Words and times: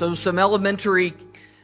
So, 0.00 0.14
some 0.14 0.38
elementary 0.38 1.12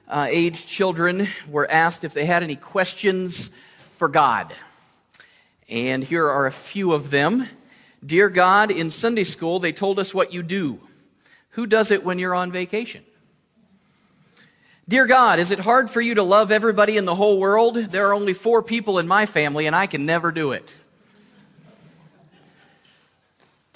uh, 0.06 0.26
age 0.28 0.66
children 0.66 1.26
were 1.48 1.66
asked 1.70 2.04
if 2.04 2.12
they 2.12 2.26
had 2.26 2.42
any 2.42 2.54
questions 2.54 3.48
for 3.94 4.08
God. 4.08 4.52
And 5.70 6.04
here 6.04 6.28
are 6.28 6.44
a 6.44 6.52
few 6.52 6.92
of 6.92 7.10
them. 7.10 7.48
Dear 8.04 8.28
God, 8.28 8.70
in 8.70 8.90
Sunday 8.90 9.24
school, 9.24 9.58
they 9.58 9.72
told 9.72 9.98
us 9.98 10.12
what 10.12 10.34
you 10.34 10.42
do. 10.42 10.80
Who 11.52 11.66
does 11.66 11.90
it 11.90 12.04
when 12.04 12.18
you're 12.18 12.34
on 12.34 12.52
vacation? 12.52 13.04
Dear 14.86 15.06
God, 15.06 15.38
is 15.38 15.50
it 15.50 15.60
hard 15.60 15.88
for 15.88 16.02
you 16.02 16.16
to 16.16 16.22
love 16.22 16.50
everybody 16.50 16.98
in 16.98 17.06
the 17.06 17.14
whole 17.14 17.40
world? 17.40 17.76
There 17.76 18.06
are 18.06 18.12
only 18.12 18.34
four 18.34 18.62
people 18.62 18.98
in 18.98 19.08
my 19.08 19.24
family, 19.24 19.66
and 19.66 19.74
I 19.74 19.86
can 19.86 20.04
never 20.04 20.30
do 20.30 20.52
it. 20.52 20.78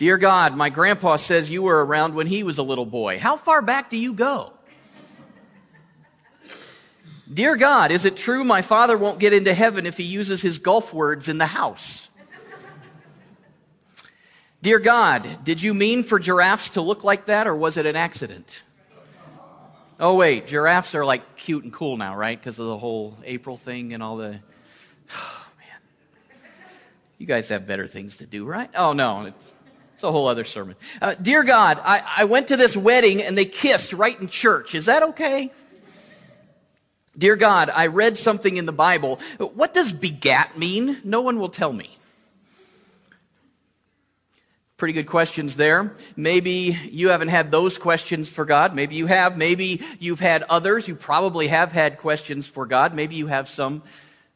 Dear 0.01 0.17
God, 0.17 0.57
my 0.57 0.71
grandpa 0.71 1.17
says 1.17 1.51
you 1.51 1.61
were 1.61 1.85
around 1.85 2.15
when 2.15 2.27
he 2.27 2.43
was 2.43 2.57
a 2.57 2.63
little 2.63 2.87
boy. 2.87 3.19
How 3.19 3.37
far 3.37 3.61
back 3.61 3.91
do 3.91 3.99
you 3.99 4.15
go? 4.15 4.55
Dear 7.31 7.55
God, 7.55 7.91
is 7.91 8.07
it 8.07 8.17
true 8.17 8.43
my 8.43 8.63
father 8.63 8.97
won't 8.97 9.19
get 9.19 9.35
into 9.35 9.53
heaven 9.53 9.85
if 9.85 9.99
he 9.99 10.05
uses 10.05 10.41
his 10.41 10.57
Gulf 10.57 10.95
words 10.95 11.29
in 11.29 11.37
the 11.37 11.45
house? 11.45 12.09
Dear 14.63 14.79
God, 14.79 15.45
did 15.45 15.61
you 15.61 15.75
mean 15.75 16.03
for 16.03 16.19
giraffes 16.19 16.71
to 16.71 16.81
look 16.81 17.05
like 17.05 17.27
that 17.27 17.47
or 17.47 17.55
was 17.55 17.77
it 17.77 17.85
an 17.85 17.95
accident? 17.95 18.63
Oh, 19.99 20.15
wait, 20.15 20.47
giraffes 20.47 20.95
are 20.95 21.05
like 21.05 21.37
cute 21.37 21.65
and 21.65 21.75
cool 21.75 21.99
now, 21.99 22.17
right? 22.17 22.41
Because 22.41 22.59
of 22.59 22.69
the 22.69 22.79
whole 22.79 23.19
April 23.23 23.59
thing 23.59 23.93
and 23.93 24.03
all 24.03 24.17
the. 24.17 24.41
Oh, 25.15 25.47
man. 25.59 26.41
You 27.19 27.27
guys 27.27 27.51
have 27.51 27.67
better 27.67 27.87
things 27.87 28.17
to 28.17 28.25
do, 28.25 28.47
right? 28.47 28.71
Oh, 28.75 28.95
no. 28.95 29.27
It's 29.27 29.55
a 30.03 30.13
whole 30.13 30.29
other 30.29 30.45
sermon. 30.45 30.77
Uh, 31.01 31.15
Dear 31.21 31.45
God, 31.45 31.79
I, 31.85 32.03
I 32.19 32.25
went 32.25 32.49
to 32.49 32.57
this 32.57 32.77
wedding 32.77 33.23
and 33.23 33.37
they 33.37 33.45
kissed 33.45 33.93
right 33.93 34.19
in 34.21 34.29
church. 34.29 34.75
Is 34.75 34.87
that 34.87 35.03
okay? 35.03 35.51
Dear 37.19 37.37
God, 37.37 37.71
I 37.75 37.89
read 37.89 38.17
something 38.17 38.57
in 38.57 38.67
the 38.67 38.73
Bible. 38.73 39.21
What 39.39 39.75
does 39.75 39.93
begat 39.93 40.57
mean? 40.57 40.99
No 41.05 41.21
one 41.21 41.39
will 41.39 41.49
tell 41.49 41.73
me. 41.73 41.99
Pretty 44.77 44.95
good 44.95 45.07
questions 45.07 45.57
there. 45.57 45.93
Maybe 46.17 46.79
you 46.91 47.11
haven't 47.11 47.29
had 47.29 47.51
those 47.51 47.77
questions 47.77 48.31
for 48.31 48.47
God. 48.47 48.75
Maybe 48.75 48.95
you 48.95 49.07
have. 49.07 49.37
Maybe 49.37 49.83
you've 49.99 50.21
had 50.21 50.45
others. 50.45 50.89
You 50.89 50.95
probably 50.95 51.49
have 51.49 51.73
had 51.73 51.99
questions 51.99 52.47
for 52.47 52.65
God. 52.65 52.95
Maybe 52.95 53.17
you 53.17 53.27
have 53.27 53.49
some 53.49 53.83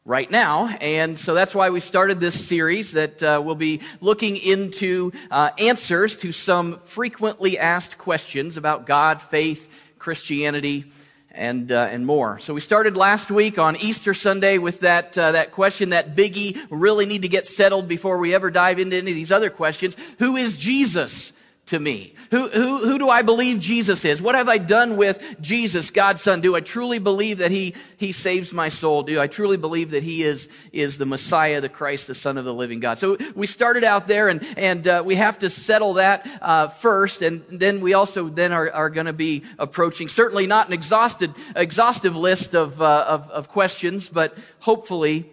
right 0.05 0.29
now. 0.29 0.67
And 0.81 1.17
so 1.17 1.33
that's 1.33 1.55
why 1.55 1.71
we 1.71 1.79
started 1.79 2.19
this 2.19 2.47
series 2.47 2.91
that 2.91 3.23
uh, 3.23 3.41
will 3.43 3.55
be 3.55 3.81
looking 4.01 4.37
into 4.37 5.11
uh, 5.31 5.49
answers 5.57 6.15
to 6.17 6.31
some 6.31 6.77
frequently 6.77 7.57
asked 7.57 7.97
questions 7.97 8.55
about 8.55 8.85
God, 8.85 9.19
faith, 9.19 9.91
Christianity, 9.97 10.85
and 11.31 11.71
uh, 11.71 11.87
and 11.91 12.05
more. 12.05 12.39
So 12.39 12.53
we 12.53 12.61
started 12.61 12.95
last 12.95 13.31
week 13.31 13.57
on 13.57 13.75
Easter 13.77 14.13
Sunday 14.13 14.59
with 14.59 14.81
that 14.81 15.17
uh, 15.17 15.31
that 15.33 15.51
question, 15.51 15.89
that 15.89 16.15
biggie. 16.15 16.63
Really 16.69 17.07
need 17.07 17.23
to 17.23 17.27
get 17.27 17.47
settled 17.47 17.87
before 17.87 18.19
we 18.19 18.33
ever 18.33 18.51
dive 18.51 18.79
into 18.79 18.95
any 18.95 19.11
of 19.11 19.15
these 19.15 19.31
other 19.31 19.49
questions. 19.49 19.97
Who 20.19 20.37
is 20.37 20.57
Jesus? 20.57 21.33
To 21.67 21.79
me? 21.79 22.13
Who, 22.31 22.47
who, 22.49 22.77
who 22.77 22.99
do 22.99 23.09
I 23.09 23.21
believe 23.21 23.59
Jesus 23.59 24.05
is? 24.05 24.21
What 24.21 24.35
have 24.35 24.47
I 24.47 24.57
done 24.57 24.97
with 24.97 25.35
Jesus, 25.41 25.89
God's 25.89 26.21
Son? 26.21 26.41
Do 26.41 26.55
I 26.55 26.59
truly 26.59 26.99
believe 26.99 27.39
that 27.39 27.51
He, 27.51 27.73
He 27.97 28.11
saves 28.11 28.53
my 28.53 28.69
soul? 28.69 29.03
Do 29.03 29.19
I 29.19 29.27
truly 29.27 29.57
believe 29.57 29.91
that 29.91 30.03
He 30.03 30.21
is, 30.21 30.47
is 30.71 30.97
the 30.97 31.05
Messiah, 31.05 31.61
the 31.61 31.69
Christ, 31.69 32.07
the 32.07 32.15
Son 32.15 32.37
of 32.37 32.45
the 32.45 32.53
living 32.53 32.79
God? 32.79 32.99
So 32.99 33.17
we 33.35 33.47
started 33.47 33.83
out 33.83 34.07
there 34.07 34.29
and, 34.29 34.45
and 34.57 34.87
uh, 34.87 35.03
we 35.05 35.15
have 35.15 35.39
to 35.39 35.49
settle 35.49 35.93
that 35.93 36.27
uh, 36.41 36.67
first 36.67 37.21
and 37.21 37.43
then 37.49 37.81
we 37.81 37.93
also 37.93 38.29
then 38.29 38.51
are, 38.51 38.71
are 38.71 38.89
going 38.89 39.07
to 39.07 39.13
be 39.13 39.43
approaching 39.57 40.07
certainly 40.07 40.45
not 40.47 40.67
an 40.67 40.73
exhausted, 40.73 41.33
exhaustive 41.55 42.15
list 42.15 42.53
of, 42.53 42.81
uh, 42.81 43.05
of, 43.07 43.29
of 43.29 43.49
questions, 43.49 44.09
but 44.09 44.37
hopefully 44.59 45.29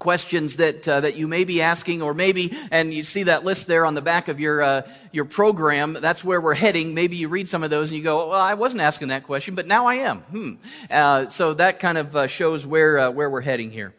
questions 0.00 0.56
that 0.56 0.88
uh, 0.88 1.00
that 1.00 1.14
you 1.14 1.28
may 1.28 1.44
be 1.44 1.62
asking 1.62 2.02
or 2.02 2.12
maybe 2.12 2.52
and 2.72 2.92
you 2.92 3.04
see 3.04 3.22
that 3.22 3.44
list 3.44 3.68
there 3.68 3.86
on 3.86 3.94
the 3.94 4.02
back 4.02 4.26
of 4.26 4.40
your 4.40 4.62
uh, 4.62 4.82
your 5.12 5.24
program 5.24 5.92
that's 5.92 6.24
where 6.24 6.40
we're 6.40 6.54
heading. 6.54 6.94
Maybe 6.94 7.16
you 7.16 7.28
read 7.28 7.46
some 7.46 7.62
of 7.62 7.70
those 7.70 7.90
and 7.90 7.98
you 7.98 8.02
go 8.02 8.30
well 8.30 8.40
i 8.40 8.54
wasn't 8.54 8.82
asking 8.82 9.08
that 9.08 9.22
question 9.22 9.54
but 9.54 9.68
now 9.68 9.86
i 9.86 9.94
am. 9.94 10.18
Hmm. 10.20 10.54
uh, 10.90 11.28
so 11.28 11.54
that 11.54 11.78
kind 11.78 11.98
of 11.98 12.16
uh, 12.16 12.26
shows 12.26 12.66
where 12.66 12.98
uh, 12.98 13.10
where 13.10 13.30
we're 13.30 13.42
heading 13.42 13.70
here 13.70 13.94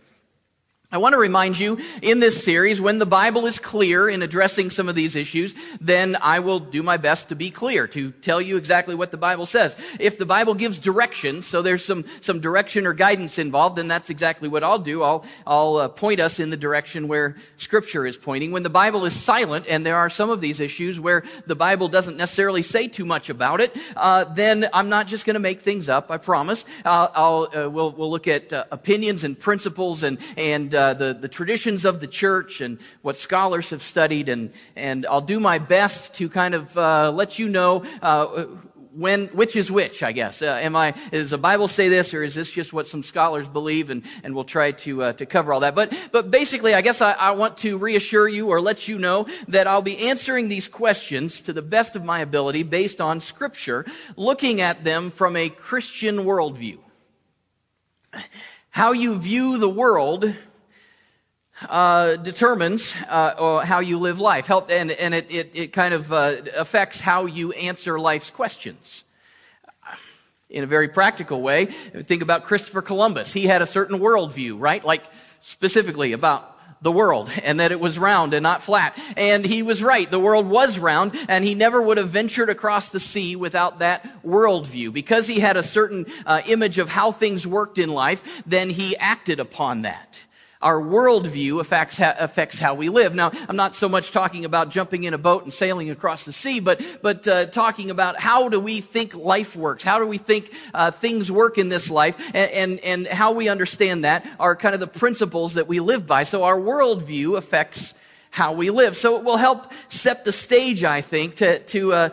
I 0.93 0.97
want 0.97 1.13
to 1.13 1.19
remind 1.19 1.57
you 1.57 1.79
in 2.01 2.19
this 2.19 2.43
series, 2.43 2.81
when 2.81 2.99
the 2.99 3.05
Bible 3.05 3.45
is 3.45 3.59
clear 3.59 4.09
in 4.09 4.21
addressing 4.21 4.69
some 4.69 4.89
of 4.89 4.95
these 4.95 5.15
issues, 5.15 5.55
then 5.79 6.17
I 6.21 6.39
will 6.39 6.59
do 6.59 6.83
my 6.83 6.97
best 6.97 7.29
to 7.29 7.35
be 7.35 7.49
clear, 7.49 7.87
to 7.87 8.11
tell 8.11 8.41
you 8.41 8.57
exactly 8.57 8.93
what 8.93 9.09
the 9.09 9.15
Bible 9.15 9.45
says. 9.45 9.77
If 10.01 10.17
the 10.17 10.25
Bible 10.25 10.53
gives 10.53 10.79
direction, 10.79 11.43
so 11.43 11.61
there's 11.61 11.85
some, 11.85 12.03
some 12.19 12.41
direction 12.41 12.85
or 12.85 12.91
guidance 12.91 13.39
involved, 13.39 13.77
then 13.77 13.87
that's 13.87 14.09
exactly 14.09 14.49
what 14.49 14.65
I'll 14.65 14.79
do. 14.79 15.01
I'll, 15.01 15.25
I'll 15.47 15.77
uh, 15.77 15.87
point 15.87 16.19
us 16.19 16.41
in 16.41 16.49
the 16.49 16.57
direction 16.57 17.07
where 17.07 17.37
Scripture 17.55 18.05
is 18.05 18.17
pointing. 18.17 18.51
When 18.51 18.63
the 18.63 18.69
Bible 18.69 19.05
is 19.05 19.13
silent, 19.13 19.67
and 19.69 19.85
there 19.85 19.95
are 19.95 20.09
some 20.09 20.29
of 20.29 20.41
these 20.41 20.59
issues 20.59 20.99
where 20.99 21.23
the 21.47 21.55
Bible 21.55 21.87
doesn't 21.87 22.17
necessarily 22.17 22.63
say 22.63 22.89
too 22.89 23.05
much 23.05 23.29
about 23.29 23.61
it, 23.61 23.73
uh, 23.95 24.25
then 24.25 24.67
I'm 24.73 24.89
not 24.89 25.07
just 25.07 25.25
going 25.25 25.35
to 25.35 25.39
make 25.39 25.61
things 25.61 25.87
up, 25.87 26.11
I 26.11 26.17
promise. 26.17 26.65
Uh, 26.83 27.07
I'll, 27.15 27.47
uh, 27.55 27.69
we'll, 27.69 27.91
we'll 27.91 28.11
look 28.11 28.27
at 28.27 28.51
uh, 28.51 28.65
opinions 28.71 29.23
and 29.23 29.39
principles 29.39 30.03
and, 30.03 30.17
and 30.35 30.80
uh, 30.81 30.93
the, 30.95 31.13
the 31.13 31.27
traditions 31.27 31.85
of 31.85 31.99
the 31.99 32.07
church 32.07 32.61
and 32.61 32.79
what 33.01 33.15
scholars 33.15 33.69
have 33.69 33.81
studied, 33.81 34.29
and, 34.29 34.51
and 34.75 35.05
I'll 35.05 35.21
do 35.21 35.39
my 35.39 35.59
best 35.59 36.15
to 36.15 36.27
kind 36.27 36.53
of 36.55 36.75
uh, 36.77 37.11
let 37.11 37.37
you 37.39 37.47
know 37.47 37.83
uh, 38.01 38.45
when 38.93 39.27
which 39.27 39.55
is 39.55 39.71
which 39.71 40.03
i 40.03 40.11
guess. 40.11 40.41
Uh, 40.41 40.59
am 40.61 40.75
i 40.75 40.93
does 41.11 41.29
the 41.29 41.37
bible 41.37 41.67
say 41.67 41.87
this 41.87 42.13
or 42.13 42.23
is 42.23 42.35
this 42.35 42.51
just 42.51 42.73
what 42.73 42.87
some 42.87 43.03
scholars 43.03 43.47
believe? 43.47 43.89
And, 43.89 44.03
and 44.23 44.35
we'll 44.35 44.43
try 44.43 44.71
to 44.71 45.03
uh, 45.03 45.13
to 45.13 45.25
cover 45.25 45.53
all 45.53 45.61
that. 45.61 45.75
But 45.75 45.93
but 46.11 46.29
basically 46.29 46.73
i 46.73 46.81
guess 46.81 47.01
I, 47.01 47.13
I 47.13 47.31
want 47.31 47.57
to 47.57 47.77
reassure 47.77 48.27
you 48.27 48.49
or 48.49 48.59
let 48.59 48.87
you 48.87 48.99
know 48.99 49.27
that 49.47 49.65
i'll 49.67 49.81
be 49.81 50.09
answering 50.09 50.49
these 50.49 50.67
questions 50.67 51.39
to 51.41 51.53
the 51.53 51.61
best 51.61 51.95
of 51.95 52.03
my 52.03 52.19
ability 52.19 52.63
based 52.63 52.99
on 52.99 53.19
scripture 53.19 53.85
looking 54.17 54.59
at 54.59 54.83
them 54.83 55.09
from 55.09 55.35
a 55.35 55.49
christian 55.49 56.17
worldview. 56.25 56.79
How 58.71 58.91
you 58.91 59.17
view 59.19 59.57
the 59.57 59.69
world 59.69 60.33
uh, 61.69 62.15
determines 62.17 62.95
uh, 63.09 63.59
how 63.65 63.79
you 63.79 63.97
live 63.97 64.19
life. 64.19 64.47
Help, 64.47 64.69
and, 64.69 64.91
and 64.91 65.13
it, 65.13 65.31
it, 65.31 65.51
it 65.53 65.73
kind 65.73 65.93
of 65.93 66.11
uh, 66.11 66.35
affects 66.57 67.01
how 67.01 67.25
you 67.25 67.51
answer 67.53 67.99
life's 67.99 68.29
questions. 68.29 69.03
In 70.49 70.63
a 70.63 70.67
very 70.67 70.89
practical 70.89 71.41
way, 71.41 71.65
think 71.65 72.21
about 72.21 72.43
Christopher 72.43 72.81
Columbus. 72.81 73.31
He 73.31 73.45
had 73.45 73.61
a 73.61 73.65
certain 73.65 73.99
worldview, 73.99 74.57
right? 74.59 74.83
Like 74.83 75.05
specifically 75.41 76.11
about 76.11 76.51
the 76.81 76.91
world 76.91 77.29
and 77.43 77.59
that 77.59 77.71
it 77.71 77.79
was 77.79 77.97
round 77.97 78.33
and 78.33 78.43
not 78.43 78.61
flat. 78.61 78.99
And 79.15 79.45
he 79.45 79.63
was 79.63 79.83
right. 79.83 80.09
The 80.09 80.19
world 80.19 80.47
was 80.47 80.79
round 80.79 81.13
and 81.29 81.45
he 81.45 81.55
never 81.55 81.81
would 81.81 81.97
have 81.97 82.09
ventured 82.09 82.49
across 82.49 82.89
the 82.89 82.99
sea 82.99 83.35
without 83.35 83.79
that 83.79 84.03
worldview. 84.23 84.91
Because 84.91 85.27
he 85.27 85.39
had 85.39 85.57
a 85.57 85.63
certain 85.63 86.05
uh, 86.25 86.41
image 86.47 86.79
of 86.79 86.89
how 86.89 87.11
things 87.11 87.45
worked 87.45 87.77
in 87.77 87.89
life, 87.89 88.43
then 88.45 88.69
he 88.71 88.97
acted 88.97 89.39
upon 89.39 89.83
that 89.83 90.25
our 90.61 90.79
worldview 90.79 91.59
affects, 91.59 91.99
affects 91.99 92.59
how 92.59 92.75
we 92.75 92.89
live. 92.89 93.15
Now, 93.15 93.31
I'm 93.49 93.55
not 93.55 93.75
so 93.75 93.89
much 93.89 94.11
talking 94.11 94.45
about 94.45 94.69
jumping 94.69 95.03
in 95.03 95.13
a 95.13 95.17
boat 95.17 95.43
and 95.43 95.53
sailing 95.53 95.89
across 95.89 96.25
the 96.25 96.31
sea, 96.31 96.59
but, 96.59 96.81
but 97.01 97.27
uh, 97.27 97.45
talking 97.47 97.89
about 97.89 98.19
how 98.19 98.49
do 98.49 98.59
we 98.59 98.81
think 98.81 99.15
life 99.15 99.55
works? 99.55 99.83
How 99.83 99.99
do 99.99 100.05
we 100.05 100.17
think 100.17 100.51
uh, 100.73 100.91
things 100.91 101.31
work 101.31 101.57
in 101.57 101.69
this 101.69 101.89
life? 101.89 102.17
And, 102.35 102.51
and, 102.51 102.79
and 102.79 103.07
how 103.07 103.31
we 103.31 103.49
understand 103.49 104.03
that 104.05 104.25
are 104.39 104.55
kind 104.55 104.73
of 104.73 104.79
the 104.79 104.87
principles 104.87 105.55
that 105.55 105.67
we 105.67 105.79
live 105.79 106.05
by. 106.05 106.23
So 106.23 106.43
our 106.43 106.57
worldview 106.57 107.37
affects 107.37 107.93
how 108.29 108.53
we 108.53 108.69
live. 108.69 108.95
So 108.95 109.17
it 109.17 109.25
will 109.25 109.37
help 109.37 109.73
set 109.89 110.23
the 110.25 110.31
stage, 110.31 110.83
I 110.83 111.01
think, 111.01 111.35
to, 111.35 111.59
to, 111.59 111.93
uh, 111.93 112.09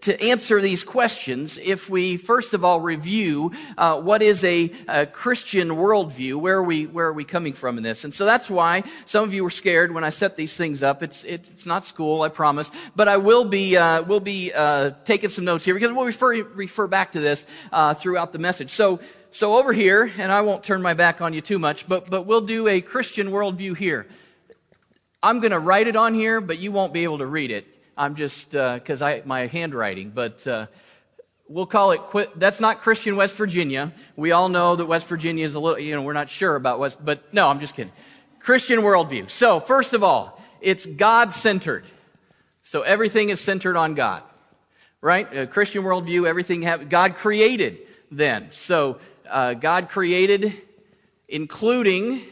to 0.00 0.22
answer 0.22 0.60
these 0.60 0.82
questions 0.82 1.58
if 1.58 1.88
we 1.88 2.16
first 2.16 2.54
of 2.54 2.64
all 2.64 2.80
review 2.80 3.52
uh, 3.78 4.00
what 4.00 4.20
is 4.22 4.44
a, 4.44 4.70
a, 4.88 5.06
Christian 5.06 5.70
worldview, 5.70 6.36
where 6.36 6.56
are 6.56 6.62
we 6.62 6.86
where 6.86 7.06
are 7.06 7.12
we 7.12 7.24
coming 7.24 7.52
from 7.52 7.78
in 7.78 7.82
this? 7.82 8.04
And 8.04 8.12
so 8.12 8.24
that's 8.24 8.50
why 8.50 8.84
some 9.06 9.24
of 9.24 9.32
you 9.32 9.44
were 9.44 9.50
scared 9.50 9.92
when 9.92 10.04
I 10.04 10.10
set 10.10 10.36
these 10.36 10.56
things 10.56 10.82
up. 10.82 11.02
It's 11.02 11.24
it, 11.24 11.48
it's 11.50 11.66
not 11.66 11.84
school, 11.84 12.22
I 12.22 12.28
promise, 12.28 12.70
but 12.94 13.08
I 13.08 13.16
will 13.16 13.44
be 13.44 13.76
uh, 13.76 14.02
will 14.02 14.20
be 14.20 14.52
uh, 14.52 14.90
taking 15.04 15.30
some 15.30 15.44
notes 15.44 15.64
here 15.64 15.74
because 15.74 15.92
we'll 15.92 16.06
refer 16.06 16.42
refer 16.42 16.86
back 16.86 17.12
to 17.12 17.20
this 17.20 17.46
uh, 17.72 17.94
throughout 17.94 18.32
the 18.32 18.38
message. 18.38 18.70
So. 18.70 19.00
So 19.34 19.56
over 19.56 19.72
here, 19.72 20.12
and 20.18 20.30
I 20.30 20.42
won't 20.42 20.62
turn 20.62 20.82
my 20.82 20.92
back 20.92 21.22
on 21.22 21.32
you 21.32 21.40
too 21.40 21.58
much, 21.58 21.88
but, 21.88 22.10
but 22.10 22.26
we'll 22.26 22.42
do 22.42 22.68
a 22.68 22.82
Christian 22.82 23.28
worldview 23.30 23.74
here. 23.74 24.06
I'm 25.22 25.40
going 25.40 25.52
to 25.52 25.58
write 25.58 25.86
it 25.86 25.96
on 25.96 26.12
here, 26.12 26.42
but 26.42 26.58
you 26.58 26.70
won't 26.70 26.92
be 26.92 27.04
able 27.04 27.16
to 27.16 27.24
read 27.24 27.50
it. 27.50 27.66
I'm 27.96 28.14
just 28.14 28.52
because 28.52 29.02
uh, 29.02 29.06
I 29.06 29.22
my 29.24 29.46
handwriting, 29.46 30.10
but 30.10 30.46
uh, 30.46 30.66
we'll 31.48 31.66
call 31.66 31.90
it. 31.92 32.00
Quit. 32.00 32.38
That's 32.38 32.60
not 32.60 32.80
Christian 32.80 33.16
West 33.16 33.36
Virginia. 33.36 33.92
We 34.16 34.32
all 34.32 34.48
know 34.48 34.76
that 34.76 34.86
West 34.86 35.06
Virginia 35.06 35.44
is 35.44 35.54
a 35.54 35.60
little. 35.60 35.78
You 35.78 35.94
know, 35.94 36.02
we're 36.02 36.12
not 36.12 36.30
sure 36.30 36.56
about 36.56 36.78
West, 36.78 37.04
but 37.04 37.32
no, 37.34 37.48
I'm 37.48 37.60
just 37.60 37.76
kidding. 37.76 37.92
Christian 38.40 38.80
worldview. 38.80 39.30
So 39.30 39.60
first 39.60 39.92
of 39.92 40.02
all, 40.02 40.42
it's 40.60 40.86
God 40.86 41.32
centered. 41.32 41.84
So 42.62 42.82
everything 42.82 43.28
is 43.28 43.40
centered 43.40 43.76
on 43.76 43.94
God. 43.94 44.22
right? 45.02 45.36
A 45.36 45.46
Christian 45.46 45.82
worldview, 45.82 46.26
everything 46.26 46.62
have, 46.62 46.88
God 46.88 47.16
created 47.16 47.78
then. 48.10 48.50
So 48.52 48.98
uh, 49.28 49.54
God 49.54 49.90
created, 49.90 50.54
including 51.28 52.22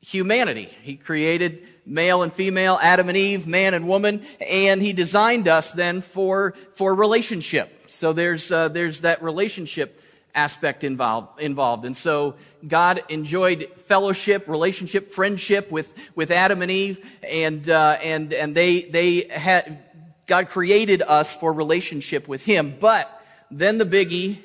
humanity. 0.00 0.70
He 0.82 0.96
created 0.96 1.66
male 1.90 2.22
and 2.22 2.32
female, 2.32 2.78
Adam 2.80 3.08
and 3.08 3.18
Eve, 3.18 3.46
man 3.46 3.74
and 3.74 3.86
woman, 3.86 4.22
and 4.48 4.80
He 4.80 4.92
designed 4.92 5.48
us 5.48 5.72
then 5.72 6.00
for 6.00 6.52
for 6.72 6.94
relationship. 6.94 7.90
So 7.90 8.12
there's 8.12 8.50
uh, 8.50 8.68
there's 8.68 9.02
that 9.02 9.22
relationship 9.22 10.00
aspect 10.34 10.84
involved 10.84 11.40
involved, 11.40 11.84
and 11.84 11.96
so 11.96 12.36
God 12.66 13.02
enjoyed 13.08 13.68
fellowship, 13.76 14.48
relationship, 14.48 15.12
friendship 15.12 15.70
with 15.70 15.92
with 16.14 16.30
Adam 16.30 16.62
and 16.62 16.70
Eve, 16.70 17.04
and 17.28 17.68
uh, 17.68 17.98
and 18.02 18.32
and 18.32 18.54
they 18.54 18.82
they 18.82 19.26
had 19.28 19.78
God 20.26 20.48
created 20.48 21.02
us 21.02 21.34
for 21.34 21.52
relationship 21.52 22.28
with 22.28 22.44
Him. 22.44 22.76
But 22.78 23.10
then 23.50 23.78
the 23.78 23.84
biggie, 23.84 24.38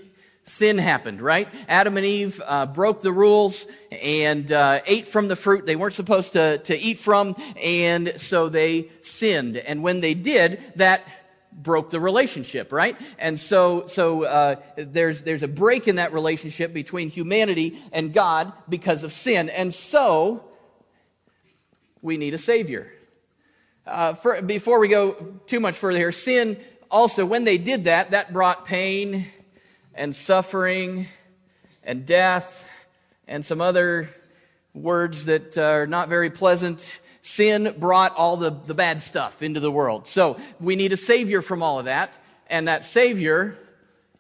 sin 0.46 0.78
happened, 0.78 1.22
right? 1.22 1.48
Adam 1.68 1.98
and 1.98 2.06
Eve 2.06 2.42
uh, 2.46 2.68
broke 2.68 3.02
the 3.02 3.12
rules 3.12 3.66
and 3.92 4.52
uh, 4.52 4.80
ate 4.86 5.08
from 5.08 5.28
the 5.28 5.36
fruit 5.36 5.66
they 5.66 5.76
weren't 5.76 5.96
supposed 5.96 6.34
to, 6.34 6.60
to 6.60 6.80
eat 6.80 6.98
from, 7.00 7.36
and 7.62 8.14
so 8.22 8.48
they 8.48 8.90
sinned. 9.02 9.58
And 9.58 9.84
when 9.84 10.02
they 10.02 10.14
did, 10.14 10.62
that 10.76 11.04
broke 11.52 11.90
the 11.90 12.00
relationship, 12.00 12.72
right? 12.72 12.96
And 13.18 13.40
so, 13.40 13.88
so 13.88 14.24
uh, 14.24 14.56
there's 14.78 15.24
there's 15.24 15.44
a 15.44 15.48
break 15.48 15.88
in 15.88 15.96
that 15.96 16.14
relationship 16.14 16.74
between 16.74 17.10
humanity 17.10 17.78
and 17.92 18.14
God 18.14 18.54
because 18.70 19.04
of 19.04 19.12
sin, 19.12 19.50
and 19.50 19.74
so 19.74 20.44
we 22.02 22.18
need 22.18 22.34
a 22.34 22.38
savior. 22.38 22.92
Uh, 23.88 24.14
for, 24.14 24.42
before 24.42 24.80
we 24.80 24.88
go 24.88 25.14
too 25.46 25.60
much 25.60 25.76
further 25.76 26.00
here, 26.00 26.12
sin 26.12 26.58
also, 26.92 27.26
when 27.26 27.44
they 27.44 27.58
did 27.58 27.86
that, 27.86 28.12
that 28.12 28.32
brought 28.32 28.66
pain 28.66 29.28
and 29.96 30.16
suffering 30.16 31.08
and 31.84 32.06
death 32.06 32.72
and 33.28 33.44
some 33.44 33.62
other 33.62 34.10
words 34.74 35.26
that 35.26 35.58
are 35.58 35.88
not 35.88 36.10
very 36.10 36.30
pleasant. 36.30 37.00
Sin 37.22 37.74
brought 37.80 38.16
all 38.16 38.38
the, 38.38 38.52
the 38.52 38.76
bad 38.76 39.02
stuff 39.02 39.42
into 39.42 39.60
the 39.60 39.72
world. 39.72 40.06
So 40.06 40.38
we 40.60 40.76
need 40.76 40.92
a 40.94 40.98
Savior 40.98 41.42
from 41.42 41.64
all 41.64 41.80
of 41.80 41.86
that, 41.86 42.20
and 42.48 42.68
that 42.68 42.84
Savior 42.84 43.58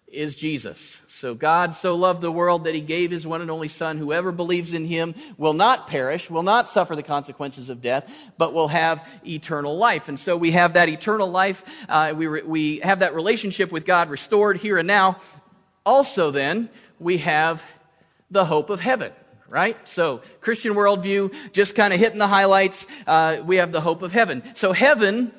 is 0.07 0.36
Jesus. 0.36 1.01
So 1.07 1.36
God 1.36 1.74
so 1.74 1.95
loved 1.95 2.22
the 2.22 2.31
world 2.31 2.63
that 2.63 2.74
he 2.74 2.81
gave 2.81 3.12
his 3.12 3.27
one 3.27 3.42
and 3.42 3.51
only 3.51 3.68
son. 3.68 3.98
Whoever 3.98 4.31
believes 4.31 4.74
in 4.74 4.86
him 4.86 5.13
will 5.38 5.54
not 5.54 5.88
perish, 5.88 6.30
will 6.30 6.44
not 6.44 6.68
suffer 6.68 6.95
the 6.95 7.04
consequences 7.04 7.69
of 7.69 7.81
death, 7.81 8.13
but 8.38 8.54
will 8.54 8.69
have 8.69 9.07
eternal 9.27 9.77
life. 9.77 10.07
And 10.07 10.19
so 10.19 10.38
we 10.38 10.51
have 10.51 10.74
that 10.74 10.89
eternal 10.89 11.30
life. 11.30 11.86
Uh, 11.89 12.13
we, 12.16 12.27
re- 12.27 12.44
we 12.44 12.80
have 12.80 13.00
that 13.00 13.13
relationship 13.13 13.72
with 13.72 13.86
God 13.86 14.10
restored 14.10 14.57
here 14.57 14.77
and 14.77 14.88
now. 14.88 15.18
Also 15.86 16.32
then, 16.32 16.70
we 17.00 17.18
have 17.18 17.66
the 18.32 18.46
hope 18.46 18.70
of 18.70 18.82
heaven 18.82 19.12
right? 19.48 19.78
So, 19.88 20.22
Christian 20.42 20.74
worldview, 20.74 21.34
just 21.54 21.76
kind 21.76 21.94
of 21.94 22.00
hitting 22.00 22.20
the 22.20 22.28
highlights. 22.28 22.88
Uh, 23.06 23.38
we 23.46 23.58
have 23.58 23.72
the 23.72 23.80
hope 23.80 24.02
of 24.02 24.12
heaven. 24.12 24.44
So, 24.56 24.74
heaven 24.74 25.32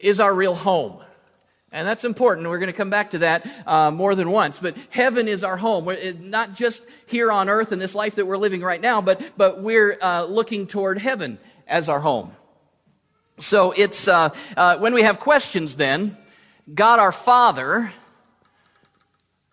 is 0.00 0.20
our 0.20 0.32
real 0.32 0.54
home. 0.54 1.02
And 1.72 1.88
that's 1.88 2.04
important. 2.04 2.48
We're 2.48 2.60
going 2.60 2.70
to 2.70 2.76
come 2.76 2.90
back 2.90 3.10
to 3.10 3.18
that 3.18 3.46
uh, 3.66 3.90
more 3.90 4.14
than 4.14 4.30
once. 4.30 4.60
But 4.60 4.76
heaven 4.90 5.26
is 5.26 5.42
our 5.42 5.56
home. 5.56 5.84
We're 5.84 6.12
not 6.20 6.54
just 6.54 6.84
here 7.08 7.32
on 7.32 7.48
earth 7.48 7.72
in 7.72 7.80
this 7.80 7.96
life 7.96 8.14
that 8.14 8.26
we're 8.26 8.36
living 8.36 8.62
right 8.62 8.80
now, 8.80 9.00
but, 9.00 9.32
but 9.36 9.60
we're 9.60 9.98
uh, 10.00 10.24
looking 10.24 10.68
toward 10.68 10.98
heaven 10.98 11.38
as 11.66 11.88
our 11.88 11.98
home. 11.98 12.30
So 13.40 13.72
it's, 13.72 14.06
uh, 14.06 14.28
uh 14.56 14.78
when 14.78 14.94
we 14.94 15.02
have 15.02 15.18
questions 15.18 15.74
then, 15.74 16.16
God 16.72 17.00
our 17.00 17.10
Father, 17.10 17.92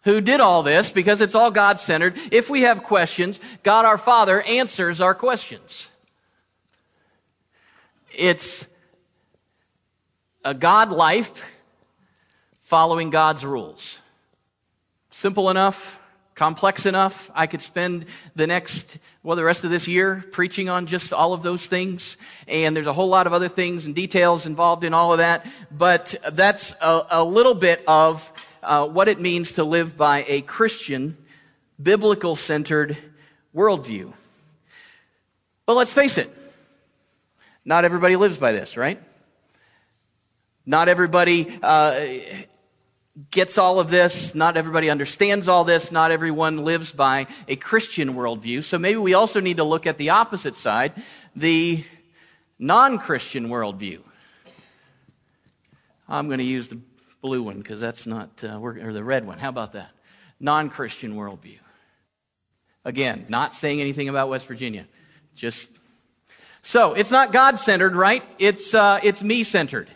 who 0.03 0.21
did 0.21 0.39
all 0.39 0.63
this 0.63 0.89
because 0.89 1.21
it's 1.21 1.35
all 1.35 1.51
God 1.51 1.79
centered, 1.79 2.17
if 2.31 2.49
we 2.49 2.61
have 2.61 2.83
questions, 2.83 3.39
God 3.63 3.85
our 3.85 3.97
Father 3.97 4.41
answers 4.41 4.99
our 4.99 5.13
questions. 5.13 5.89
It's 8.13 8.67
a 10.43 10.53
God 10.53 10.89
life 10.89 11.63
following 12.59 13.09
God's 13.09 13.45
rules. 13.45 13.99
Simple 15.11 15.49
enough, 15.49 16.01
complex 16.35 16.85
enough. 16.85 17.29
I 17.35 17.45
could 17.45 17.61
spend 17.61 18.05
the 18.35 18.47
next, 18.47 18.97
well, 19.23 19.35
the 19.35 19.43
rest 19.43 19.63
of 19.63 19.69
this 19.69 19.87
year 19.87 20.23
preaching 20.31 20.69
on 20.69 20.87
just 20.87 21.13
all 21.13 21.33
of 21.33 21.43
those 21.43 21.67
things. 21.67 22.17
And 22.47 22.75
there's 22.75 22.87
a 22.87 22.93
whole 22.93 23.09
lot 23.09 23.27
of 23.27 23.33
other 23.33 23.49
things 23.49 23.85
and 23.85 23.93
details 23.93 24.45
involved 24.45 24.83
in 24.83 24.93
all 24.93 25.11
of 25.11 25.19
that. 25.19 25.45
But 25.69 26.15
that's 26.31 26.73
a, 26.81 27.01
a 27.11 27.23
little 27.23 27.53
bit 27.53 27.83
of 27.87 28.33
uh, 28.63 28.87
what 28.87 29.07
it 29.07 29.19
means 29.19 29.53
to 29.53 29.63
live 29.63 29.97
by 29.97 30.25
a 30.27 30.41
Christian, 30.41 31.17
biblical 31.81 32.35
centered 32.35 32.97
worldview. 33.55 34.13
But 35.65 35.75
let's 35.75 35.93
face 35.93 36.17
it, 36.17 36.29
not 37.65 37.85
everybody 37.85 38.15
lives 38.15 38.37
by 38.37 38.51
this, 38.51 38.77
right? 38.77 39.01
Not 40.65 40.87
everybody 40.87 41.47
uh, 41.63 42.05
gets 43.29 43.57
all 43.57 43.79
of 43.79 43.89
this. 43.89 44.35
Not 44.35 44.57
everybody 44.57 44.89
understands 44.89 45.47
all 45.47 45.63
this. 45.63 45.91
Not 45.91 46.11
everyone 46.11 46.63
lives 46.63 46.91
by 46.91 47.27
a 47.47 47.55
Christian 47.55 48.13
worldview. 48.13 48.63
So 48.63 48.77
maybe 48.77 48.97
we 48.97 49.13
also 49.13 49.39
need 49.39 49.57
to 49.57 49.63
look 49.63 49.87
at 49.87 49.97
the 49.97 50.11
opposite 50.11 50.55
side, 50.55 50.93
the 51.35 51.83
non 52.59 52.99
Christian 52.99 53.49
worldview. 53.49 54.01
I'm 56.07 56.27
going 56.27 56.39
to 56.39 56.45
use 56.45 56.67
the 56.67 56.79
blue 57.21 57.43
one 57.43 57.57
because 57.57 57.79
that's 57.79 58.05
not, 58.05 58.43
uh, 58.43 58.59
or 58.59 58.93
the 58.93 59.03
red 59.03 59.25
one. 59.25 59.37
How 59.37 59.49
about 59.49 59.73
that? 59.73 59.91
Non 60.39 60.69
Christian 60.69 61.15
worldview. 61.15 61.59
Again, 62.83 63.25
not 63.29 63.53
saying 63.53 63.79
anything 63.79 64.09
about 64.09 64.29
West 64.29 64.47
Virginia. 64.47 64.87
Just 65.35 65.69
so 66.61 66.93
it's 66.93 67.11
not 67.11 67.31
God 67.31 67.57
centered, 67.57 67.95
right? 67.95 68.23
It's 68.39 68.73
uh, 68.73 68.99
it's 69.03 69.23
me 69.23 69.43
centered. 69.43 69.89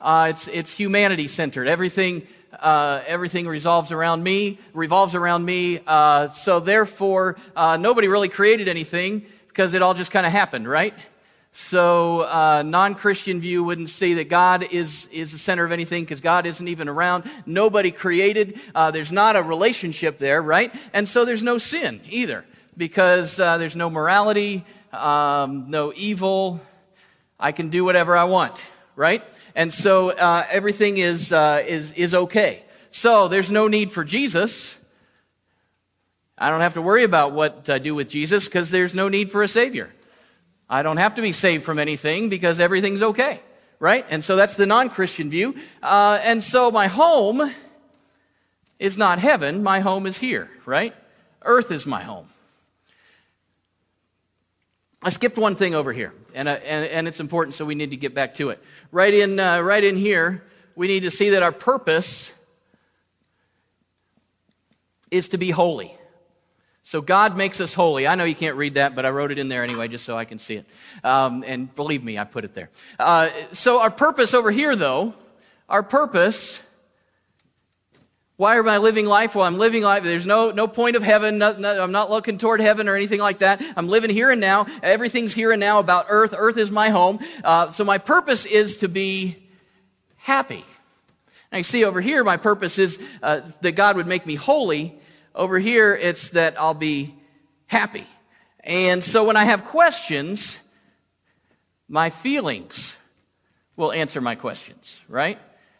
Uh, 0.00 0.28
it's, 0.30 0.48
it's 0.48 0.72
humanity 0.72 1.26
centered. 1.26 1.66
Everything, 1.66 2.26
uh, 2.60 3.00
everything 3.06 3.48
revolves 3.48 3.92
around 3.92 4.22
me, 4.22 4.58
revolves 4.74 5.14
around 5.14 5.44
me. 5.44 5.80
Uh, 5.86 6.28
so 6.28 6.60
therefore, 6.60 7.36
uh, 7.54 7.76
nobody 7.76 8.08
really 8.08 8.28
created 8.28 8.68
anything 8.68 9.24
because 9.48 9.74
it 9.74 9.82
all 9.82 9.94
just 9.94 10.10
kind 10.10 10.26
of 10.26 10.32
happened, 10.32 10.68
right? 10.68 10.94
So, 11.58 12.20
uh, 12.20 12.62
non-Christian 12.66 13.40
view 13.40 13.64
wouldn't 13.64 13.88
say 13.88 14.12
that 14.12 14.28
God 14.28 14.62
is, 14.62 15.06
is 15.06 15.32
the 15.32 15.38
center 15.38 15.64
of 15.64 15.72
anything 15.72 16.04
because 16.04 16.20
God 16.20 16.44
isn't 16.44 16.68
even 16.68 16.86
around. 16.86 17.24
Nobody 17.46 17.90
created. 17.90 18.60
Uh, 18.74 18.90
there's 18.90 19.10
not 19.10 19.36
a 19.36 19.42
relationship 19.42 20.18
there, 20.18 20.42
right? 20.42 20.70
And 20.92 21.08
so 21.08 21.24
there's 21.24 21.42
no 21.42 21.56
sin 21.56 22.02
either 22.10 22.44
because 22.76 23.40
uh, 23.40 23.56
there's 23.56 23.74
no 23.74 23.88
morality, 23.88 24.66
um, 24.92 25.70
no 25.70 25.94
evil. 25.96 26.60
I 27.40 27.52
can 27.52 27.70
do 27.70 27.86
whatever 27.86 28.18
I 28.18 28.24
want, 28.24 28.70
right? 28.94 29.24
And 29.54 29.72
so 29.72 30.10
uh, 30.10 30.44
everything 30.50 30.98
is, 30.98 31.32
uh, 31.32 31.64
is, 31.66 31.90
is 31.92 32.12
okay. 32.12 32.64
So 32.90 33.28
there's 33.28 33.50
no 33.50 33.66
need 33.66 33.92
for 33.92 34.04
Jesus. 34.04 34.78
I 36.36 36.50
don't 36.50 36.60
have 36.60 36.74
to 36.74 36.82
worry 36.82 37.04
about 37.04 37.32
what 37.32 37.70
I 37.70 37.78
do 37.78 37.94
with 37.94 38.10
Jesus 38.10 38.44
because 38.44 38.70
there's 38.70 38.94
no 38.94 39.08
need 39.08 39.32
for 39.32 39.42
a 39.42 39.48
Savior. 39.48 39.90
I 40.68 40.82
don't 40.82 40.96
have 40.96 41.14
to 41.14 41.22
be 41.22 41.32
saved 41.32 41.64
from 41.64 41.78
anything 41.78 42.28
because 42.28 42.58
everything's 42.58 43.02
okay, 43.02 43.40
right? 43.78 44.04
And 44.10 44.22
so 44.22 44.36
that's 44.36 44.56
the 44.56 44.66
non 44.66 44.90
Christian 44.90 45.30
view. 45.30 45.56
Uh, 45.82 46.18
and 46.22 46.42
so 46.42 46.70
my 46.70 46.88
home 46.88 47.52
is 48.78 48.98
not 48.98 49.18
heaven, 49.18 49.62
my 49.62 49.80
home 49.80 50.06
is 50.06 50.18
here, 50.18 50.50
right? 50.66 50.94
Earth 51.42 51.70
is 51.70 51.86
my 51.86 52.02
home. 52.02 52.28
I 55.02 55.10
skipped 55.10 55.38
one 55.38 55.54
thing 55.54 55.74
over 55.74 55.92
here, 55.92 56.12
and, 56.34 56.48
uh, 56.48 56.52
and, 56.64 56.84
and, 56.86 57.06
it's 57.08 57.20
important, 57.20 57.54
so 57.54 57.64
we 57.64 57.76
need 57.76 57.90
to 57.90 57.96
get 57.96 58.12
back 58.12 58.34
to 58.34 58.48
it. 58.48 58.62
Right 58.90 59.14
in, 59.14 59.38
uh, 59.38 59.60
right 59.60 59.84
in 59.84 59.96
here, 59.96 60.42
we 60.74 60.88
need 60.88 61.04
to 61.04 61.10
see 61.10 61.30
that 61.30 61.42
our 61.44 61.52
purpose 61.52 62.32
is 65.10 65.28
to 65.28 65.38
be 65.38 65.50
holy. 65.50 65.95
So 66.86 67.00
God 67.00 67.36
makes 67.36 67.60
us 67.60 67.74
holy. 67.74 68.06
I 68.06 68.14
know 68.14 68.22
you 68.22 68.36
can't 68.36 68.54
read 68.54 68.74
that, 68.74 68.94
but 68.94 69.04
I 69.04 69.10
wrote 69.10 69.32
it 69.32 69.40
in 69.40 69.48
there 69.48 69.64
anyway, 69.64 69.88
just 69.88 70.04
so 70.04 70.16
I 70.16 70.24
can 70.24 70.38
see 70.38 70.54
it. 70.54 70.66
Um, 71.02 71.42
and 71.44 71.74
believe 71.74 72.04
me, 72.04 72.16
I 72.16 72.22
put 72.22 72.44
it 72.44 72.54
there. 72.54 72.70
Uh, 72.96 73.28
so 73.50 73.80
our 73.80 73.90
purpose 73.90 74.34
over 74.34 74.52
here, 74.52 74.76
though, 74.76 75.12
our 75.68 75.82
purpose 75.82 76.62
why 78.36 78.56
am 78.56 78.68
I 78.68 78.78
living 78.78 79.06
life? 79.06 79.34
Well, 79.34 79.46
I'm 79.46 79.58
living 79.58 79.82
life. 79.82 80.04
There's 80.04 80.26
no, 80.26 80.52
no 80.52 80.68
point 80.68 80.94
of 80.94 81.02
heaven. 81.02 81.38
No, 81.38 81.54
no, 81.54 81.82
I'm 81.82 81.90
not 81.90 82.08
looking 82.08 82.38
toward 82.38 82.60
heaven 82.60 82.86
or 82.88 82.94
anything 82.94 83.18
like 83.18 83.38
that. 83.38 83.60
I'm 83.76 83.88
living 83.88 84.10
here 84.10 84.30
and 84.30 84.40
now. 84.40 84.66
Everything's 84.80 85.34
here 85.34 85.50
and 85.50 85.58
now 85.58 85.80
about 85.80 86.06
earth. 86.08 86.34
Earth 86.36 86.56
is 86.56 86.70
my 86.70 86.90
home. 86.90 87.18
Uh, 87.42 87.70
so 87.70 87.82
my 87.82 87.98
purpose 87.98 88.44
is 88.44 88.76
to 88.76 88.88
be 88.88 89.38
happy. 90.18 90.64
And 91.50 91.58
you 91.58 91.64
see 91.64 91.84
over 91.84 92.00
here, 92.00 92.22
my 92.22 92.36
purpose 92.36 92.78
is 92.78 93.04
uh, 93.24 93.40
that 93.62 93.72
God 93.72 93.96
would 93.96 94.06
make 94.06 94.24
me 94.24 94.36
holy. 94.36 95.00
Over 95.36 95.58
here, 95.58 95.94
it's 95.94 96.30
that 96.30 96.58
I'll 96.58 96.72
be 96.72 97.14
happy. 97.66 98.06
And 98.64 99.04
so 99.04 99.22
when 99.24 99.36
I 99.36 99.44
have 99.44 99.66
questions, 99.66 100.60
my 101.88 102.08
feelings 102.08 102.96
will 103.76 103.92
answer 103.92 104.22
my 104.22 104.34
questions, 104.34 105.02
right? 105.08 105.38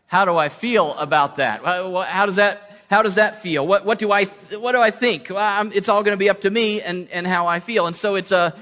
How 0.08 0.26
do 0.26 0.36
I 0.36 0.50
feel 0.50 0.94
about 0.98 1.36
that? 1.36 1.64
How 1.64 2.26
does 2.26 2.36
that, 2.36 2.80
how 2.90 3.00
does 3.00 3.14
that 3.14 3.40
feel? 3.40 3.66
What, 3.66 3.86
what 3.86 3.98
do 3.98 4.12
I, 4.12 4.26
what 4.26 4.72
do 4.72 4.80
I 4.82 4.90
think? 4.90 5.30
Well, 5.30 5.70
it's 5.72 5.88
all 5.88 6.02
going 6.02 6.14
to 6.14 6.18
be 6.18 6.28
up 6.28 6.42
to 6.42 6.50
me 6.50 6.82
and, 6.82 7.08
and 7.08 7.26
how 7.26 7.46
I 7.46 7.58
feel. 7.58 7.86
And 7.86 7.96
so 7.96 8.14
it's 8.14 8.32
a, 8.32 8.54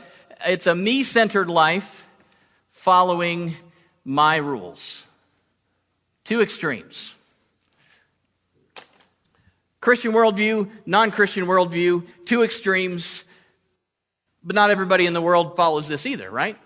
it's 0.46 0.68
a 0.68 0.76
me-centered 0.76 1.50
life 1.50 2.08
following 2.70 3.56
my 4.04 4.36
rules. 4.36 5.06
Two 6.22 6.40
extremes. 6.40 7.14
Christian 9.84 10.12
worldview, 10.12 10.70
non-Christian 10.86 11.44
worldview, 11.44 12.06
two 12.24 12.42
extremes. 12.42 13.24
But 14.42 14.56
not 14.56 14.70
everybody 14.70 15.04
in 15.04 15.12
the 15.12 15.20
world 15.20 15.56
follows 15.56 15.88
this 15.88 16.06
either, 16.06 16.30
right? 16.30 16.56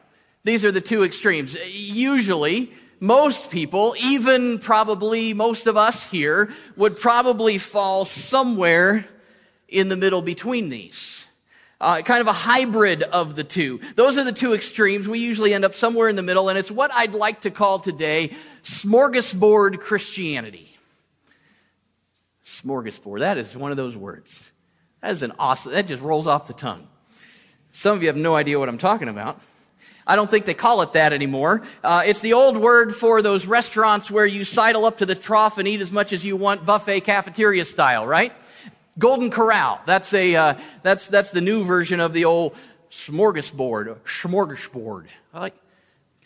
These 0.44 0.64
are 0.64 0.70
the 0.70 0.80
two 0.80 1.02
extremes. 1.02 1.56
Usually, 1.66 2.72
most 3.00 3.50
people, 3.50 3.96
even 4.00 4.60
probably 4.60 5.34
most 5.34 5.66
of 5.66 5.76
us 5.76 6.08
here, 6.08 6.50
would 6.76 6.96
probably 6.96 7.58
fall 7.58 8.04
somewhere 8.04 9.04
in 9.66 9.88
the 9.88 9.96
middle 9.96 10.22
between 10.22 10.68
these. 10.68 11.26
Uh, 11.80 12.02
kind 12.02 12.20
of 12.20 12.28
a 12.28 12.32
hybrid 12.32 13.02
of 13.02 13.34
the 13.34 13.42
two. 13.42 13.80
Those 13.96 14.16
are 14.16 14.24
the 14.24 14.32
two 14.32 14.54
extremes. 14.54 15.08
We 15.08 15.18
usually 15.18 15.54
end 15.54 15.64
up 15.64 15.74
somewhere 15.74 16.08
in 16.08 16.14
the 16.14 16.22
middle, 16.22 16.50
and 16.50 16.56
it's 16.56 16.70
what 16.70 16.92
I'd 16.94 17.14
like 17.14 17.40
to 17.40 17.50
call 17.50 17.80
today 17.80 18.30
smorgasbord 18.62 19.80
Christianity. 19.80 20.77
Smorgasbord. 22.62 23.20
That 23.20 23.38
is 23.38 23.56
one 23.56 23.70
of 23.70 23.76
those 23.76 23.96
words. 23.96 24.52
That 25.00 25.12
is 25.12 25.22
an 25.22 25.32
awesome, 25.38 25.72
that 25.72 25.86
just 25.86 26.02
rolls 26.02 26.26
off 26.26 26.46
the 26.46 26.52
tongue. 26.52 26.88
Some 27.70 27.96
of 27.96 28.02
you 28.02 28.08
have 28.08 28.16
no 28.16 28.34
idea 28.34 28.58
what 28.58 28.68
I'm 28.68 28.78
talking 28.78 29.08
about. 29.08 29.40
I 30.06 30.16
don't 30.16 30.30
think 30.30 30.46
they 30.46 30.54
call 30.54 30.80
it 30.80 30.94
that 30.94 31.12
anymore. 31.12 31.62
Uh, 31.84 32.02
it's 32.04 32.20
the 32.20 32.32
old 32.32 32.56
word 32.56 32.94
for 32.94 33.20
those 33.20 33.46
restaurants 33.46 34.10
where 34.10 34.24
you 34.24 34.42
sidle 34.42 34.86
up 34.86 34.98
to 34.98 35.06
the 35.06 35.14
trough 35.14 35.58
and 35.58 35.68
eat 35.68 35.82
as 35.82 35.92
much 35.92 36.14
as 36.14 36.24
you 36.24 36.34
want, 36.34 36.64
buffet 36.64 37.02
cafeteria 37.02 37.64
style, 37.66 38.06
right? 38.06 38.32
Golden 38.98 39.30
Corral. 39.30 39.80
That's 39.84 40.12
a 40.14 40.34
uh, 40.34 40.54
that's 40.82 41.08
that's 41.08 41.30
the 41.30 41.42
new 41.42 41.62
version 41.64 42.00
of 42.00 42.14
the 42.14 42.24
old 42.24 42.56
smorgasbord. 42.90 43.98
Smorgasbord. 43.98 45.06
I 45.34 45.40
like 45.40 45.54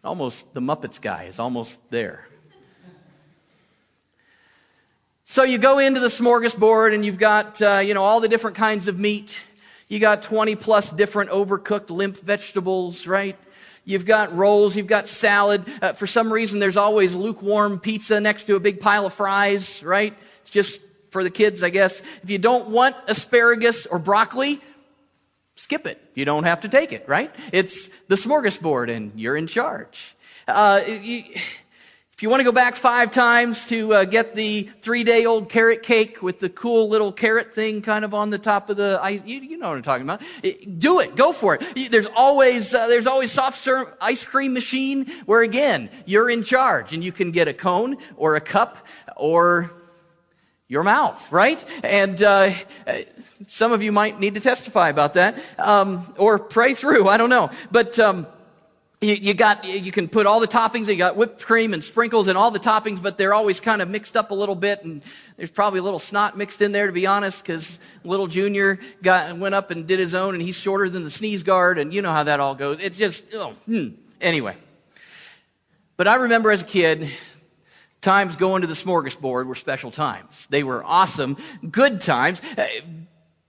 almost 0.05 0.55
the 0.55 0.61
Muppets 0.61 1.01
guy 1.01 1.25
is 1.25 1.39
almost 1.39 1.91
there. 1.91 2.29
So 5.25 5.45
you 5.45 5.59
go 5.59 5.79
into 5.79 6.01
the 6.01 6.09
smorgasbord 6.09 6.95
and 6.95 7.05
you've 7.05 7.19
got 7.19 7.63
uh, 7.63 7.79
you 7.79 7.95
know 7.95 8.03
all 8.03 8.21
the 8.21 8.29
different 8.29 8.57
kinds 8.57 8.89
of 8.89 8.99
meat. 8.99 9.45
You 9.89 10.01
got 10.01 10.23
20 10.23 10.57
plus 10.57 10.91
different 10.91 11.31
overcooked 11.31 11.91
limp 11.91 12.17
vegetables, 12.17 13.07
right? 13.07 13.39
You've 13.85 14.07
got 14.07 14.35
rolls, 14.35 14.77
you've 14.77 14.87
got 14.87 15.07
salad. 15.07 15.65
Uh, 15.81 15.93
for 15.93 16.07
some 16.07 16.33
reason, 16.33 16.61
there's 16.61 16.77
always 16.77 17.15
lukewarm 17.15 17.79
pizza 17.79 18.21
next 18.21 18.45
to 18.45 18.57
a 18.57 18.61
big 18.61 18.81
pile 18.81 19.07
of 19.07 19.13
fries, 19.13 19.83
right? 19.85 20.15
It's 20.41 20.51
just 20.51 20.81
for 21.11 21.23
the 21.23 21.31
kids, 21.31 21.63
I 21.63 21.71
guess. 21.71 22.01
If 22.23 22.31
you 22.31 22.39
don't 22.39 22.69
want 22.69 22.97
asparagus 23.07 23.87
or 23.87 23.99
broccoli, 23.99 24.61
skip 25.57 25.87
it. 25.87 26.01
You 26.15 26.25
don't 26.25 26.45
have 26.45 26.63
to 26.63 26.69
take 26.69 26.93
it, 26.93 27.05
right? 27.07 27.35
It's 27.53 27.89
the 28.07 28.15
smorgasbord 28.15 28.95
and 28.95 29.13
you're 29.21 29.37
in 29.37 29.47
charge. 29.47 30.17
Uh, 30.49 30.81
you, 30.87 31.25
if 32.23 32.25
you 32.25 32.31
want 32.31 32.39
to 32.39 32.45
go 32.45 32.53
back 32.53 32.77
five 32.77 33.11
times 33.11 33.67
to 33.67 33.95
uh, 33.95 34.05
get 34.05 34.37
the 34.37 34.63
three 34.81 35.03
day 35.03 35.25
old 35.25 35.49
carrot 35.49 35.83
cake 35.83 36.23
with 36.23 36.39
the 36.39 36.49
cool 36.49 36.89
little 36.89 37.11
carrot 37.11 37.53
thing 37.53 37.83
kind 37.83 38.05
of 38.05 38.15
on 38.15 38.31
the 38.31 38.39
top 38.39 38.71
of 38.71 38.77
the 38.77 39.01
ice, 39.03 39.25
you, 39.27 39.41
you 39.41 39.59
know 39.59 39.71
what 39.71 39.75
I'm 39.75 39.83
talking 39.83 40.05
about. 40.05 40.23
do 40.79 41.01
it. 41.01 41.17
Go 41.17 41.33
for 41.33 41.59
it. 41.61 41.91
There's 41.91 42.07
always, 42.07 42.73
uh, 42.75 42.87
there's 42.87 43.09
always 43.09 43.33
soft 43.33 43.59
serve 43.59 43.93
ice 44.01 44.25
cream 44.25 44.53
machine 44.53 45.07
where 45.27 45.43
again, 45.43 45.91
you're 46.07 46.31
in 46.31 46.45
charge 46.45 46.95
and 46.95 47.03
you 47.03 47.11
can 47.11 47.33
get 47.33 47.49
a 47.49 47.53
cone 47.53 47.97
or 48.17 48.37
a 48.37 48.41
cup 48.41 48.87
or 49.17 49.73
your 50.69 50.85
mouth, 50.85 51.33
right? 51.33 51.65
And 51.83 52.23
uh, 52.23 52.53
some 53.49 53.73
of 53.73 53.83
you 53.83 53.91
might 53.91 54.21
need 54.21 54.35
to 54.35 54.41
testify 54.41 54.91
about 54.91 55.15
that 55.15 55.43
um, 55.59 56.15
or 56.19 56.39
pray 56.39 56.75
through. 56.75 57.09
I 57.09 57.17
don't 57.17 57.31
know, 57.31 57.51
but. 57.73 57.99
Um, 57.99 58.29
you, 59.03 59.15
you, 59.15 59.35
got, 59.35 59.65
you 59.65 59.91
can 59.91 60.09
put 60.09 60.27
all 60.27 60.39
the 60.39 60.47
toppings, 60.47 60.87
you 60.87 60.97
got 60.97 61.17
whipped 61.17 61.45
cream 61.45 61.75
and 61.75 61.83
sprinkles 61.83 62.29
and 62.29 62.39
all 62.39 62.53
the 62.53 62.61
toppings, 62.61 63.03
but 63.03 63.19
they're 63.19 63.35
always 63.35 63.59
kind 63.59 63.83
of 63.83 63.89
mixed 63.89 64.17
up 64.17 64.31
a 64.31 64.35
little 64.35 64.55
bit 64.55 64.85
and 64.85 65.03
there's 65.37 65.51
probably 65.51 65.81
a 65.81 65.83
little 65.83 65.99
snot 65.99 66.39
mixed 66.39 66.63
in 66.63 66.71
there 66.71 66.87
to 66.87 66.93
be 66.93 67.07
honest, 67.07 67.43
because 67.43 67.81
little 68.05 68.29
junior 68.29 68.79
got, 69.03 69.37
went 69.37 69.57
up 69.57 69.73
and 69.73 69.89
did 69.89 69.99
his 69.99 70.15
own 70.15 70.35
and 70.35 70.43
he's 70.43 70.57
shorter 70.57 70.89
than 70.89 71.03
the 71.03 71.11
sneeze 71.11 71.43
guard 71.43 71.79
and 71.79 71.93
you 71.93 72.01
know 72.01 72.13
how 72.13 72.23
that 72.23 72.39
all 72.39 72.55
goes. 72.55 72.81
It's 72.81 72.97
just, 72.97 73.35
oh, 73.35 73.51
hmm. 73.67 73.89
Anyway. 74.21 74.57
But 75.97 76.07
I 76.07 76.15
remember 76.15 76.53
as 76.53 76.63
a 76.63 76.67
kid, 76.67 77.11
times 78.01 78.37
going 78.37 78.63
to 78.63 78.69
the 78.69 78.75
smorgasbord 78.75 79.47
were 79.47 79.55
special 79.55 79.91
times. 79.91 80.47
They 80.47 80.63
were 80.63 80.83
awesome, 80.85 81.37
good 81.71 82.01
times. 82.01 82.41
Uh, 82.57 82.67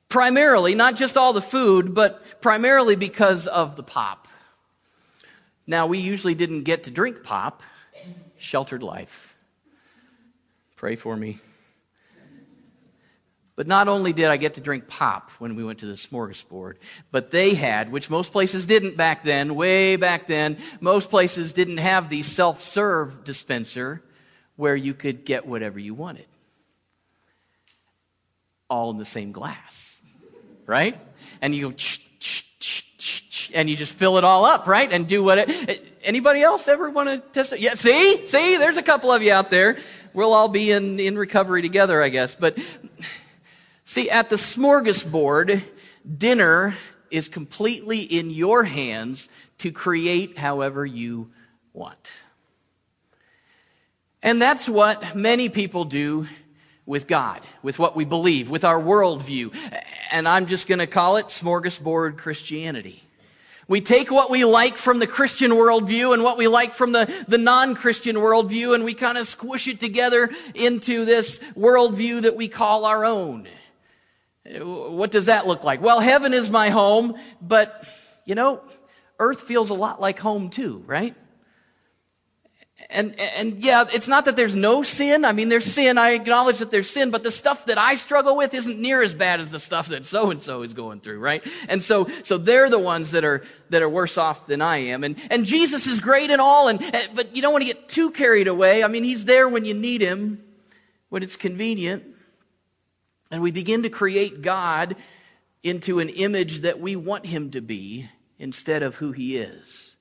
primarily, 0.10 0.76
not 0.76 0.96
just 0.96 1.16
all 1.16 1.34
the 1.34 1.42
food, 1.42 1.94
but 1.94 2.42
primarily 2.42 2.96
because 2.96 3.48
of 3.48 3.76
the 3.76 3.84
pop. 3.84 4.28
Now, 5.65 5.88
we 5.88 6.00
usually 6.00 6.36
didn't 6.36 6.63
get 6.63 6.84
to 6.84 6.91
drink 6.91 7.24
pop, 7.24 7.62
sheltered 8.38 8.84
life. 8.84 9.36
Pray 10.75 10.96
for 10.96 11.15
me. 11.15 11.39
But 13.55 13.67
not 13.67 13.88
only 13.88 14.13
did 14.13 14.25
I 14.25 14.38
get 14.38 14.55
to 14.55 14.62
drink 14.62 14.88
pop 14.88 15.29
when 15.38 15.55
we 15.55 15.63
went 15.63 15.79
to 15.79 15.86
the 15.86 15.93
smorgasbord, 15.93 16.75
but 17.12 17.29
they 17.29 17.53
had, 17.53 17.91
which 17.91 18.10
most 18.10 18.32
places 18.32 18.65
didn't 18.65 18.98
back 18.98 19.24
then, 19.24 19.53
way 19.55 19.96
back 19.96 20.25
then, 20.27 20.58
most 20.82 21.12
places 21.12 21.53
didn't 21.53 21.77
have 21.77 22.10
the 22.10 22.24
self 22.24 22.62
serve 22.62 23.24
dispenser 23.24 24.01
where 24.55 24.75
you 24.75 24.93
could 24.93 25.24
get 25.24 25.46
whatever 25.46 25.77
you 25.77 25.93
wanted. 25.93 26.25
All 28.70 28.89
in 28.89 28.98
the 28.98 29.05
same 29.05 29.32
glass, 29.32 30.01
right? 30.65 31.00
And 31.41 31.53
you 31.53 31.70
go, 31.70 31.75
and 33.54 33.70
you 33.70 33.76
just 33.76 33.94
fill 33.94 34.18
it 34.18 34.24
all 34.24 34.46
up, 34.46 34.68
right? 34.68 34.92
And 34.92 35.08
do 35.08 35.24
what 35.24 35.38
it, 35.38 36.00
anybody 36.04 36.42
else 36.42 36.68
ever 36.68 36.90
want 36.90 37.10
to 37.10 37.20
test 37.32 37.54
it? 37.54 37.60
Yeah, 37.60 37.76
see? 37.76 38.18
See? 38.28 38.58
There's 38.58 38.78
a 38.78 38.84
couple 38.84 39.12
of 39.12 39.22
you 39.22 39.32
out 39.32 39.50
there. 39.50 39.78
We'll 40.14 40.34
all 40.34 40.50
be 40.50 40.72
in, 40.72 41.00
in 41.00 41.18
recovery 41.18 41.62
together, 41.62 42.02
I 42.02 42.10
guess. 42.10 42.36
But 42.36 42.58
see, 43.84 44.10
at 44.10 44.30
the 44.30 44.36
smorgasbord, 44.36 45.62
dinner 46.18 46.76
is 47.10 47.28
completely 47.28 48.02
in 48.02 48.30
your 48.30 48.64
hands 48.64 49.30
to 49.60 49.72
create 49.72 50.38
however 50.38 50.86
you 50.86 51.32
want. 51.74 52.24
And 54.22 54.42
that's 54.42 54.70
what 54.70 55.16
many 55.16 55.50
people 55.50 55.86
do 55.86 56.28
with 56.86 57.08
God, 57.08 57.42
with 57.62 57.80
what 57.80 57.96
we 57.96 58.06
believe, 58.06 58.50
with 58.50 58.66
our 58.66 58.80
worldview. 58.80 59.56
And 60.12 60.28
I'm 60.28 60.48
just 60.48 60.68
going 60.68 60.80
to 60.80 60.88
call 60.88 61.18
it 61.18 61.28
smorgasbord 61.28 62.18
Christianity. 62.18 63.04
We 63.68 63.80
take 63.80 64.12
what 64.12 64.30
we 64.30 64.44
like 64.44 64.75
from 64.75 65.00
the 65.00 65.08
Christian 65.08 65.52
worldview 65.52 66.13
and 66.13 66.22
what 66.22 66.38
we 66.38 66.48
like 66.48 66.74
from 66.74 66.92
the, 66.92 67.25
the 67.28 67.38
non-Christian 67.38 68.18
worldview 68.18 68.75
and 68.75 68.84
we 68.84 68.94
kind 68.94 69.18
of 69.18 69.25
squish 69.25 69.70
it 69.70 69.80
together 69.80 70.30
into 70.54 71.06
this 71.06 71.40
worldview 71.56 72.24
that 72.24 72.36
we 72.36 72.50
call 72.50 72.84
our 72.84 73.06
own. 73.06 73.48
What 74.46 75.12
does 75.12 75.28
that 75.28 75.48
look 75.48 75.63
like? 75.63 75.82
Well, 75.82 76.02
heaven 76.02 76.34
is 76.34 76.52
my 76.52 76.70
home, 76.70 77.16
but 77.42 77.88
you 78.25 78.36
know, 78.36 78.62
earth 79.18 79.42
feels 79.42 79.70
a 79.70 79.74
lot 79.74 80.02
like 80.02 80.20
home 80.20 80.50
too, 80.50 80.84
right? 80.86 81.16
And, 82.94 83.20
and 83.20 83.64
yeah, 83.64 83.86
it's 83.92 84.08
not 84.08 84.26
that 84.26 84.36
there's 84.36 84.56
no 84.56 84.84
sin. 84.84 85.26
I 85.26 85.32
mean, 85.32 85.50
there's 85.50 85.66
sin. 85.66 85.98
I 85.98 86.12
acknowledge 86.12 86.60
that 86.60 86.72
there's 86.72 86.90
sin, 86.90 87.10
but 87.10 87.24
the 87.24 87.32
stuff 87.32 87.66
that 87.66 87.78
I 87.78 87.96
struggle 87.96 88.38
with 88.38 88.54
isn't 88.54 88.80
near 88.80 89.02
as 89.02 89.16
bad 89.16 89.40
as 89.40 89.52
the 89.52 89.60
stuff 89.60 89.88
that 89.88 90.06
so 90.06 90.30
and 90.30 90.42
so 90.42 90.62
is 90.62 90.74
going 90.74 91.00
through, 91.00 91.20
right? 91.20 91.44
And 91.70 91.84
so, 91.84 92.08
so 92.24 92.38
they're 92.38 92.70
the 92.70 92.80
ones 92.80 93.12
that 93.12 93.24
are, 93.24 93.44
that 93.72 93.82
are 93.82 93.90
worse 93.90 94.18
off 94.18 94.46
than 94.46 94.62
I 94.62 94.78
am. 94.78 95.04
And, 95.04 95.18
and 95.32 95.46
Jesus 95.46 95.88
is 95.88 96.00
great 96.00 96.30
and 96.30 96.40
all, 96.40 96.68
and, 96.68 96.80
but 97.16 97.36
you 97.36 97.42
don't 97.42 97.52
want 97.52 97.64
to 97.64 97.74
get 97.74 97.90
too 97.90 98.12
carried 98.12 98.48
away. 98.48 98.84
I 98.84 98.88
mean, 98.88 99.04
He's 99.04 99.26
there 99.26 99.50
when 99.50 99.66
you 99.66 99.74
need 99.74 100.02
Him, 100.02 100.44
when 101.10 101.24
it's 101.24 101.36
convenient. 101.36 102.04
And 103.32 103.42
we 103.42 103.52
begin 103.52 103.84
to 103.84 103.90
create 103.90 104.44
God 104.44 104.96
into 105.64 106.00
an 106.00 106.10
image 106.10 106.62
that 106.62 106.80
we 106.80 106.96
want 106.96 107.26
Him 107.26 107.50
to 107.52 107.62
be 107.62 108.10
instead 108.38 108.84
of 108.84 108.98
who 108.98 109.12
He 109.12 109.38
is. 109.38 109.93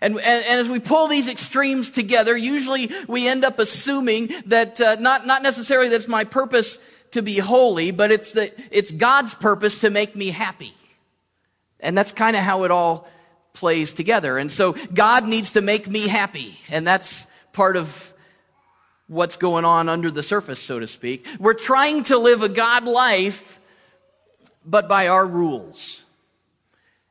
And, 0.00 0.14
and, 0.14 0.44
and, 0.44 0.60
as 0.60 0.68
we 0.68 0.78
pull 0.78 1.08
these 1.08 1.28
extremes 1.28 1.90
together, 1.90 2.36
usually 2.36 2.90
we 3.08 3.26
end 3.26 3.44
up 3.44 3.58
assuming 3.58 4.30
that 4.46 4.80
uh, 4.80 4.96
not, 5.00 5.26
not 5.26 5.42
necessarily 5.42 5.88
that's 5.88 6.08
my 6.08 6.24
purpose 6.24 6.78
to 7.12 7.22
be 7.22 7.38
holy, 7.38 7.90
but 7.90 8.10
it's 8.10 8.32
that 8.34 8.54
it's 8.70 8.90
God's 8.90 9.34
purpose 9.34 9.80
to 9.80 9.90
make 9.90 10.14
me 10.14 10.28
happy. 10.28 10.72
And 11.80 11.96
that's 11.96 12.12
kind 12.12 12.36
of 12.36 12.42
how 12.42 12.64
it 12.64 12.70
all 12.70 13.08
plays 13.52 13.92
together. 13.92 14.38
And 14.38 14.50
so 14.50 14.74
God 14.92 15.26
needs 15.26 15.52
to 15.52 15.60
make 15.60 15.88
me 15.88 16.06
happy. 16.06 16.58
And 16.68 16.86
that's 16.86 17.26
part 17.52 17.76
of 17.76 18.14
what's 19.08 19.36
going 19.36 19.64
on 19.64 19.88
under 19.88 20.10
the 20.10 20.22
surface, 20.22 20.60
so 20.60 20.78
to 20.78 20.86
speak. 20.86 21.26
We're 21.38 21.54
trying 21.54 22.04
to 22.04 22.18
live 22.18 22.42
a 22.42 22.48
God 22.48 22.84
life, 22.84 23.58
but 24.64 24.88
by 24.88 25.08
our 25.08 25.26
rules. 25.26 26.04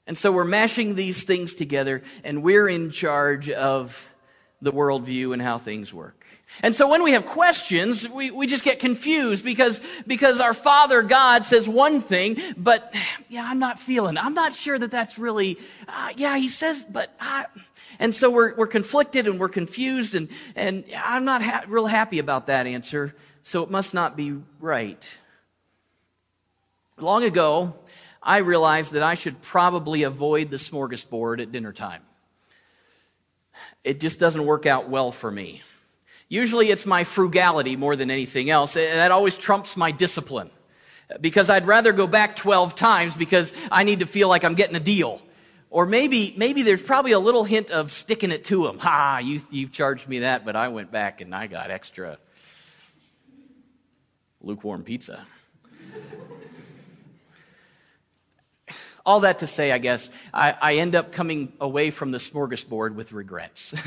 And 0.08 0.18
so 0.18 0.32
we're 0.32 0.46
mashing 0.46 0.96
these 0.96 1.24
things 1.24 1.54
together, 1.54 2.02
and 2.24 2.42
we're 2.42 2.70
in 2.70 2.90
charge 2.90 3.50
of 3.50 4.14
the 4.62 4.72
worldview 4.72 5.34
and 5.34 5.42
how 5.42 5.58
things 5.58 5.94
work. 5.94 6.26
And 6.64 6.74
so 6.74 6.88
when 6.88 7.04
we 7.04 7.12
have 7.12 7.26
questions, 7.26 8.08
we, 8.08 8.32
we 8.32 8.48
just 8.48 8.64
get 8.64 8.80
confused 8.80 9.44
because, 9.44 9.82
because 10.08 10.40
our 10.40 10.54
Father 10.54 11.04
God 11.04 11.44
says 11.44 11.68
one 11.68 12.00
thing, 12.00 12.38
but 12.56 12.96
yeah, 13.28 13.46
I'm 13.46 13.60
not 13.60 13.80
feeling, 13.80 14.18
I'm 14.18 14.34
not 14.34 14.56
sure 14.56 14.80
that 14.80 14.90
that's 14.90 15.20
really, 15.20 15.58
uh, 15.88 16.14
yeah, 16.16 16.38
he 16.38 16.48
says, 16.48 16.86
but 16.86 17.14
I, 17.20 17.46
and 18.00 18.16
so 18.16 18.32
we're, 18.32 18.56
we're 18.56 18.68
conflicted 18.68 19.28
and 19.28 19.40
we're 19.40 19.50
confused 19.50 20.16
and, 20.16 20.30
and 20.56 20.86
I'm 20.98 21.26
not 21.26 21.42
ha- 21.42 21.66
real 21.68 21.88
happy 21.88 22.18
about 22.18 22.48
that 22.48 22.66
answer, 22.66 23.14
so 23.44 23.62
it 23.62 23.70
must 23.70 23.94
not 23.94 24.16
be 24.16 24.38
right. 24.60 25.18
Long 26.98 27.24
ago, 27.24 27.76
I 28.22 28.38
realized 28.38 28.94
that 28.94 29.04
I 29.04 29.14
should 29.14 29.42
probably 29.42 30.04
avoid 30.04 30.50
the 30.50 30.58
smorgasbord 30.58 31.42
at 31.42 31.52
dinner 31.52 31.74
time. 31.74 32.02
It 33.84 34.00
just 34.00 34.20
doesn't 34.20 34.46
work 34.46 34.66
out 34.66 34.90
well 34.90 35.12
for 35.12 35.32
me. 35.32 35.62
Usually 36.30 36.70
it's 36.70 36.86
my 36.86 37.04
frugality 37.04 37.76
more 37.76 37.96
than 37.96 38.12
anything 38.12 38.50
else. 38.50 38.74
That 38.74 39.12
always 39.12 39.38
trumps 39.38 39.78
my 39.78 39.92
discipline. 39.92 40.50
Because 41.22 41.50
I'd 41.50 41.66
rather 41.66 41.94
go 41.94 42.06
back 42.06 42.36
12 42.36 42.76
times 42.76 43.16
because 43.16 43.54
I 43.72 43.84
need 43.84 44.00
to 44.00 44.06
feel 44.06 44.28
like 44.28 44.44
I'm 44.44 44.56
getting 44.56 44.76
a 44.76 44.80
deal. 44.82 45.22
Or 45.70 45.86
maybe, 45.86 46.34
maybe 46.36 46.64
there's 46.64 46.82
probably 46.82 47.14
a 47.14 47.20
little 47.20 47.46
hint 47.46 47.72
of 47.72 47.92
sticking 47.92 48.32
it 48.32 48.44
to 48.46 48.64
them. 48.64 48.78
Ha, 48.80 49.22
you, 49.24 49.40
you 49.52 49.68
charged 49.68 50.08
me 50.10 50.20
that, 50.20 50.44
but 50.44 50.58
I 50.58 50.68
went 50.68 50.92
back 50.92 51.22
and 51.22 51.34
I 51.34 51.48
got 51.48 51.72
extra 51.72 52.18
lukewarm 54.42 54.84
pizza. 54.84 55.26
All 59.08 59.22
that 59.22 59.40
to 59.40 59.48
say, 59.48 59.72
I 59.72 59.80
guess, 59.80 60.12
I, 60.32 60.54
I 60.62 60.76
end 60.76 60.96
up 60.96 61.12
coming 61.12 61.54
away 61.60 61.90
from 61.90 62.12
the 62.12 62.20
smorgasbord 62.20 62.94
with 62.94 63.12
regrets. 63.12 63.74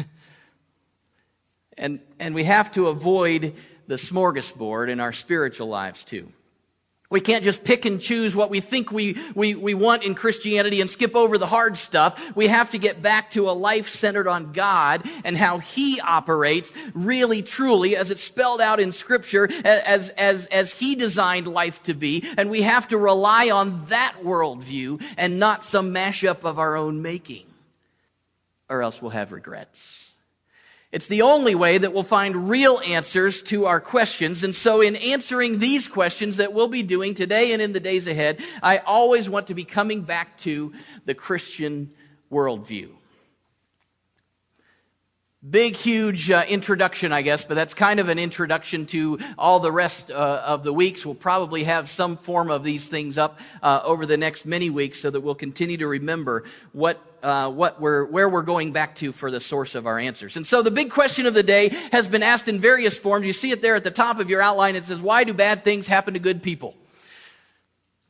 And, 1.80 2.00
and 2.18 2.34
we 2.34 2.44
have 2.44 2.70
to 2.72 2.88
avoid 2.88 3.54
the 3.86 3.94
smorgasbord 3.94 4.90
in 4.90 5.00
our 5.00 5.14
spiritual 5.14 5.68
lives 5.68 6.04
too. 6.04 6.30
We 7.10 7.20
can't 7.20 7.42
just 7.42 7.64
pick 7.64 7.86
and 7.86 8.00
choose 8.00 8.36
what 8.36 8.50
we 8.50 8.60
think 8.60 8.92
we, 8.92 9.16
we, 9.34 9.56
we 9.56 9.74
want 9.74 10.04
in 10.04 10.14
Christianity 10.14 10.80
and 10.80 10.88
skip 10.88 11.16
over 11.16 11.38
the 11.38 11.46
hard 11.46 11.76
stuff. 11.76 12.36
We 12.36 12.46
have 12.46 12.70
to 12.70 12.78
get 12.78 13.02
back 13.02 13.30
to 13.32 13.50
a 13.50 13.52
life 13.52 13.88
centered 13.88 14.28
on 14.28 14.52
God 14.52 15.02
and 15.24 15.36
how 15.36 15.58
He 15.58 16.00
operates 16.00 16.72
really 16.94 17.42
truly 17.42 17.96
as 17.96 18.12
it's 18.12 18.22
spelled 18.22 18.60
out 18.60 18.78
in 18.78 18.92
Scripture 18.92 19.50
as, 19.64 20.10
as, 20.10 20.46
as 20.46 20.72
He 20.74 20.94
designed 20.94 21.48
life 21.48 21.82
to 21.82 21.94
be. 21.94 22.24
And 22.38 22.48
we 22.48 22.62
have 22.62 22.86
to 22.88 22.96
rely 22.96 23.50
on 23.50 23.86
that 23.86 24.18
worldview 24.22 25.02
and 25.18 25.40
not 25.40 25.64
some 25.64 25.92
mashup 25.92 26.44
of 26.44 26.60
our 26.60 26.76
own 26.76 27.02
making. 27.02 27.46
Or 28.68 28.84
else 28.84 29.02
we'll 29.02 29.10
have 29.10 29.32
regrets. 29.32 30.09
It's 30.92 31.06
the 31.06 31.22
only 31.22 31.54
way 31.54 31.78
that 31.78 31.92
we'll 31.92 32.02
find 32.02 32.48
real 32.48 32.80
answers 32.84 33.42
to 33.42 33.66
our 33.66 33.80
questions. 33.80 34.42
And 34.42 34.54
so 34.54 34.80
in 34.80 34.96
answering 34.96 35.58
these 35.58 35.86
questions 35.86 36.38
that 36.38 36.52
we'll 36.52 36.68
be 36.68 36.82
doing 36.82 37.14
today 37.14 37.52
and 37.52 37.62
in 37.62 37.72
the 37.72 37.80
days 37.80 38.08
ahead, 38.08 38.40
I 38.60 38.78
always 38.78 39.30
want 39.30 39.46
to 39.48 39.54
be 39.54 39.64
coming 39.64 40.02
back 40.02 40.36
to 40.38 40.72
the 41.04 41.14
Christian 41.14 41.92
worldview. 42.30 42.90
Big, 45.48 45.74
huge 45.74 46.30
uh, 46.30 46.44
introduction, 46.46 47.14
I 47.14 47.22
guess, 47.22 47.44
but 47.44 47.54
that's 47.54 47.72
kind 47.72 47.98
of 47.98 48.10
an 48.10 48.18
introduction 48.18 48.84
to 48.86 49.18
all 49.38 49.58
the 49.58 49.72
rest 49.72 50.10
uh, 50.10 50.42
of 50.44 50.64
the 50.64 50.72
weeks. 50.72 51.06
We'll 51.06 51.14
probably 51.14 51.64
have 51.64 51.88
some 51.88 52.18
form 52.18 52.50
of 52.50 52.62
these 52.62 52.90
things 52.90 53.16
up 53.16 53.40
uh, 53.62 53.80
over 53.82 54.04
the 54.04 54.18
next 54.18 54.44
many 54.44 54.68
weeks 54.68 55.00
so 55.00 55.08
that 55.08 55.22
we'll 55.22 55.34
continue 55.34 55.78
to 55.78 55.86
remember 55.86 56.44
what 56.72 57.00
uh, 57.22 57.50
what 57.50 57.80
we're, 57.80 58.04
where 58.04 58.28
we're 58.28 58.42
going 58.42 58.72
back 58.72 58.94
to 58.96 59.12
for 59.12 59.30
the 59.30 59.40
source 59.40 59.74
of 59.74 59.86
our 59.86 59.98
answers. 59.98 60.36
And 60.36 60.46
so 60.46 60.60
the 60.60 60.70
big 60.70 60.90
question 60.90 61.24
of 61.24 61.32
the 61.32 61.42
day 61.42 61.70
has 61.90 62.06
been 62.06 62.22
asked 62.22 62.46
in 62.46 62.60
various 62.60 62.98
forms. 62.98 63.26
You 63.26 63.32
see 63.32 63.50
it 63.50 63.62
there 63.62 63.74
at 63.74 63.84
the 63.84 63.90
top 63.90 64.20
of 64.20 64.28
your 64.28 64.42
outline. 64.42 64.76
It 64.76 64.84
says, 64.84 65.00
why 65.00 65.24
do 65.24 65.32
bad 65.32 65.64
things 65.64 65.86
happen 65.86 66.14
to 66.14 66.20
good 66.20 66.42
people? 66.42 66.74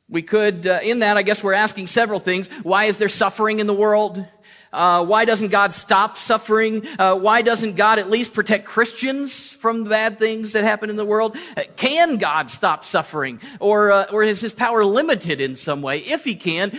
We 0.08 0.22
could, 0.22 0.66
uh, 0.66 0.80
in 0.82 0.98
that, 1.00 1.16
I 1.16 1.22
guess 1.22 1.44
we're 1.44 1.52
asking 1.54 1.86
several 1.86 2.18
things. 2.18 2.48
Why 2.64 2.86
is 2.86 2.98
there 2.98 3.08
suffering 3.08 3.60
in 3.60 3.68
the 3.68 3.74
world? 3.74 4.24
Uh, 4.72 5.04
why 5.04 5.24
doesn't 5.24 5.48
God 5.48 5.74
stop 5.74 6.16
suffering? 6.16 6.86
Uh, 6.98 7.16
why 7.16 7.42
doesn't 7.42 7.74
God 7.74 7.98
at 7.98 8.08
least 8.08 8.34
protect 8.34 8.66
Christians 8.66 9.52
from 9.52 9.84
the 9.84 9.90
bad 9.90 10.18
things 10.18 10.52
that 10.52 10.62
happen 10.62 10.90
in 10.90 10.96
the 10.96 11.04
world? 11.04 11.36
Uh, 11.56 11.62
can 11.76 12.18
God 12.18 12.48
stop 12.48 12.84
suffering? 12.84 13.40
Or, 13.58 13.90
uh, 13.90 14.06
or 14.12 14.22
is 14.22 14.40
his 14.40 14.52
power 14.52 14.84
limited 14.84 15.40
in 15.40 15.56
some 15.56 15.82
way? 15.82 15.98
If 15.98 16.24
he 16.24 16.36
can, 16.36 16.70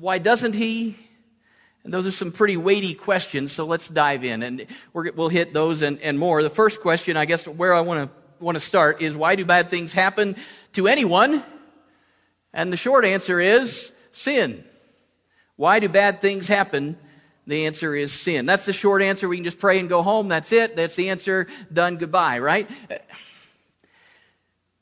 why 0.00 0.18
doesn't 0.18 0.54
he? 0.54 0.96
And 1.84 1.94
those 1.94 2.06
are 2.06 2.12
some 2.12 2.32
pretty 2.32 2.56
weighty 2.56 2.94
questions, 2.94 3.52
so 3.52 3.64
let's 3.64 3.88
dive 3.88 4.24
in 4.24 4.42
and 4.42 4.66
we 4.92 5.10
will 5.10 5.28
hit 5.28 5.54
those 5.54 5.82
and, 5.82 6.00
and 6.00 6.18
more. 6.18 6.42
The 6.42 6.50
first 6.50 6.80
question, 6.80 7.16
I 7.16 7.24
guess, 7.24 7.46
where 7.46 7.72
I 7.72 7.80
want 7.80 8.10
to 8.10 8.44
want 8.44 8.56
to 8.56 8.60
start 8.60 9.02
is 9.02 9.16
why 9.16 9.34
do 9.34 9.44
bad 9.44 9.68
things 9.68 9.92
happen 9.92 10.36
to 10.72 10.86
anyone? 10.86 11.42
And 12.52 12.72
the 12.72 12.76
short 12.76 13.04
answer 13.04 13.40
is 13.40 13.92
sin. 14.12 14.64
Why 15.56 15.80
do 15.80 15.88
bad 15.88 16.20
things 16.20 16.48
happen? 16.48 16.96
The 17.48 17.64
answer 17.64 17.94
is 17.94 18.12
sin. 18.12 18.44
That's 18.44 18.66
the 18.66 18.74
short 18.74 19.00
answer. 19.00 19.26
We 19.26 19.36
can 19.36 19.44
just 19.44 19.58
pray 19.58 19.78
and 19.80 19.88
go 19.88 20.02
home. 20.02 20.28
That's 20.28 20.52
it. 20.52 20.76
That's 20.76 20.96
the 20.96 21.08
answer. 21.08 21.46
Done. 21.72 21.96
Goodbye, 21.96 22.40
right? 22.40 22.70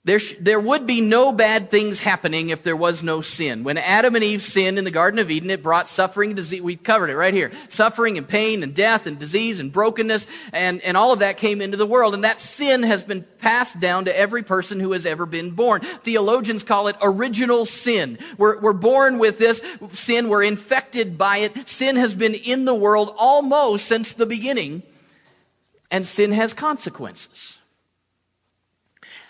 There, 0.07 0.21
sh- 0.21 0.37
there 0.39 0.61
would 0.61 0.87
be 0.87 1.01
no 1.01 1.33
bad 1.33 1.69
things 1.69 1.99
happening 1.99 2.51
if 2.51 2.63
there 2.63 2.77
was 2.77 3.03
no 3.03 3.23
sin. 3.23 3.65
When 3.65 3.77
Adam 3.77 4.15
and 4.15 4.23
Eve 4.23 4.41
sinned 4.41 4.79
in 4.79 4.85
the 4.85 4.93
Garden 4.93 5.19
of 5.19 5.33
Eden, 5.33 5.51
it 5.51 5.65
brought 5.65 5.89
suffering 5.89 6.31
and 6.31 6.37
disease. 6.37 6.63
We 6.63 6.77
covered 6.77 7.11
it 7.11 7.17
right 7.17 7.35
here. 7.35 7.51
Suffering 7.69 8.17
and 8.17 8.29
pain 8.29 8.63
and 8.63 8.73
death 8.73 9.09
and 9.09 9.19
disease 9.19 9.59
and 9.59 9.73
brokenness 9.73 10.29
and, 10.53 10.81
and 10.83 10.97
all 10.97 11.13
of 11.13 11.19
that 11.19 11.39
came 11.39 11.61
into 11.61 11.77
the 11.77 11.89
world. 11.89 12.15
And 12.15 12.23
that 12.23 12.39
sin 12.39 12.85
has 12.85 13.03
been 13.03 13.25
passed 13.39 13.81
down 13.81 14.05
to 14.05 14.17
every 14.17 14.45
person 14.45 14.79
who 14.79 14.93
has 14.93 15.07
ever 15.07 15.27
been 15.27 15.51
born. 15.51 15.81
Theologians 15.81 16.63
call 16.63 16.87
it 16.87 16.95
original 17.03 17.67
sin. 17.67 18.17
We're, 18.39 18.61
we're 18.61 18.75
born 18.75 19.19
with 19.19 19.39
this 19.39 19.61
sin. 19.91 20.29
We're 20.29 20.45
infected 20.45 21.19
by 21.19 21.39
it. 21.39 21.67
Sin 21.67 21.97
has 21.97 22.15
been 22.15 22.35
in 22.35 22.65
the 22.65 22.77
world 22.77 23.13
almost 23.19 23.87
since 23.87 24.13
the 24.13 24.27
beginning. 24.27 24.85
And 25.91 26.07
sin 26.07 26.31
has 26.31 26.53
consequences. 26.53 27.56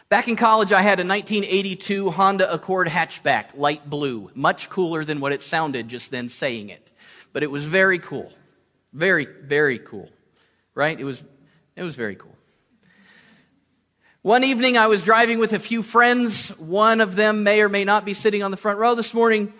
Back 0.09 0.29
in 0.29 0.37
college, 0.37 0.71
I 0.71 0.83
had 0.83 1.01
a 1.01 1.05
1982 1.05 2.13
Honda 2.13 2.53
Accord 2.53 2.87
hatchback, 2.87 3.57
light 3.57 3.91
blue, 3.91 4.31
much 4.35 4.71
cooler 4.71 5.05
than 5.05 5.19
what 5.19 5.33
it 5.33 5.43
sounded 5.43 5.89
just 5.89 6.13
then 6.13 6.29
saying 6.29 6.69
it. 6.69 6.93
But 7.33 7.43
it 7.43 7.51
was 7.51 7.65
very 7.65 7.99
cool. 7.99 8.33
Very, 8.93 9.25
very 9.25 9.81
cool. 9.81 10.09
Right? 10.77 10.99
It 10.99 11.03
was, 11.03 11.25
it 11.75 11.83
was 11.83 11.97
very 11.97 12.15
cool. 12.15 12.37
One 14.23 14.45
evening, 14.45 14.77
I 14.77 14.87
was 14.87 15.03
driving 15.03 15.41
with 15.41 15.53
a 15.53 15.59
few 15.59 15.83
friends. 15.83 16.51
One 16.51 17.01
of 17.01 17.17
them 17.17 17.43
may 17.43 17.61
or 17.61 17.69
may 17.69 17.83
not 17.83 18.05
be 18.05 18.15
sitting 18.15 18.45
on 18.45 18.53
the 18.53 18.57
front 18.57 18.79
row 18.79 18.95
this 18.95 19.13
morning. 19.13 19.53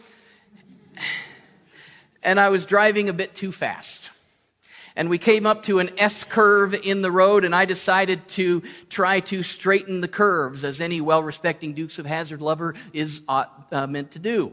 And 2.23 2.39
I 2.39 2.51
was 2.51 2.65
driving 2.65 3.09
a 3.09 3.13
bit 3.13 3.35
too 3.35 3.51
fast 3.51 4.11
and 4.97 5.11
we 5.11 5.19
came 5.19 5.45
up 5.47 5.63
to 5.65 5.79
an 5.79 5.91
S 5.99 6.25
curve 6.25 6.75
in 6.75 7.03
the 7.03 7.11
road, 7.11 7.45
and 7.45 7.55
I 7.55 7.67
decided 7.67 8.27
to 8.29 8.63
try 8.89 9.21
to 9.21 9.43
straighten 9.43 10.01
the 10.01 10.09
curves, 10.09 10.65
as 10.65 10.81
any 10.81 11.03
well 11.03 11.23
respecting 11.23 11.75
Dukes 11.75 11.99
of 11.99 12.07
Hazzard 12.07 12.41
lover 12.41 12.75
is 12.95 13.21
uh, 13.29 13.45
uh, 13.71 13.87
meant 13.87 14.13
to 14.13 14.19
do. 14.19 14.53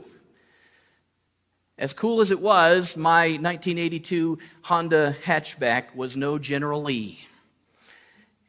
As 1.77 1.93
cool 1.93 2.21
as 2.21 2.29
it 2.29 2.39
was, 2.39 2.95
my 2.97 3.29
1982 3.39 4.37
Honda 4.63 5.15
hatchback 5.23 5.95
was 5.95 6.15
no 6.15 6.37
General 6.37 6.83
Lee. 6.83 7.25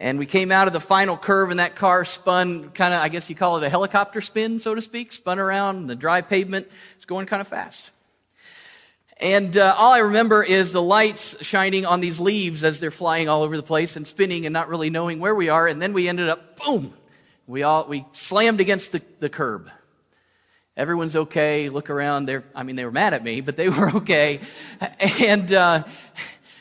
And 0.01 0.19
we 0.19 0.27
came 0.27 0.51
out 0.51 0.67
of 0.67 0.73
the 0.73 0.81
final 0.81 1.17
curve, 1.17 1.51
and 1.51 1.61
that 1.61 1.77
car 1.77 2.05
spun 2.05 2.71
kind 2.71 2.93
of, 2.93 3.01
I 3.01 3.09
guess 3.09 3.31
you 3.31 3.37
call 3.37 3.57
it 3.57 3.63
a 3.63 3.71
helicopter 3.71 4.21
spin, 4.21 4.59
so 4.59 4.75
to 4.75 4.83
speak, 4.83 5.13
spun 5.13 5.39
around 5.39 5.87
the 5.87 5.95
dry 5.95 6.21
pavement. 6.21 6.67
It's 6.97 7.07
going 7.07 7.27
kind 7.27 7.41
of 7.41 7.49
fast. 7.49 7.93
And 9.21 9.57
uh, 9.57 9.75
all 9.79 9.93
I 9.93 9.99
remember 9.99 10.43
is 10.43 10.73
the 10.73 10.83
lights 10.83 11.45
shining 11.45 11.87
on 11.87 12.01
these 12.01 12.19
leaves 12.19 12.65
as 12.65 12.81
they're 12.81 12.91
flying 12.91 13.29
all 13.29 13.43
over 13.43 13.57
the 13.57 13.63
place 13.63 13.97
and 13.97 14.07
spinning 14.07 14.45
and 14.45 14.53
not 14.53 14.69
really 14.69 14.91
knowing 14.91 15.21
where 15.21 15.35
we 15.35 15.49
are. 15.49 15.69
And 15.69 15.81
then 15.81 15.93
we 15.93 16.09
ended 16.09 16.29
up, 16.29 16.59
boom, 16.59 16.93
we 17.47 17.63
all, 17.63 17.87
we 17.87 18.05
slammed 18.13 18.61
against 18.61 18.93
the, 18.93 19.03
the 19.21 19.29
curb. 19.29 19.71
Everyone's 20.77 21.15
okay. 21.15 21.69
Look 21.69 21.91
around. 21.91 22.27
They're, 22.27 22.43
I 22.55 22.65
mean, 22.65 22.75
they 22.75 22.85
were 22.85 22.91
mad 22.91 23.15
at 23.15 23.23
me, 23.23 23.41
but 23.41 23.57
they 23.57 23.69
were 23.71 23.91
okay. 23.97 24.41
And, 25.21 25.53
uh, 25.53 25.85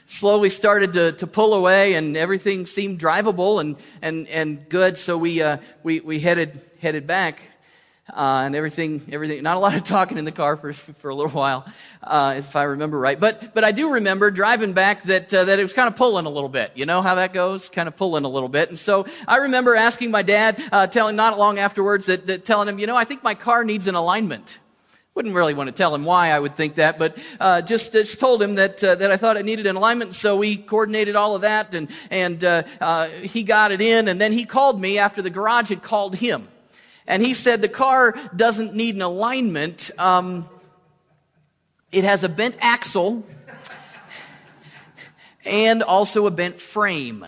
slowly 0.06 0.52
started 0.52 0.94
to, 0.94 1.12
to 1.13 1.26
pull 1.26 1.56
away 1.56 1.96
and 1.96 2.16
everything 2.16 2.68
seemed 2.68 3.00
drivable 3.00 3.60
and, 3.60 3.78
and, 4.00 4.28
and 4.28 4.70
good. 4.70 4.96
So 4.96 5.18
we, 5.18 5.42
uh, 5.42 5.58
we, 5.82 6.02
we 6.02 6.20
headed, 6.20 6.62
headed 6.80 7.08
back 7.08 7.42
uh, 8.10 8.44
and 8.46 8.56
everything, 8.56 9.02
everything. 9.12 9.42
Not 9.44 9.56
a 9.56 9.60
lot 9.60 9.76
of 9.76 9.84
talking 9.84 10.18
in 10.18 10.26
the 10.26 10.32
car 10.32 10.58
for 10.58 10.74
for 10.74 11.10
a 11.10 11.16
little 11.16 11.32
while, 11.32 11.66
uh, 12.04 12.36
if 12.38 12.56
I 12.56 12.63
remember 12.63 13.00
right. 13.00 13.20
But 13.20 13.54
but 13.54 13.63
I 13.63 13.72
do 13.72 13.94
remember 13.94 14.30
driving 14.32 14.74
back 14.74 15.04
that 15.04 15.34
uh, 15.34 15.46
that 15.46 15.60
it 15.60 15.63
was 15.63 15.74
kind 15.74 15.88
of 15.88 15.96
pulling 15.96 16.26
a 16.26 16.30
little 16.30 16.50
bit. 16.50 16.72
You 16.76 16.86
know 16.86 17.02
how 17.02 17.16
that 17.16 17.34
goes, 17.34 17.70
kind 17.70 17.88
of 17.88 17.96
pulling 17.96 18.26
a 18.26 18.30
little 18.30 18.50
bit. 18.50 18.70
And 18.70 18.78
so 18.78 19.06
I 19.28 19.38
remember 19.38 19.76
asking 19.76 20.12
my 20.12 20.22
dad, 20.22 20.62
uh, 20.72 20.88
telling 20.88 21.16
not 21.16 21.39
long 21.39 21.60
afterwards 21.60 22.08
that, 22.08 22.28
that 22.28 22.46
telling 22.46 22.68
him, 22.68 22.80
you 22.80 22.88
know, 22.88 22.96
I 22.96 23.06
think 23.06 23.24
my 23.24 23.36
car 23.36 23.63
needs 23.63 23.88
an 23.88 23.96
alignment. 23.96 24.60
Wouldn't 25.16 25.36
really 25.36 25.54
want 25.54 25.68
to 25.68 25.72
tell 25.72 25.94
him 25.94 26.06
why 26.06 26.32
I 26.32 26.39
would 26.39 26.56
think 26.56 26.76
that, 26.76 26.98
but 26.98 27.16
uh, 27.39 27.62
just, 27.62 27.92
just 27.92 28.20
told 28.20 28.42
him 28.42 28.56
that 28.56 28.84
uh, 28.84 28.96
that 28.96 29.12
I 29.12 29.18
thought 29.18 29.38
it 29.38 29.46
needed 29.46 29.68
an 29.68 29.76
alignment. 29.76 30.16
So 30.16 30.36
we 30.38 30.58
coordinated 30.58 31.16
all 31.16 31.36
of 31.36 31.44
that, 31.44 31.76
and 31.76 31.88
and 32.10 32.44
uh, 32.44 32.63
uh, 32.82 33.10
he 33.10 33.44
got 33.44 33.72
it 33.72 33.80
in. 33.80 34.08
And 34.08 34.20
then 34.20 34.34
he 34.34 34.44
called 34.44 34.82
me 34.82 34.98
after 34.98 35.22
the 35.22 35.30
garage 35.30 35.70
had 35.70 35.84
called 35.84 36.16
him, 36.16 36.48
and 37.08 37.22
he 37.22 37.34
said 37.34 37.62
the 37.62 37.68
car 37.68 38.16
doesn't 38.36 38.76
need 38.76 38.96
an 38.96 39.02
alignment. 39.02 39.92
Um, 39.98 40.48
it 41.92 42.04
has 42.04 42.24
a 42.24 42.30
bent 42.30 42.58
axle 42.60 43.24
and 45.46 45.84
also 45.84 46.28
a 46.28 46.32
bent 46.32 46.60
frame. 46.60 47.26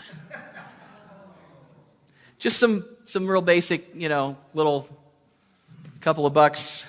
Just 2.40 2.58
some 2.58 2.86
some 3.06 3.28
real 3.28 3.42
basic, 3.42 3.96
you 3.96 4.10
know, 4.10 4.38
little 4.54 4.88
couple 6.02 6.26
of 6.26 6.34
bucks 6.34 6.88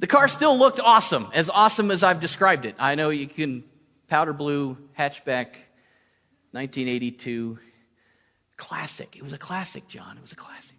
the 0.00 0.06
car 0.06 0.28
still 0.28 0.58
looked 0.58 0.80
awesome, 0.80 1.28
as 1.34 1.50
awesome 1.50 1.90
as 1.90 2.02
I've 2.02 2.20
described 2.20 2.64
it. 2.64 2.74
I 2.78 2.94
know 2.94 3.10
you 3.10 3.26
can 3.26 3.64
powder 4.08 4.32
blue 4.32 4.78
hatchback 4.98 5.48
1982 6.52 7.58
classic. 8.56 9.14
It 9.14 9.22
was 9.22 9.34
a 9.34 9.38
classic, 9.38 9.86
John. 9.88 10.16
It 10.16 10.22
was 10.22 10.32
a 10.32 10.36
classic. 10.36 10.76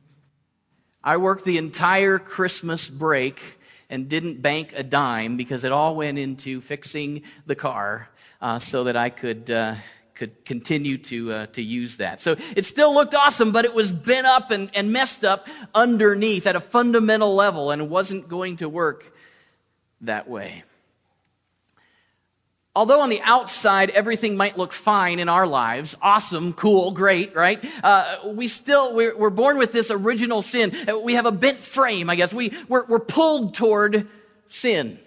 I 1.04 1.18
worked 1.18 1.46
the 1.46 1.58
entire 1.58 2.20
Christmas 2.20 2.88
break 2.88 3.60
and 3.90 4.08
didn't 4.08 4.42
bank 4.42 4.74
a 4.76 4.84
dime 4.84 5.36
because 5.36 5.64
it 5.64 5.72
all 5.72 5.96
went 5.96 6.18
into 6.18 6.62
fixing 6.62 7.24
the 7.46 7.56
car 7.56 8.10
uh, 8.40 8.60
so 8.60 8.86
that 8.86 8.96
I 8.96 9.10
could 9.10 9.50
uh, 9.50 9.76
could 10.14 10.46
continue 10.46 10.98
to 11.00 11.34
uh, 11.34 11.46
to 11.48 11.62
use 11.62 11.98
that. 11.98 12.22
So 12.22 12.36
it 12.56 12.66
still 12.66 12.94
looked 12.94 13.16
awesome, 13.16 13.52
but 13.52 13.66
it 13.66 13.74
was 13.74 13.92
bent 13.92 14.28
up 14.28 14.52
and, 14.52 14.70
and 14.76 14.94
messed 14.94 15.26
up 15.26 15.48
underneath 15.74 16.46
at 16.46 16.56
a 16.56 16.62
fundamental 16.62 17.34
level, 17.36 17.72
and 17.72 17.82
it 17.82 17.90
wasn't 17.90 18.28
going 18.28 18.58
to 18.58 18.70
work 18.70 19.12
that 20.02 20.30
way. 20.30 20.64
Although 22.74 23.02
on 23.02 23.10
the 23.10 23.20
outside 23.22 23.90
everything 23.90 24.38
might 24.38 24.58
look 24.58 24.72
fine 24.72 25.20
in 25.20 25.28
our 25.28 25.46
lives, 25.46 25.98
awesome, 26.02 26.54
cool, 26.54 26.92
great, 26.92 27.36
right? 27.36 27.64
Uh, 27.84 28.18
we 28.28 28.48
still 28.48 28.96
we're, 28.96 29.16
we're, 29.18 29.30
born 29.30 29.58
with 29.58 29.74
this 29.74 29.92
original 29.92 30.42
sin. 30.42 30.72
We 31.04 31.16
have 31.16 31.26
a 31.26 31.34
bent 31.34 31.58
frame, 31.58 32.10
I 32.10 32.16
guess. 32.16 32.34
We 32.34 32.54
we're, 32.70 32.86
we're 32.86 33.00
pulled 33.00 33.56
toward 33.56 34.08
sin. 34.48 35.00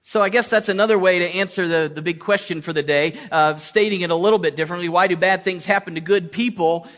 So 0.00 0.22
I 0.22 0.30
guess 0.30 0.48
that's 0.48 0.70
another 0.70 0.98
way 0.98 1.18
to 1.18 1.26
answer 1.36 1.68
the, 1.68 1.92
the 1.94 2.02
big 2.02 2.18
question 2.18 2.62
for 2.62 2.72
the 2.72 2.82
day, 2.82 3.14
uh, 3.30 3.56
stating 3.56 4.00
it 4.00 4.10
a 4.10 4.16
little 4.16 4.38
bit 4.38 4.56
differently. 4.56 4.88
Why 4.88 5.06
do 5.06 5.16
bad 5.16 5.44
things 5.44 5.66
happen 5.66 5.94
to 5.94 6.00
good 6.00 6.32
people? 6.32 6.88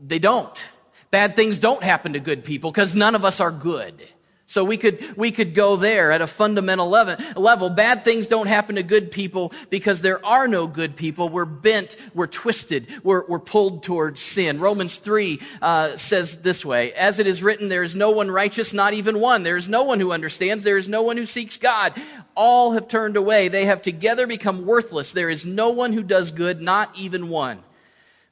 They 0.00 0.18
don't. 0.18 0.70
Bad 1.10 1.34
things 1.34 1.58
don't 1.58 1.82
happen 1.82 2.12
to 2.12 2.20
good 2.20 2.44
people 2.44 2.70
because 2.70 2.94
none 2.94 3.14
of 3.14 3.24
us 3.24 3.40
are 3.40 3.50
good. 3.50 4.02
So 4.46 4.64
we 4.64 4.76
could, 4.76 5.16
we 5.16 5.30
could 5.30 5.54
go 5.54 5.76
there 5.76 6.12
at 6.12 6.20
a 6.20 6.26
fundamental 6.26 6.88
level. 6.88 7.70
Bad 7.70 8.04
things 8.04 8.26
don't 8.26 8.48
happen 8.48 8.76
to 8.76 8.82
good 8.82 9.10
people 9.10 9.52
because 9.70 10.02
there 10.02 10.24
are 10.26 10.48
no 10.48 10.66
good 10.66 10.96
people. 10.96 11.28
We're 11.28 11.44
bent, 11.44 11.96
we're 12.12 12.26
twisted, 12.26 12.86
we're, 13.02 13.24
we're 13.26 13.38
pulled 13.38 13.82
towards 13.82 14.20
sin. 14.20 14.60
Romans 14.60 14.96
3 14.96 15.40
uh, 15.62 15.96
says 15.96 16.42
this 16.42 16.64
way, 16.64 16.92
As 16.92 17.18
it 17.18 17.26
is 17.26 17.42
written, 17.42 17.68
there 17.68 17.84
is 17.84 17.94
no 17.94 18.10
one 18.10 18.30
righteous, 18.30 18.74
not 18.74 18.94
even 18.94 19.20
one. 19.20 19.42
There 19.42 19.56
is 19.56 19.68
no 19.68 19.84
one 19.84 20.00
who 20.00 20.12
understands. 20.12 20.64
There 20.64 20.76
is 20.76 20.88
no 20.88 21.02
one 21.02 21.16
who 21.16 21.26
seeks 21.26 21.56
God. 21.56 21.94
All 22.34 22.72
have 22.72 22.88
turned 22.88 23.16
away. 23.16 23.48
They 23.48 23.66
have 23.66 23.80
together 23.80 24.26
become 24.26 24.66
worthless. 24.66 25.12
There 25.12 25.30
is 25.30 25.46
no 25.46 25.70
one 25.70 25.92
who 25.92 26.02
does 26.02 26.32
good, 26.32 26.60
not 26.60 26.90
even 26.98 27.28
one. 27.28 27.62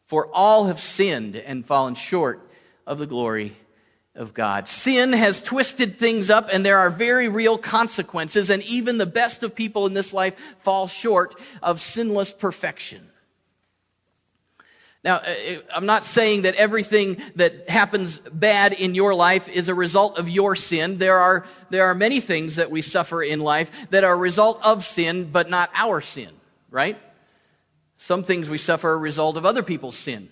For 0.04 0.28
all 0.34 0.66
have 0.66 0.80
sinned 0.80 1.36
and 1.36 1.64
fallen 1.64 1.94
short 1.94 2.46
of 2.86 2.98
the 2.98 3.06
glory 3.06 3.56
of 4.14 4.34
God. 4.34 4.66
Sin 4.66 5.12
has 5.12 5.42
twisted 5.42 5.98
things 5.98 6.30
up 6.30 6.48
and 6.52 6.64
there 6.64 6.78
are 6.78 6.90
very 6.90 7.28
real 7.28 7.56
consequences 7.56 8.50
and 8.50 8.62
even 8.64 8.98
the 8.98 9.06
best 9.06 9.42
of 9.42 9.54
people 9.54 9.86
in 9.86 9.94
this 9.94 10.12
life 10.12 10.56
fall 10.58 10.86
short 10.88 11.34
of 11.62 11.80
sinless 11.80 12.32
perfection. 12.32 13.06
Now, 15.02 15.16
uh, 15.16 15.20
uh, 15.20 15.58
I'm 15.74 15.86
not 15.86 16.04
saying 16.04 16.42
that 16.42 16.56
everything 16.56 17.16
that 17.36 17.70
happens 17.70 18.18
bad 18.18 18.74
in 18.74 18.94
your 18.94 19.14
life 19.14 19.48
is 19.48 19.68
a 19.68 19.74
result 19.74 20.18
of 20.18 20.28
your 20.28 20.54
sin. 20.56 20.98
There 20.98 21.16
are, 21.16 21.46
there 21.70 21.86
are 21.86 21.94
many 21.94 22.20
things 22.20 22.56
that 22.56 22.70
we 22.70 22.82
suffer 22.82 23.22
in 23.22 23.40
life 23.40 23.88
that 23.90 24.04
are 24.04 24.12
a 24.12 24.16
result 24.16 24.60
of 24.62 24.84
sin, 24.84 25.30
but 25.30 25.48
not 25.48 25.70
our 25.74 26.02
sin, 26.02 26.28
right? 26.70 26.98
Some 27.96 28.24
things 28.24 28.50
we 28.50 28.58
suffer 28.58 28.90
are 28.90 28.94
a 28.94 28.98
result 28.98 29.38
of 29.38 29.46
other 29.46 29.62
people's 29.62 29.96
sin 29.96 30.28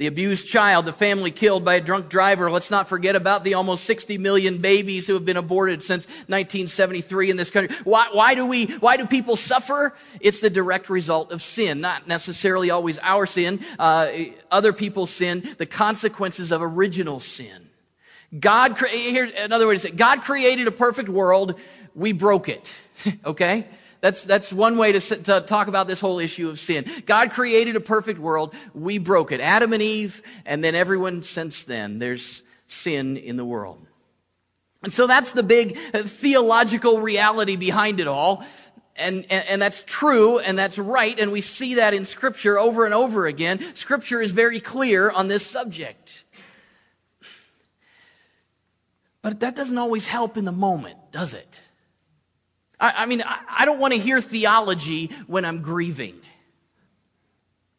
the 0.00 0.06
abused 0.06 0.48
child, 0.48 0.86
the 0.86 0.94
family 0.94 1.30
killed 1.30 1.62
by 1.62 1.74
a 1.74 1.80
drunk 1.80 2.08
driver. 2.08 2.50
Let's 2.50 2.70
not 2.70 2.88
forget 2.88 3.16
about 3.16 3.44
the 3.44 3.52
almost 3.52 3.84
60 3.84 4.16
million 4.16 4.56
babies 4.56 5.06
who 5.06 5.12
have 5.12 5.26
been 5.26 5.36
aborted 5.36 5.82
since 5.82 6.06
1973 6.06 7.30
in 7.30 7.36
this 7.36 7.50
country. 7.50 7.76
Why, 7.84 8.08
why 8.10 8.34
do 8.34 8.46
we, 8.46 8.64
why 8.78 8.96
do 8.96 9.06
people 9.06 9.36
suffer? 9.36 9.94
It's 10.22 10.40
the 10.40 10.48
direct 10.48 10.88
result 10.88 11.32
of 11.32 11.42
sin, 11.42 11.82
not 11.82 12.08
necessarily 12.08 12.70
always 12.70 12.98
our 13.00 13.26
sin, 13.26 13.60
uh, 13.78 14.08
other 14.50 14.72
people's 14.72 15.10
sin, 15.10 15.46
the 15.58 15.66
consequences 15.66 16.50
of 16.50 16.62
original 16.62 17.20
sin. 17.20 17.68
God, 18.38 18.78
here's 18.78 19.32
another 19.32 19.66
way 19.66 19.74
to 19.74 19.80
say 19.80 19.90
it. 19.90 19.96
God 19.96 20.22
created 20.22 20.66
a 20.66 20.72
perfect 20.72 21.10
world. 21.10 21.60
We 21.94 22.12
broke 22.12 22.48
it. 22.48 22.80
okay? 23.26 23.66
That's, 24.00 24.24
that's 24.24 24.52
one 24.52 24.78
way 24.78 24.92
to, 24.92 25.00
to 25.00 25.40
talk 25.42 25.68
about 25.68 25.86
this 25.86 26.00
whole 26.00 26.18
issue 26.18 26.48
of 26.48 26.58
sin. 26.58 26.86
God 27.04 27.32
created 27.32 27.76
a 27.76 27.80
perfect 27.80 28.18
world. 28.18 28.54
We 28.74 28.98
broke 28.98 29.30
it. 29.30 29.40
Adam 29.40 29.72
and 29.72 29.82
Eve, 29.82 30.22
and 30.46 30.64
then 30.64 30.74
everyone 30.74 31.22
since 31.22 31.64
then. 31.64 31.98
There's 31.98 32.42
sin 32.66 33.16
in 33.16 33.36
the 33.36 33.44
world. 33.44 33.86
And 34.82 34.92
so 34.92 35.06
that's 35.06 35.32
the 35.32 35.42
big 35.42 35.76
uh, 35.92 35.98
theological 35.98 37.00
reality 37.00 37.56
behind 37.56 38.00
it 38.00 38.06
all. 38.06 38.44
And, 38.96 39.26
and, 39.30 39.44
and, 39.48 39.62
that's 39.62 39.82
true 39.82 40.38
and 40.38 40.58
that's 40.58 40.78
right. 40.78 41.18
And 41.18 41.32
we 41.32 41.40
see 41.40 41.76
that 41.76 41.94
in 41.94 42.04
scripture 42.04 42.58
over 42.58 42.84
and 42.84 42.92
over 42.92 43.26
again. 43.26 43.74
Scripture 43.74 44.20
is 44.20 44.32
very 44.32 44.60
clear 44.60 45.10
on 45.10 45.28
this 45.28 45.46
subject. 45.46 46.24
But 49.22 49.40
that 49.40 49.56
doesn't 49.56 49.78
always 49.78 50.06
help 50.06 50.36
in 50.36 50.44
the 50.44 50.52
moment, 50.52 50.96
does 51.12 51.34
it? 51.34 51.60
I, 52.80 52.92
I 52.98 53.06
mean, 53.06 53.22
I, 53.22 53.40
I, 53.60 53.64
don't 53.64 53.78
want 53.78 53.92
to 53.92 54.00
hear 54.00 54.20
theology 54.20 55.10
when 55.26 55.44
I'm 55.44 55.60
grieving. 55.60 56.20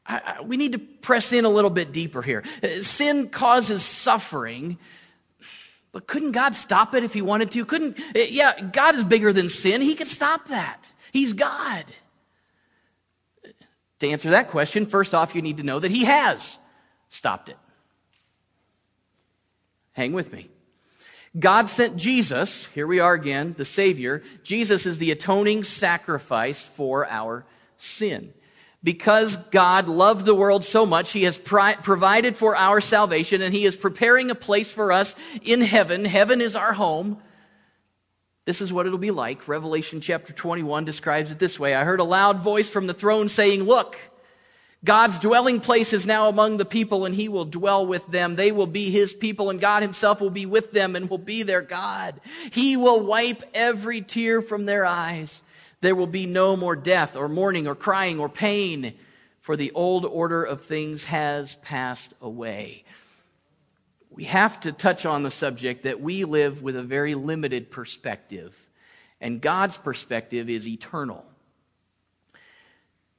I, 0.05 0.41
we 0.41 0.57
need 0.57 0.73
to 0.73 0.79
press 0.79 1.33
in 1.33 1.45
a 1.45 1.49
little 1.49 1.69
bit 1.69 1.91
deeper 1.91 2.21
here. 2.21 2.43
Sin 2.81 3.29
causes 3.29 3.83
suffering, 3.83 4.77
but 5.91 6.07
couldn't 6.07 6.33
God 6.33 6.55
stop 6.55 6.93
it 6.93 7.03
if 7.03 7.13
he 7.13 7.21
wanted 7.21 7.51
to? 7.51 7.65
Couldn't, 7.65 7.99
yeah, 8.13 8.59
God 8.59 8.95
is 8.95 9.03
bigger 9.03 9.33
than 9.33 9.49
sin. 9.49 9.81
He 9.81 9.95
could 9.95 10.07
stop 10.07 10.45
that. 10.45 10.91
He's 11.11 11.33
God. 11.33 11.85
To 13.99 14.09
answer 14.09 14.31
that 14.31 14.49
question, 14.49 14.85
first 14.85 15.13
off, 15.13 15.35
you 15.35 15.41
need 15.41 15.57
to 15.57 15.63
know 15.63 15.79
that 15.79 15.91
he 15.91 16.05
has 16.05 16.59
stopped 17.09 17.49
it. 17.49 17.57
Hang 19.93 20.13
with 20.13 20.31
me. 20.33 20.50
God 21.37 21.69
sent 21.69 21.95
Jesus, 21.95 22.65
here 22.67 22.87
we 22.87 22.99
are 22.99 23.13
again, 23.13 23.53
the 23.57 23.63
Savior. 23.63 24.21
Jesus 24.43 24.85
is 24.85 24.97
the 24.97 25.11
atoning 25.11 25.63
sacrifice 25.63 26.65
for 26.65 27.07
our 27.07 27.45
sin. 27.77 28.33
Because 28.83 29.35
God 29.35 29.87
loved 29.87 30.25
the 30.25 30.35
world 30.35 30.63
so 30.63 30.85
much, 30.85 31.11
He 31.11 31.23
has 31.23 31.37
pri- 31.37 31.75
provided 31.75 32.35
for 32.35 32.55
our 32.55 32.81
salvation 32.81 33.41
and 33.41 33.53
He 33.53 33.63
is 33.63 33.75
preparing 33.75 34.29
a 34.29 34.35
place 34.35 34.73
for 34.73 34.91
us 34.91 35.15
in 35.43 35.61
heaven. 35.61 36.03
Heaven 36.03 36.41
is 36.41 36.55
our 36.55 36.73
home. 36.73 37.21
This 38.45 38.59
is 38.59 38.73
what 38.73 38.85
it'll 38.87 38.97
be 38.97 39.11
like. 39.11 39.47
Revelation 39.47 40.01
chapter 40.01 40.33
21 40.33 40.83
describes 40.83 41.31
it 41.31 41.39
this 41.39 41.59
way. 41.59 41.75
I 41.75 41.83
heard 41.83 41.99
a 41.99 42.03
loud 42.03 42.39
voice 42.39 42.69
from 42.69 42.87
the 42.87 42.93
throne 42.93 43.29
saying, 43.29 43.63
Look, 43.63 43.97
God's 44.83 45.19
dwelling 45.19 45.59
place 45.59 45.93
is 45.93 46.07
now 46.07 46.27
among 46.27 46.57
the 46.57 46.65
people 46.65 47.05
and 47.05 47.13
he 47.13 47.29
will 47.29 47.45
dwell 47.45 47.85
with 47.85 48.07
them. 48.07 48.35
They 48.35 48.51
will 48.51 48.67
be 48.67 48.89
his 48.89 49.13
people 49.13 49.51
and 49.51 49.59
God 49.59 49.83
himself 49.83 50.21
will 50.21 50.31
be 50.31 50.47
with 50.47 50.71
them 50.71 50.95
and 50.95 51.07
will 51.07 51.19
be 51.19 51.43
their 51.43 51.61
God. 51.61 52.19
He 52.51 52.75
will 52.75 53.05
wipe 53.05 53.43
every 53.53 54.01
tear 54.01 54.41
from 54.41 54.65
their 54.65 54.83
eyes. 54.85 55.43
There 55.81 55.95
will 55.95 56.07
be 56.07 56.25
no 56.25 56.55
more 56.55 56.75
death 56.75 57.15
or 57.15 57.29
mourning 57.29 57.67
or 57.67 57.75
crying 57.75 58.19
or 58.19 58.27
pain 58.27 58.95
for 59.39 59.55
the 59.55 59.71
old 59.71 60.05
order 60.05 60.43
of 60.43 60.61
things 60.61 61.05
has 61.05 61.55
passed 61.55 62.13
away. 62.19 62.83
We 64.09 64.23
have 64.25 64.59
to 64.61 64.71
touch 64.71 65.05
on 65.05 65.21
the 65.21 65.31
subject 65.31 65.83
that 65.83 66.01
we 66.01 66.23
live 66.23 66.63
with 66.63 66.75
a 66.75 66.83
very 66.83 67.13
limited 67.13 67.69
perspective 67.69 68.67
and 69.21 69.39
God's 69.39 69.77
perspective 69.77 70.49
is 70.49 70.67
eternal. 70.67 71.23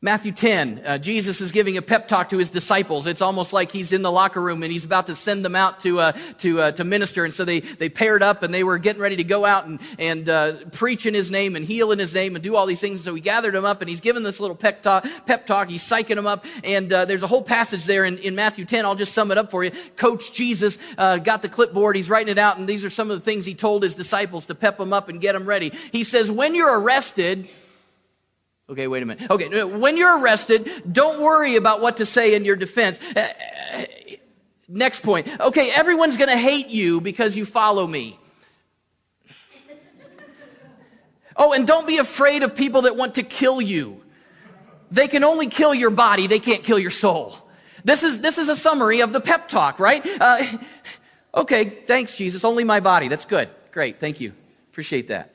Matthew 0.05 0.33
10, 0.33 0.83
uh, 0.85 0.99
Jesus 0.99 1.41
is 1.41 1.53
giving 1.53 1.77
a 1.77 1.83
pep 1.83 2.09
talk 2.09 2.31
to 2.31 2.39
his 2.39 2.51
disciples. 2.51 3.07
It's 3.07 3.23
almost 3.23 3.53
like 3.53 3.71
he's 3.71 3.93
in 3.93 4.03
the 4.03 4.11
locker 4.11 4.43
room 4.43 4.65
and 4.65 4.73
he's 4.73 4.85
about 4.85 5.07
to 5.07 5.15
send 5.15 5.45
them 5.45 5.55
out 5.55 5.79
to, 5.81 6.01
uh, 6.01 6.13
to, 6.39 6.61
uh, 6.61 6.73
to 6.73 6.83
minister. 6.83 7.25
And 7.25 7.33
so 7.33 7.45
they, 7.45 7.61
they 7.61 7.89
paired 7.89 8.21
up 8.21 8.43
and 8.43 8.53
they 8.53 8.65
were 8.65 8.79
getting 8.79 9.01
ready 9.01 9.15
to 9.15 9.23
go 9.23 9.45
out 9.45 9.67
and, 9.67 9.81
and 10.01 10.29
uh, 10.29 10.55
preach 10.73 11.07
in 11.07 11.15
his 11.15 11.31
name 11.31 11.55
and 11.55 11.65
heal 11.65 11.93
in 11.93 12.01
his 12.01 12.13
name 12.17 12.35
and 12.35 12.43
do 12.43 12.57
all 12.57 12.67
these 12.67 12.81
things. 12.81 12.99
And 12.99 13.05
so 13.05 13.15
he 13.15 13.21
gathered 13.21 13.55
them 13.55 13.65
up 13.65 13.81
and 13.81 13.89
he's 13.89 14.01
giving 14.01 14.25
this 14.25 14.41
little 14.41 14.57
pep 14.57 14.83
talk. 14.83 15.07
Pep 15.25 15.47
talk. 15.47 15.71
He's 15.71 15.85
psyching 15.85 16.17
them 16.17 16.27
up. 16.27 16.47
And 16.65 16.93
uh, 16.93 17.05
there's 17.05 17.23
a 17.23 17.29
whole 17.29 17.45
passage 17.45 17.85
there 17.85 18.05
in, 18.05 18.19
in 18.19 18.35
Matthew 18.35 18.65
10. 18.65 18.85
I'll 18.85 18.97
just 18.97 19.15
sum 19.15 19.31
it 19.31 19.39
up 19.39 19.53
for 19.53 19.63
you. 19.63 19.71
Coach 19.95 20.33
Jesus 20.33 20.79
uh, 20.99 21.19
got 21.19 21.43
the 21.43 21.49
clipboard. 21.49 21.95
He's 21.95 22.11
writing 22.11 22.33
it 22.33 22.39
out. 22.39 22.59
And 22.59 22.69
these 22.69 22.85
are 22.85 22.91
some 22.91 23.09
of 23.09 23.17
the 23.17 23.25
things 23.25 23.47
he 23.47 23.55
told 23.55 23.85
his 23.85 23.95
disciples 23.95 24.47
to 24.47 24.57
pep 24.57 24.79
them 24.79 24.93
up 24.93 25.09
and 25.09 25.21
get 25.21 25.35
them 25.35 25.47
ready. 25.47 25.71
He 25.93 26.03
says, 26.03 26.29
when 26.29 26.57
you're 26.57 26.81
arrested, 26.81 27.49
Okay, 28.73 28.87
wait 28.87 29.03
a 29.03 29.07
minute. 29.07 29.31
Okay, 29.31 29.65
when 29.65 29.99
you're 29.99 30.19
arrested, 30.19 30.67
don't 30.91 31.21
worry 31.21 31.57
about 31.57 31.83
what 31.83 31.99
to 31.99 32.07
say 32.07 32.35
in 32.35 32.47
your 32.47 32.57
defense. 32.57 32.99
Uh, 33.15 33.29
uh, 33.75 33.85
next 34.67 35.03
point. 35.03 35.29
Okay, 35.41 35.71
everyone's 35.71 36.17
going 36.17 36.31
to 36.31 36.39
hate 36.39 36.69
you 36.69 37.03
because 37.03 37.37
you 37.37 37.45
follow 37.45 37.87
me. 37.87 38.19
Oh, 41.37 41.53
and 41.53 41.67
don't 41.67 41.87
be 41.87 41.99
afraid 41.99 42.43
of 42.43 42.55
people 42.55 42.83
that 42.83 42.97
want 42.97 43.17
to 43.17 43.23
kill 43.23 43.61
you. 43.61 44.01
They 44.91 45.07
can 45.07 45.23
only 45.23 45.49
kill 45.49 45.75
your 45.75 45.91
body, 45.91 46.27
they 46.27 46.39
can't 46.39 46.65
kill 46.65 46.79
your 46.79 46.91
soul. 46.91 47.37
This 47.85 48.03
is, 48.03 48.23
this 48.23 48.39
is 48.39 48.49
a 48.49 48.57
summary 48.57 49.01
of 49.01 49.13
the 49.13 49.21
pep 49.21 49.49
talk, 49.49 49.81
right? 49.81 50.03
Uh, 50.19 50.45
okay, 51.35 51.65
thanks, 51.65 52.17
Jesus. 52.17 52.43
Only 52.43 52.65
my 52.65 52.81
body. 52.81 53.09
That's 53.09 53.27
good. 53.27 53.51
Great. 53.71 54.01
Thank 54.01 54.21
you. 54.21 54.33
Appreciate 54.71 55.09
that. 55.09 55.32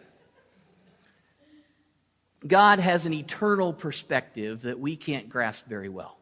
God 2.45 2.79
has 2.79 3.05
an 3.05 3.13
eternal 3.13 3.73
perspective 3.73 4.61
that 4.61 4.79
we 4.79 4.95
can't 4.95 5.29
grasp 5.29 5.65
very 5.67 5.89
well. 5.89 6.17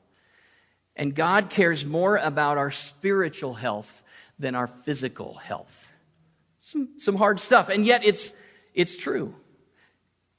And 0.96 1.14
God 1.14 1.50
cares 1.50 1.86
more 1.86 2.18
about 2.18 2.58
our 2.58 2.72
spiritual 2.72 3.56
health 3.56 4.04
than 4.40 4.56
our 4.56 4.68
physical 4.68 5.34
health. 5.36 5.92
Some, 6.62 6.90
some 6.98 7.16
hard 7.16 7.40
stuff, 7.40 7.70
and 7.70 7.86
yet 7.86 8.06
it's, 8.06 8.36
it's 8.74 8.96
true. 8.96 9.36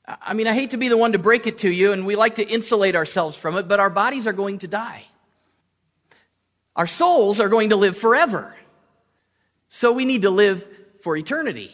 I 0.07 0.35
mean, 0.35 0.47
I 0.47 0.55
hate 0.55 0.71
to 0.71 0.77
be 0.77 0.89
the 0.89 0.97
one 0.97 1.13
to 1.13 1.19
break 1.19 1.47
it 1.47 1.59
to 1.59 1.71
you, 1.71 1.93
and 1.93 2.07
we 2.07 2.17
like 2.17 2.37
to 2.37 2.49
insulate 2.49 2.95
ourselves 2.95 3.37
from 3.37 3.57
it, 3.57 3.69
but 3.69 3.81
our 3.81 3.91
bodies 3.91 4.27
are 4.27 4.33
going 4.33 4.59
to 4.59 4.69
die. 4.69 5.05
Our 6.75 6.87
souls 6.87 7.41
are 7.41 7.49
going 7.49 7.71
to 7.71 7.77
live 7.77 7.97
forever. 7.97 8.55
So 9.69 9.93
we 9.93 10.05
need 10.05 10.23
to 10.23 10.31
live 10.31 10.67
for 11.01 11.17
eternity. 11.17 11.73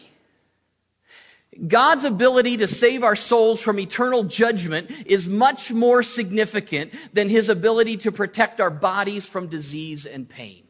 God's 1.67 2.03
ability 2.03 2.57
to 2.57 2.67
save 2.67 3.03
our 3.03 3.15
souls 3.15 3.61
from 3.61 3.79
eternal 3.79 4.23
judgment 4.23 4.89
is 5.05 5.27
much 5.27 5.71
more 5.71 6.03
significant 6.03 6.93
than 7.13 7.29
his 7.29 7.49
ability 7.49 7.97
to 7.97 8.11
protect 8.11 8.59
our 8.59 8.71
bodies 8.71 9.27
from 9.27 9.47
disease 9.47 10.05
and 10.05 10.27
pain. 10.27 10.63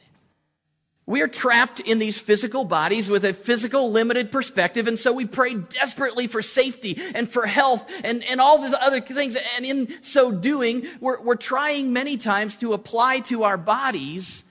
We 1.05 1.21
are 1.21 1.27
trapped 1.27 1.81
in 1.81 1.99
these 1.99 2.17
physical 2.17 2.63
bodies 2.63 3.09
with 3.09 3.25
a 3.25 3.33
physical 3.33 3.91
limited 3.91 4.31
perspective. 4.31 4.87
And 4.87 4.97
so 4.97 5.11
we 5.11 5.25
pray 5.25 5.53
desperately 5.53 6.27
for 6.27 6.41
safety 6.41 6.97
and 7.13 7.27
for 7.27 7.45
health 7.45 7.91
and, 8.05 8.23
and 8.23 8.39
all 8.39 8.57
the 8.59 8.81
other 8.81 9.01
things. 9.01 9.35
And 9.57 9.65
in 9.65 10.03
so 10.03 10.31
doing, 10.31 10.87
we're, 11.01 11.21
we're 11.21 11.35
trying 11.35 11.91
many 11.91 12.15
times 12.15 12.55
to 12.57 12.73
apply 12.73 13.19
to 13.21 13.43
our 13.43 13.57
bodies 13.57 14.45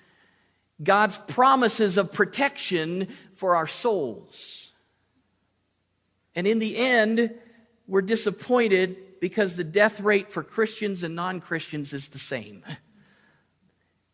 God's 0.82 1.16
promises 1.16 1.96
of 1.96 2.12
protection 2.12 3.06
for 3.32 3.56
our 3.56 3.66
souls. 3.66 4.61
And 6.34 6.46
in 6.46 6.58
the 6.58 6.76
end, 6.76 7.34
we're 7.86 8.02
disappointed 8.02 9.20
because 9.20 9.56
the 9.56 9.64
death 9.64 10.00
rate 10.00 10.32
for 10.32 10.42
Christians 10.42 11.02
and 11.02 11.14
non 11.14 11.40
Christians 11.40 11.92
is 11.92 12.08
the 12.08 12.18
same. 12.18 12.64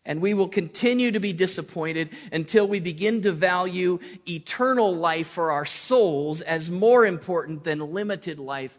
And 0.04 0.22
we 0.22 0.32
will 0.32 0.48
continue 0.48 1.10
to 1.10 1.20
be 1.20 1.34
disappointed 1.34 2.08
until 2.32 2.66
we 2.66 2.80
begin 2.80 3.20
to 3.22 3.32
value 3.32 3.98
eternal 4.26 4.96
life 4.96 5.26
for 5.26 5.52
our 5.52 5.66
souls 5.66 6.40
as 6.40 6.70
more 6.70 7.04
important 7.04 7.64
than 7.64 7.92
limited 7.92 8.38
life 8.38 8.78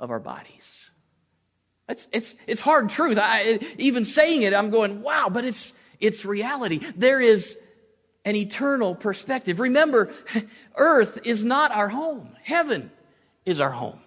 of 0.00 0.10
our 0.10 0.18
bodies. 0.18 0.90
It's, 1.88 2.08
it's, 2.12 2.34
it's 2.48 2.60
hard 2.60 2.88
truth. 2.88 3.16
I, 3.20 3.60
even 3.78 4.04
saying 4.04 4.42
it, 4.42 4.54
I'm 4.54 4.70
going, 4.70 5.02
wow, 5.02 5.28
but 5.30 5.44
it's, 5.44 5.80
it's 6.00 6.24
reality. 6.24 6.78
There 6.96 7.20
is 7.20 7.58
an 8.24 8.36
eternal 8.36 8.94
perspective. 8.94 9.60
Remember, 9.60 10.12
earth 10.76 11.20
is 11.24 11.44
not 11.44 11.70
our 11.70 11.88
home. 11.88 12.36
Heaven 12.42 12.90
is 13.44 13.60
our 13.60 13.70
home. 13.70 14.00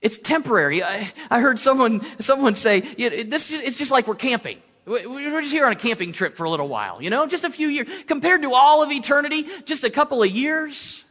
It's 0.00 0.18
temporary. 0.18 0.82
I, 0.82 1.10
I 1.30 1.40
heard 1.40 1.58
someone, 1.58 2.00
someone 2.20 2.54
say, 2.54 2.80
this, 2.80 3.50
it's 3.50 3.76
just 3.76 3.90
like 3.90 4.06
we're 4.06 4.14
camping. 4.14 4.58
We're 4.86 5.40
just 5.42 5.52
here 5.52 5.66
on 5.66 5.72
a 5.72 5.76
camping 5.76 6.12
trip 6.12 6.36
for 6.36 6.44
a 6.44 6.50
little 6.50 6.68
while, 6.68 7.02
you 7.02 7.10
know, 7.10 7.26
just 7.26 7.44
a 7.44 7.50
few 7.50 7.68
years. 7.68 7.88
Compared 8.06 8.42
to 8.42 8.54
all 8.54 8.82
of 8.82 8.90
eternity, 8.90 9.44
just 9.64 9.84
a 9.84 9.90
couple 9.90 10.22
of 10.22 10.30
years, 10.30 11.04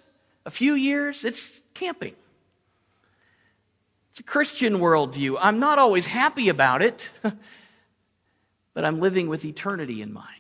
a 0.45 0.49
few 0.49 0.73
years, 0.73 1.23
it's 1.23 1.61
camping. 1.75 2.15
It's 4.09 4.19
a 4.19 4.23
Christian 4.23 4.79
worldview. 4.79 5.37
I'm 5.39 5.59
not 5.59 5.77
always 5.77 6.07
happy 6.07 6.49
about 6.49 6.81
it, 6.81 7.11
but 8.73 8.83
I'm 8.83 8.99
living 8.99 9.29
with 9.29 9.45
eternity 9.45 10.01
in 10.01 10.11
mind. 10.11 10.38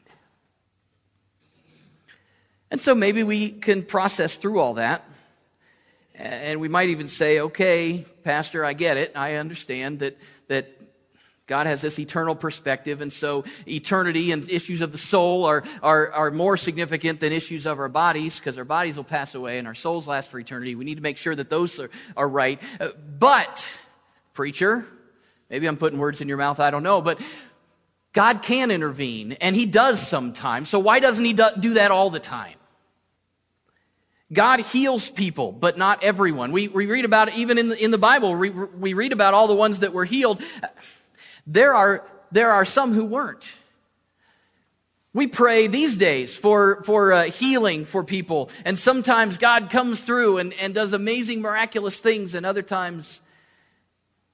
And 2.71 2.79
so 2.79 2.93
maybe 2.93 3.23
we 3.23 3.49
can 3.49 3.83
process 3.83 4.37
through 4.37 4.59
all 4.59 4.75
that. 4.75 5.03
And 6.15 6.59
we 6.59 6.67
might 6.67 6.89
even 6.89 7.07
say, 7.07 7.39
okay, 7.39 8.05
Pastor, 8.23 8.65
I 8.65 8.73
get 8.73 8.97
it. 8.97 9.13
I 9.15 9.35
understand 9.35 9.99
that, 9.99 10.17
that 10.49 10.67
God 11.47 11.65
has 11.65 11.81
this 11.81 11.97
eternal 11.97 12.35
perspective, 12.35 13.01
and 13.01 13.11
so 13.11 13.43
eternity 13.67 14.31
and 14.31 14.47
issues 14.47 14.81
of 14.81 14.91
the 14.91 14.99
soul 14.99 15.45
are, 15.45 15.63
are, 15.81 16.11
are 16.11 16.29
more 16.29 16.57
significant 16.57 17.19
than 17.21 17.33
issues 17.33 17.65
of 17.65 17.79
our 17.79 17.89
bodies, 17.89 18.37
because 18.37 18.55
our 18.59 18.65
bodies 18.65 18.97
will 18.97 19.03
pass 19.03 19.33
away 19.33 19.57
and 19.57 19.67
our 19.67 19.73
souls 19.73 20.07
last 20.07 20.29
for 20.29 20.39
eternity. 20.39 20.75
We 20.75 20.85
need 20.85 20.95
to 20.95 21.01
make 21.01 21.17
sure 21.17 21.33
that 21.33 21.49
those 21.49 21.79
are, 21.79 21.89
are 22.15 22.29
right. 22.29 22.61
Uh, 22.79 22.89
but, 23.17 23.79
preacher, 24.33 24.85
maybe 25.49 25.65
I'm 25.65 25.77
putting 25.77 25.97
words 25.97 26.21
in 26.21 26.27
your 26.27 26.37
mouth, 26.37 26.59
I 26.59 26.69
don't 26.69 26.83
know, 26.83 27.01
but 27.01 27.19
God 28.13 28.43
can 28.43 28.69
intervene, 28.69 29.31
and 29.41 29.55
He 29.55 29.65
does 29.65 30.07
sometimes. 30.07 30.69
So 30.69 30.77
why 30.77 30.99
doesn't 30.99 31.25
He 31.25 31.33
do 31.33 31.73
that 31.73 31.89
all 31.89 32.11
the 32.11 32.19
time? 32.19 32.58
God 34.31 34.59
heals 34.59 35.09
people, 35.09 35.51
but 35.51 35.77
not 35.77 36.03
everyone. 36.03 36.51
We, 36.51 36.67
we 36.67 36.85
read 36.85 37.05
about 37.05 37.29
it 37.29 37.35
even 37.35 37.57
in 37.57 37.69
the, 37.69 37.83
in 37.83 37.91
the 37.91 37.97
Bible. 37.97 38.35
We, 38.35 38.49
we 38.51 38.93
read 38.93 39.11
about 39.11 39.33
all 39.33 39.47
the 39.47 39.55
ones 39.55 39.79
that 39.79 39.91
were 39.91 40.05
healed. 40.05 40.41
There 41.47 41.73
are, 41.73 42.07
there 42.31 42.51
are 42.51 42.65
some 42.65 42.93
who 42.93 43.05
weren't. 43.05 43.55
We 45.13 45.25
pray 45.25 45.65
these 45.65 45.97
days 45.97 46.37
for, 46.37 46.83
for 46.83 47.11
uh, 47.11 47.23
healing 47.23 47.85
for 47.85 48.03
people. 48.03 48.51
And 48.63 48.77
sometimes 48.77 49.37
God 49.37 49.71
comes 49.71 50.01
through 50.01 50.37
and, 50.37 50.53
and 50.53 50.75
does 50.75 50.93
amazing, 50.93 51.41
miraculous 51.41 51.99
things, 51.99 52.35
and 52.35 52.45
other 52.45 52.61
times 52.61 53.21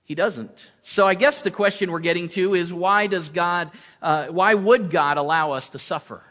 he 0.03 0.13
doesn't. 0.13 0.71
So 0.81 1.07
I 1.07 1.13
guess 1.13 1.41
the 1.41 1.51
question 1.51 1.91
we're 1.91 1.99
getting 1.99 2.27
to 2.29 2.53
is 2.53 2.73
why 2.73 3.07
does 3.07 3.29
God, 3.29 3.71
uh, 4.01 4.27
why 4.27 4.53
would 4.53 4.91
God 4.91 5.15
allow 5.15 5.53
us 5.53 5.69
to 5.69 5.79
suffer? 5.79 6.21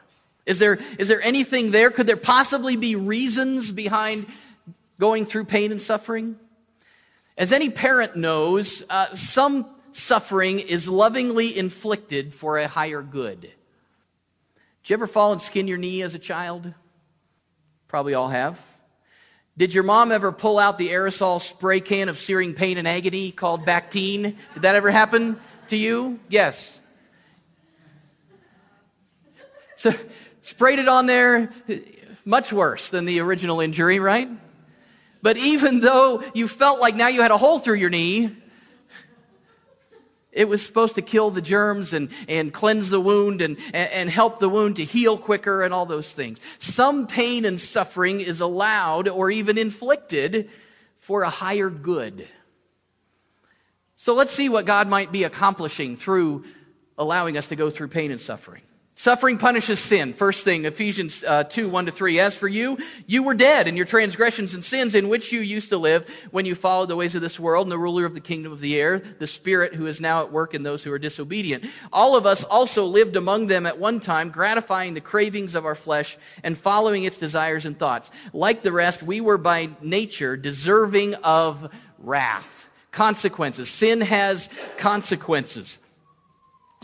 Is 0.46 0.58
there, 0.58 0.78
is 0.98 1.08
there 1.08 1.22
anything 1.22 1.70
there? 1.70 1.90
Could 1.90 2.06
there 2.06 2.16
possibly 2.16 2.76
be 2.76 2.96
reasons 2.96 3.70
behind 3.70 4.26
going 4.98 5.24
through 5.24 5.46
pain 5.46 5.70
and 5.70 5.80
suffering? 5.80 6.36
As 7.36 7.52
any 7.52 7.70
parent 7.70 8.14
knows, 8.14 8.84
uh, 8.90 9.14
some 9.14 9.66
suffering 9.92 10.58
is 10.58 10.88
lovingly 10.88 11.56
inflicted 11.56 12.34
for 12.34 12.58
a 12.58 12.68
higher 12.68 13.02
good. 13.02 13.40
Did 13.40 14.90
you 14.90 14.94
ever 14.94 15.06
fall 15.06 15.32
and 15.32 15.40
skin 15.40 15.66
your 15.66 15.78
knee 15.78 16.02
as 16.02 16.14
a 16.14 16.18
child? 16.18 16.74
Probably 17.88 18.14
all 18.14 18.28
have. 18.28 18.62
Did 19.56 19.72
your 19.72 19.84
mom 19.84 20.10
ever 20.10 20.32
pull 20.32 20.58
out 20.58 20.78
the 20.78 20.88
aerosol 20.88 21.40
spray 21.40 21.80
can 21.80 22.08
of 22.08 22.18
searing 22.18 22.54
pain 22.54 22.76
and 22.76 22.88
agony 22.88 23.30
called 23.30 23.64
Bactine? 23.64 24.36
Did 24.54 24.62
that 24.62 24.74
ever 24.74 24.90
happen 24.90 25.38
to 25.68 25.76
you? 25.76 26.18
Yes. 26.28 26.80
So, 29.76 29.92
sprayed 30.44 30.78
it 30.78 30.88
on 30.88 31.06
there, 31.06 31.50
much 32.26 32.52
worse 32.52 32.90
than 32.90 33.06
the 33.06 33.20
original 33.20 33.60
injury, 33.60 33.98
right? 33.98 34.28
But 35.22 35.38
even 35.38 35.80
though 35.80 36.22
you 36.34 36.46
felt 36.46 36.80
like 36.80 36.94
now 36.94 37.08
you 37.08 37.22
had 37.22 37.30
a 37.30 37.38
hole 37.38 37.58
through 37.58 37.76
your 37.76 37.88
knee, 37.88 38.30
it 40.32 40.46
was 40.46 40.64
supposed 40.64 40.96
to 40.96 41.02
kill 41.02 41.30
the 41.30 41.40
germs 41.40 41.94
and, 41.94 42.10
and 42.28 42.52
cleanse 42.52 42.90
the 42.90 43.00
wound 43.00 43.40
and, 43.40 43.56
and 43.72 44.10
help 44.10 44.38
the 44.38 44.50
wound 44.50 44.76
to 44.76 44.84
heal 44.84 45.16
quicker 45.16 45.62
and 45.62 45.72
all 45.72 45.86
those 45.86 46.12
things. 46.12 46.42
Some 46.58 47.06
pain 47.06 47.46
and 47.46 47.58
suffering 47.58 48.20
is 48.20 48.40
allowed 48.40 49.08
or 49.08 49.30
even 49.30 49.56
inflicted 49.56 50.50
for 50.98 51.22
a 51.22 51.30
higher 51.30 51.70
good. 51.70 52.28
So 53.96 54.14
let's 54.14 54.32
see 54.32 54.50
what 54.50 54.66
God 54.66 54.88
might 54.88 55.10
be 55.10 55.24
accomplishing 55.24 55.96
through 55.96 56.44
allowing 56.98 57.38
us 57.38 57.46
to 57.48 57.56
go 57.56 57.70
through 57.70 57.88
pain 57.88 58.10
and 58.10 58.20
suffering. 58.20 58.62
Suffering 59.04 59.36
punishes 59.36 59.80
sin. 59.80 60.14
First 60.14 60.44
thing, 60.44 60.64
Ephesians 60.64 61.22
uh, 61.24 61.44
2, 61.44 61.68
1 61.68 61.84
to 61.84 61.92
3. 61.92 62.20
As 62.20 62.34
for 62.34 62.48
you, 62.48 62.78
you 63.06 63.22
were 63.22 63.34
dead 63.34 63.68
in 63.68 63.76
your 63.76 63.84
transgressions 63.84 64.54
and 64.54 64.64
sins 64.64 64.94
in 64.94 65.10
which 65.10 65.30
you 65.30 65.40
used 65.40 65.68
to 65.68 65.76
live 65.76 66.08
when 66.30 66.46
you 66.46 66.54
followed 66.54 66.88
the 66.88 66.96
ways 66.96 67.14
of 67.14 67.20
this 67.20 67.38
world 67.38 67.66
and 67.66 67.70
the 67.70 67.76
ruler 67.76 68.06
of 68.06 68.14
the 68.14 68.20
kingdom 68.20 68.50
of 68.50 68.60
the 68.60 68.80
air, 68.80 69.00
the 69.18 69.26
spirit 69.26 69.74
who 69.74 69.86
is 69.86 70.00
now 70.00 70.22
at 70.22 70.32
work 70.32 70.54
in 70.54 70.62
those 70.62 70.82
who 70.82 70.90
are 70.90 70.98
disobedient. 70.98 71.66
All 71.92 72.16
of 72.16 72.24
us 72.24 72.44
also 72.44 72.86
lived 72.86 73.14
among 73.14 73.48
them 73.48 73.66
at 73.66 73.78
one 73.78 74.00
time, 74.00 74.30
gratifying 74.30 74.94
the 74.94 75.02
cravings 75.02 75.54
of 75.54 75.66
our 75.66 75.74
flesh 75.74 76.16
and 76.42 76.56
following 76.56 77.04
its 77.04 77.18
desires 77.18 77.66
and 77.66 77.78
thoughts. 77.78 78.10
Like 78.32 78.62
the 78.62 78.72
rest, 78.72 79.02
we 79.02 79.20
were 79.20 79.36
by 79.36 79.68
nature 79.82 80.34
deserving 80.34 81.12
of 81.16 81.70
wrath. 81.98 82.70
Consequences. 82.90 83.68
Sin 83.68 84.00
has 84.00 84.48
consequences. 84.78 85.80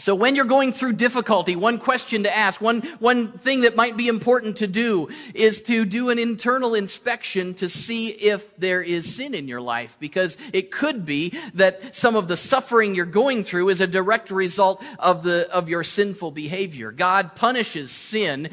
So 0.01 0.15
when 0.15 0.35
you're 0.35 0.47
going 0.47 0.73
through 0.73 0.95
difficulty, 0.95 1.57
one 1.57 1.77
question 1.79 2.23
to 2.23 2.35
ask, 2.35 2.59
one, 2.59 2.81
one 3.01 3.33
thing 3.33 3.61
that 3.61 3.77
might 3.77 3.99
be 3.99 4.09
important 4.09 4.57
to 4.57 4.67
do 4.67 5.11
is 5.35 5.61
to 5.65 5.85
do 5.85 6.09
an 6.09 6.19
internal 6.19 6.75
inspection 6.75 7.53
to 7.55 7.69
see 7.69 8.09
if 8.09 8.57
there 8.57 8.81
is 8.81 9.15
sin 9.15 9.35
in 9.35 9.47
your 9.47 9.61
life. 9.61 9.99
Because 10.01 10.39
it 10.55 10.71
could 10.71 11.05
be 11.05 11.35
that 11.53 11.95
some 11.95 12.17
of 12.17 12.29
the 12.29 12.37
suffering 12.39 12.95
you're 12.95 13.05
going 13.05 13.43
through 13.43 13.69
is 13.69 13.83
a 13.83 13.87
direct 13.87 14.31
result 14.31 14.83
of 14.99 15.23
the, 15.23 15.51
of 15.53 15.69
your 15.69 15.85
sinful 15.85 16.31
behavior. 16.31 16.93
God 16.93 17.37
punishes 17.37 17.91
sin 17.91 18.49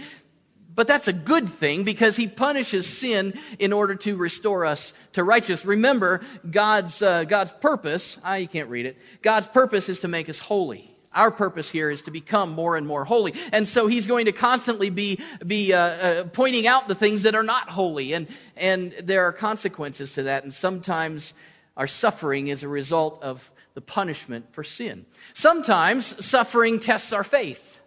but 0.75 0.85
that's 0.85 1.07
a 1.07 1.13
good 1.13 1.49
thing 1.49 1.85
because 1.85 2.17
he 2.17 2.27
punishes 2.27 2.85
sin 2.85 3.33
in 3.57 3.73
order 3.73 3.95
to 3.95 4.15
restore 4.15 4.63
us 4.63 4.93
to 5.13 5.23
righteousness. 5.23 5.65
Remember, 5.65 6.21
God's, 6.51 7.01
uh, 7.01 7.23
God's 7.23 7.51
purpose, 7.51 8.19
ah, 8.23 8.35
you 8.35 8.47
can't 8.47 8.69
read 8.69 8.85
it. 8.85 8.95
God's 9.23 9.47
purpose 9.47 9.89
is 9.89 10.01
to 10.01 10.07
make 10.07 10.29
us 10.29 10.37
holy. 10.37 10.96
Our 11.17 11.31
purpose 11.31 11.69
here 11.69 11.89
is 11.89 12.03
to 12.03 12.11
become 12.11 12.51
more 12.51 12.77
and 12.77 12.87
more 12.87 13.03
holy. 13.03 13.33
And 13.51 13.67
so 13.67 13.87
he's 13.87 14.05
going 14.07 14.25
to 14.25 14.31
constantly 14.31 14.89
be, 14.89 15.19
be 15.45 15.73
uh, 15.73 15.79
uh, 15.79 16.23
pointing 16.25 16.67
out 16.67 16.87
the 16.87 16.95
things 16.95 17.23
that 17.23 17.33
are 17.33 17.43
not 17.43 17.69
holy. 17.69 18.13
And, 18.13 18.27
and 18.55 18.93
there 19.03 19.23
are 19.23 19.33
consequences 19.33 20.13
to 20.13 20.23
that. 20.23 20.43
And 20.43 20.53
sometimes 20.53 21.33
our 21.75 21.87
suffering 21.87 22.47
is 22.47 22.63
a 22.63 22.67
result 22.67 23.21
of 23.23 23.51
the 23.73 23.81
punishment 23.81 24.53
for 24.53 24.63
sin. 24.63 25.05
Sometimes 25.33 26.23
suffering 26.23 26.79
tests 26.79 27.11
our 27.11 27.23
faith. 27.23 27.81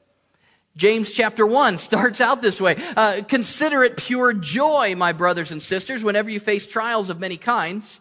James 0.77 1.13
chapter 1.13 1.47
1 1.47 1.79
starts 1.79 2.21
out 2.21 2.43
this 2.43 2.61
way. 2.61 2.77
Uh, 2.97 3.23
Consider 3.29 3.85
it 3.85 3.97
pure 3.97 4.33
joy, 4.33 4.95
my 4.97 5.13
brothers 5.13 5.53
and 5.53 5.63
sisters, 5.63 6.03
whenever 6.03 6.31
you 6.31 6.41
face 6.41 6.67
trials 6.67 7.11
of 7.11 7.21
many 7.21 7.37
kinds 7.37 8.01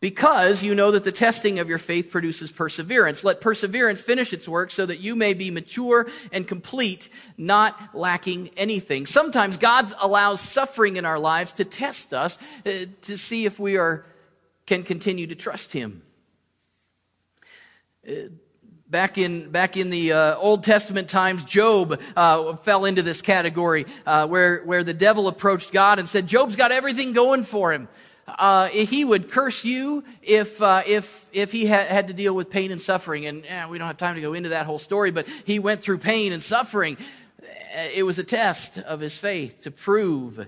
because 0.00 0.62
you 0.62 0.74
know 0.74 0.92
that 0.92 1.02
the 1.02 1.12
testing 1.12 1.58
of 1.58 1.68
your 1.68 1.78
faith 1.78 2.10
produces 2.10 2.52
perseverance. 2.52 3.24
Let 3.24 3.40
perseverance 3.40 4.00
finish 4.00 4.32
its 4.32 4.48
work 4.48 4.70
so 4.70 4.86
that 4.86 5.00
you 5.00 5.16
may 5.16 5.34
be 5.34 5.50
mature 5.50 6.06
and 6.32 6.46
complete, 6.46 7.08
not 7.36 7.94
lacking 7.94 8.50
anything. 8.56 9.06
Sometimes 9.06 9.56
God 9.56 9.92
allows 10.00 10.40
suffering 10.40 10.96
in 10.96 11.04
our 11.04 11.18
lives 11.18 11.52
to 11.54 11.64
test 11.64 12.12
us 12.12 12.38
uh, 12.64 12.86
to 13.02 13.18
see 13.18 13.44
if 13.44 13.58
we 13.58 13.76
are 13.76 14.06
can 14.66 14.82
continue 14.82 15.26
to 15.26 15.34
trust 15.34 15.72
him. 15.72 16.02
Uh, 18.06 18.12
back 18.86 19.18
in 19.18 19.50
back 19.50 19.76
in 19.76 19.90
the 19.90 20.12
uh, 20.12 20.36
Old 20.36 20.62
Testament 20.62 21.08
times, 21.08 21.44
Job 21.44 22.00
uh, 22.16 22.54
fell 22.54 22.84
into 22.84 23.02
this 23.02 23.20
category 23.20 23.84
uh, 24.06 24.28
where 24.28 24.62
where 24.62 24.84
the 24.84 24.94
devil 24.94 25.26
approached 25.26 25.72
God 25.72 25.98
and 25.98 26.08
said, 26.08 26.28
"Job's 26.28 26.54
got 26.54 26.70
everything 26.70 27.14
going 27.14 27.42
for 27.42 27.72
him 27.72 27.88
uh, 28.38 28.68
he 28.68 29.04
would 29.04 29.30
curse 29.30 29.64
you 29.64 30.04
if, 30.22 30.62
uh, 30.62 30.82
if, 30.86 31.28
if 31.32 31.50
he 31.50 31.66
had, 31.66 31.88
had 31.88 32.08
to 32.08 32.14
deal 32.14 32.34
with 32.34 32.50
pain 32.50 32.70
and 32.70 32.80
suffering. 32.80 33.26
And 33.26 33.44
eh, 33.46 33.66
we 33.66 33.78
don't 33.78 33.88
have 33.88 33.96
time 33.96 34.14
to 34.14 34.20
go 34.20 34.32
into 34.32 34.50
that 34.50 34.66
whole 34.66 34.78
story, 34.78 35.10
but 35.10 35.26
he 35.44 35.58
went 35.58 35.82
through 35.82 35.98
pain 35.98 36.32
and 36.32 36.42
suffering. 36.42 36.96
It 37.94 38.04
was 38.04 38.18
a 38.18 38.24
test 38.24 38.78
of 38.78 39.00
his 39.00 39.18
faith 39.18 39.62
to 39.62 39.70
prove. 39.70 40.46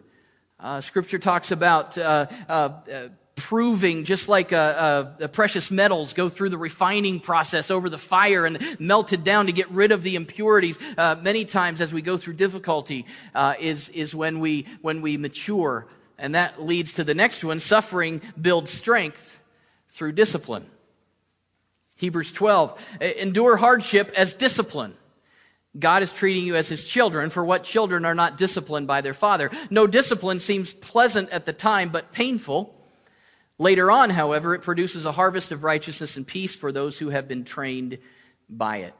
Uh, 0.59 0.81
scripture 0.81 1.19
talks 1.19 1.51
about 1.51 1.99
uh, 1.99 2.27
uh, 2.49 2.53
uh, 2.93 3.09
proving, 3.35 4.05
just 4.05 4.29
like 4.29 4.51
precious 5.33 5.71
metals 5.71 6.13
go 6.13 6.29
through 6.29 6.51
the 6.51 6.59
refining 6.59 7.19
process 7.19 7.71
over 7.71 7.89
the 7.89 7.99
fire 7.99 8.47
and 8.47 8.61
melted 8.79 9.25
down 9.25 9.47
to 9.47 9.53
get 9.53 9.69
rid 9.71 9.91
of 9.91 10.03
the 10.03 10.15
impurities. 10.15 10.79
many 11.23 11.47
times, 11.47 11.81
as 11.81 11.93
we 11.93 12.03
go 12.03 12.19
through 12.19 12.35
difficulty, 12.35 13.07
is 13.59 13.89
is 13.89 14.15
when 14.15 14.39
we 14.39 14.67
when 14.83 15.01
we 15.01 15.17
mature 15.17 15.87
and 16.21 16.35
that 16.35 16.63
leads 16.63 16.95
to 16.95 17.05
the 17.05 17.15
next 17.15 17.43
one 17.43 17.61
suffering 17.61 18.23
builds 18.41 18.71
strength 18.71 19.43
through 19.89 20.13
discipline. 20.13 20.67
Hebrews 21.97 22.33
12. 22.33 22.99
Endure 23.19 23.57
hardship 23.57 24.13
as 24.17 24.35
discipline. 24.35 24.95
God 25.79 26.03
is 26.03 26.13
treating 26.13 26.45
you 26.45 26.57
as 26.57 26.69
his 26.69 26.83
children, 26.83 27.31
for 27.31 27.45
what 27.45 27.63
children 27.63 28.05
are 28.05 28.15
not 28.15 28.37
disciplined 28.37 28.87
by 28.87 29.03
their 29.03 29.15
father? 29.15 29.51
No 29.71 29.87
discipline 29.87 30.41
seems 30.41 30.75
pleasant 30.75 31.31
at 31.31 31.47
the 31.47 31.53
time, 31.53 31.91
but 31.91 32.13
painful. 32.13 32.75
Later 33.59 33.91
on, 33.91 34.11
however, 34.11 34.55
it 34.55 34.63
produces 34.63 35.05
a 35.05 35.13
harvest 35.13 35.53
of 35.53 35.63
righteousness 35.63 36.17
and 36.17 36.27
peace 36.27 36.57
for 36.57 36.73
those 36.73 36.99
who 36.99 37.11
have 37.11 37.29
been 37.29 37.45
trained 37.45 37.99
by 38.49 38.79
it. 38.79 38.95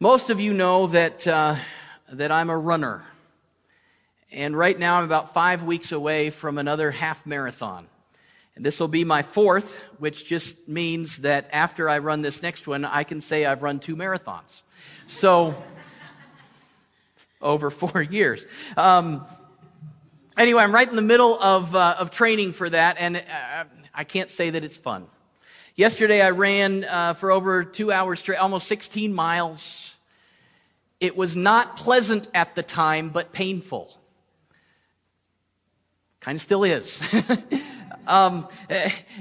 Most 0.00 0.30
of 0.30 0.40
you 0.40 0.54
know 0.54 0.86
that, 0.86 1.26
uh, 1.26 1.56
that 2.12 2.30
I'm 2.30 2.50
a 2.50 2.56
runner. 2.56 3.04
And 4.30 4.56
right 4.56 4.78
now, 4.78 4.98
I'm 4.98 5.04
about 5.04 5.32
five 5.32 5.64
weeks 5.64 5.90
away 5.90 6.28
from 6.28 6.58
another 6.58 6.90
half 6.90 7.24
marathon. 7.24 7.86
And 8.56 8.66
this 8.66 8.78
will 8.78 8.88
be 8.88 9.04
my 9.04 9.22
fourth, 9.22 9.82
which 9.98 10.26
just 10.26 10.68
means 10.68 11.18
that 11.18 11.48
after 11.52 11.88
I 11.88 11.98
run 11.98 12.20
this 12.20 12.42
next 12.42 12.66
one, 12.66 12.84
I 12.84 13.04
can 13.04 13.20
say 13.20 13.46
I've 13.46 13.62
run 13.62 13.78
two 13.78 13.96
marathons. 13.96 14.62
So, 15.06 15.54
over 17.40 17.70
four 17.70 18.02
years. 18.02 18.44
Um, 18.76 19.24
anyway, 20.36 20.62
I'm 20.62 20.74
right 20.74 20.88
in 20.88 20.96
the 20.96 21.02
middle 21.02 21.40
of, 21.40 21.74
uh, 21.74 21.96
of 21.98 22.10
training 22.10 22.52
for 22.52 22.68
that, 22.68 22.96
and 22.98 23.16
uh, 23.16 23.64
I 23.94 24.04
can't 24.04 24.28
say 24.28 24.50
that 24.50 24.62
it's 24.62 24.76
fun. 24.76 25.06
Yesterday, 25.74 26.20
I 26.20 26.30
ran 26.30 26.84
uh, 26.84 27.14
for 27.14 27.30
over 27.30 27.64
two 27.64 27.92
hours 27.92 28.18
straight, 28.18 28.38
almost 28.38 28.66
16 28.66 29.14
miles. 29.14 29.96
It 31.00 31.16
was 31.16 31.36
not 31.36 31.76
pleasant 31.76 32.28
at 32.34 32.56
the 32.56 32.62
time, 32.62 33.08
but 33.10 33.32
painful. 33.32 33.97
Kind 36.20 36.36
of 36.36 36.42
still 36.42 36.64
is. 36.64 37.02
um, 38.06 38.48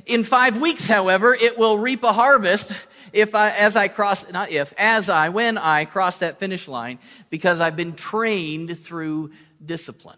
in 0.05 0.23
five 0.23 0.59
weeks, 0.59 0.87
however, 0.87 1.33
it 1.33 1.57
will 1.57 1.77
reap 1.77 2.03
a 2.03 2.13
harvest 2.13 2.73
if 3.13 3.35
I, 3.35 3.51
as 3.51 3.75
I 3.75 3.87
cross, 3.87 4.31
not 4.31 4.51
if, 4.51 4.73
as 4.77 5.09
I, 5.09 5.29
when 5.29 5.57
I 5.57 5.85
cross 5.85 6.19
that 6.19 6.39
finish 6.39 6.67
line, 6.67 6.99
because 7.29 7.61
I've 7.61 7.75
been 7.75 7.93
trained 7.93 8.77
through 8.77 9.31
discipline. 9.63 10.17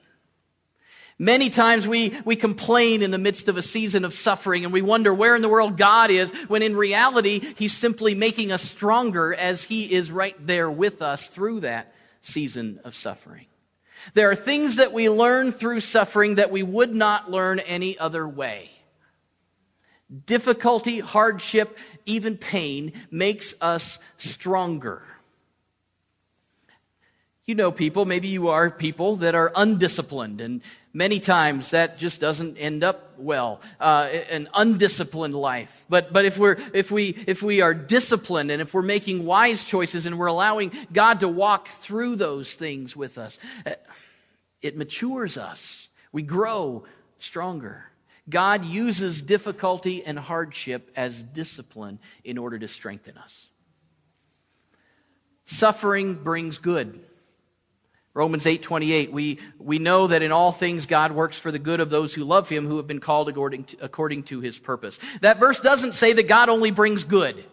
Many 1.21 1.49
times 1.49 1.85
we, 1.85 2.17
we 2.23 2.37
complain 2.37 3.01
in 3.01 3.11
the 3.11 3.17
midst 3.17 3.49
of 3.49 3.57
a 3.57 3.61
season 3.61 4.05
of 4.05 4.13
suffering 4.13 4.63
and 4.63 4.71
we 4.71 4.81
wonder 4.81 5.13
where 5.13 5.35
in 5.35 5.41
the 5.41 5.49
world 5.49 5.75
God 5.75 6.11
is, 6.11 6.31
when 6.47 6.63
in 6.63 6.77
reality, 6.77 7.41
He's 7.57 7.73
simply 7.73 8.15
making 8.15 8.53
us 8.53 8.61
stronger 8.61 9.33
as 9.33 9.65
He 9.65 9.91
is 9.93 10.13
right 10.13 10.35
there 10.39 10.71
with 10.71 11.01
us 11.01 11.27
through 11.27 11.59
that 11.61 11.93
season 12.21 12.79
of 12.85 12.95
suffering. 12.95 13.47
There 14.13 14.29
are 14.29 14.35
things 14.35 14.77
that 14.77 14.93
we 14.93 15.09
learn 15.09 15.51
through 15.51 15.81
suffering 15.81 16.35
that 16.35 16.51
we 16.51 16.63
would 16.63 16.93
not 16.93 17.29
learn 17.29 17.59
any 17.59 17.97
other 17.97 18.27
way. 18.27 18.71
Difficulty, 20.25 20.99
hardship, 20.99 21.77
even 22.05 22.37
pain 22.37 22.93
makes 23.11 23.53
us 23.61 23.99
stronger. 24.17 25.03
You 27.45 27.55
know 27.55 27.71
people, 27.71 28.05
maybe 28.05 28.27
you 28.27 28.47
are 28.47 28.69
people 28.69 29.15
that 29.17 29.35
are 29.35 29.51
undisciplined, 29.55 30.39
and 30.39 30.61
many 30.93 31.19
times 31.19 31.71
that 31.71 31.97
just 31.97 32.19
doesn't 32.19 32.57
end 32.57 32.83
up 32.83 33.13
well. 33.17 33.61
Uh, 33.79 34.09
an 34.29 34.49
undisciplined 34.53 35.33
life. 35.33 35.85
But 35.89 36.11
but 36.13 36.25
if 36.25 36.37
we're 36.37 36.57
if 36.73 36.91
we 36.91 37.09
if 37.27 37.43
we 37.43 37.61
are 37.61 37.73
disciplined 37.73 38.51
and 38.51 38.61
if 38.61 38.73
we're 38.73 38.81
making 38.81 39.25
wise 39.25 39.63
choices 39.63 40.05
and 40.05 40.17
we're 40.17 40.27
allowing 40.27 40.71
God 40.91 41.19
to 41.21 41.27
walk 41.27 41.67
through 41.67 42.15
those 42.15 42.55
things 42.55 42.95
with 42.95 43.17
us, 43.17 43.39
uh, 43.65 43.73
it 44.61 44.77
matures 44.77 45.37
us. 45.37 45.89
We 46.11 46.21
grow 46.23 46.85
stronger. 47.17 47.85
God 48.29 48.63
uses 48.63 49.21
difficulty 49.21 50.05
and 50.05 50.19
hardship 50.19 50.91
as 50.95 51.23
discipline 51.23 51.99
in 52.23 52.37
order 52.37 52.59
to 52.59 52.67
strengthen 52.67 53.17
us. 53.17 53.47
Suffering 55.45 56.13
brings 56.13 56.59
good. 56.59 56.99
Romans 58.13 58.45
8:28 58.45 59.11
we 59.11 59.39
we 59.59 59.79
know 59.79 60.07
that 60.07 60.21
in 60.21 60.31
all 60.31 60.51
things 60.51 60.85
God 60.85 61.11
works 61.11 61.37
for 61.37 61.51
the 61.51 61.59
good 61.59 61.79
of 61.79 61.89
those 61.89 62.13
who 62.13 62.23
love 62.23 62.49
him 62.49 62.65
who 62.65 62.77
have 62.77 62.87
been 62.87 62.99
called 62.99 63.29
according 63.29 63.65
to, 63.65 63.77
according 63.81 64.23
to 64.23 64.39
his 64.39 64.57
purpose. 64.57 64.97
That 65.21 65.39
verse 65.39 65.59
doesn't 65.59 65.93
say 65.93 66.13
that 66.13 66.27
God 66.27 66.49
only 66.49 66.71
brings 66.71 67.03
good. 67.03 67.43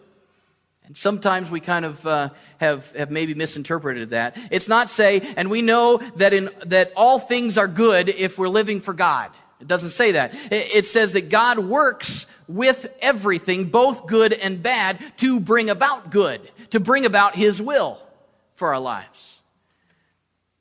And 0.87 0.95
sometimes 0.95 1.51
we 1.51 1.59
kind 1.59 1.83
of 1.83 2.07
uh, 2.07 2.29
have, 2.61 2.95
have 2.95 3.11
maybe 3.11 3.33
misinterpreted 3.33 4.11
that. 4.11 4.37
It's 4.51 4.69
not 4.69 4.87
say, 4.87 5.21
and 5.35 5.49
we 5.49 5.61
know 5.61 5.97
that 6.15 6.33
in 6.33 6.49
that 6.65 6.93
all 6.95 7.19
things 7.19 7.57
are 7.57 7.67
good 7.67 8.07
if 8.07 8.37
we're 8.37 8.47
living 8.47 8.79
for 8.79 8.93
God. 8.93 9.31
It 9.59 9.67
doesn't 9.67 9.89
say 9.89 10.13
that. 10.13 10.33
It, 10.51 10.75
it 10.75 10.85
says 10.85 11.11
that 11.13 11.29
God 11.29 11.59
works 11.59 12.25
with 12.47 12.87
everything, 13.01 13.65
both 13.65 14.07
good 14.07 14.31
and 14.31 14.63
bad, 14.63 14.99
to 15.17 15.41
bring 15.41 15.69
about 15.69 16.09
good, 16.09 16.39
to 16.69 16.79
bring 16.79 17.05
about 17.05 17.35
His 17.35 17.61
will 17.61 17.99
for 18.53 18.73
our 18.73 18.79
lives. 18.79 19.36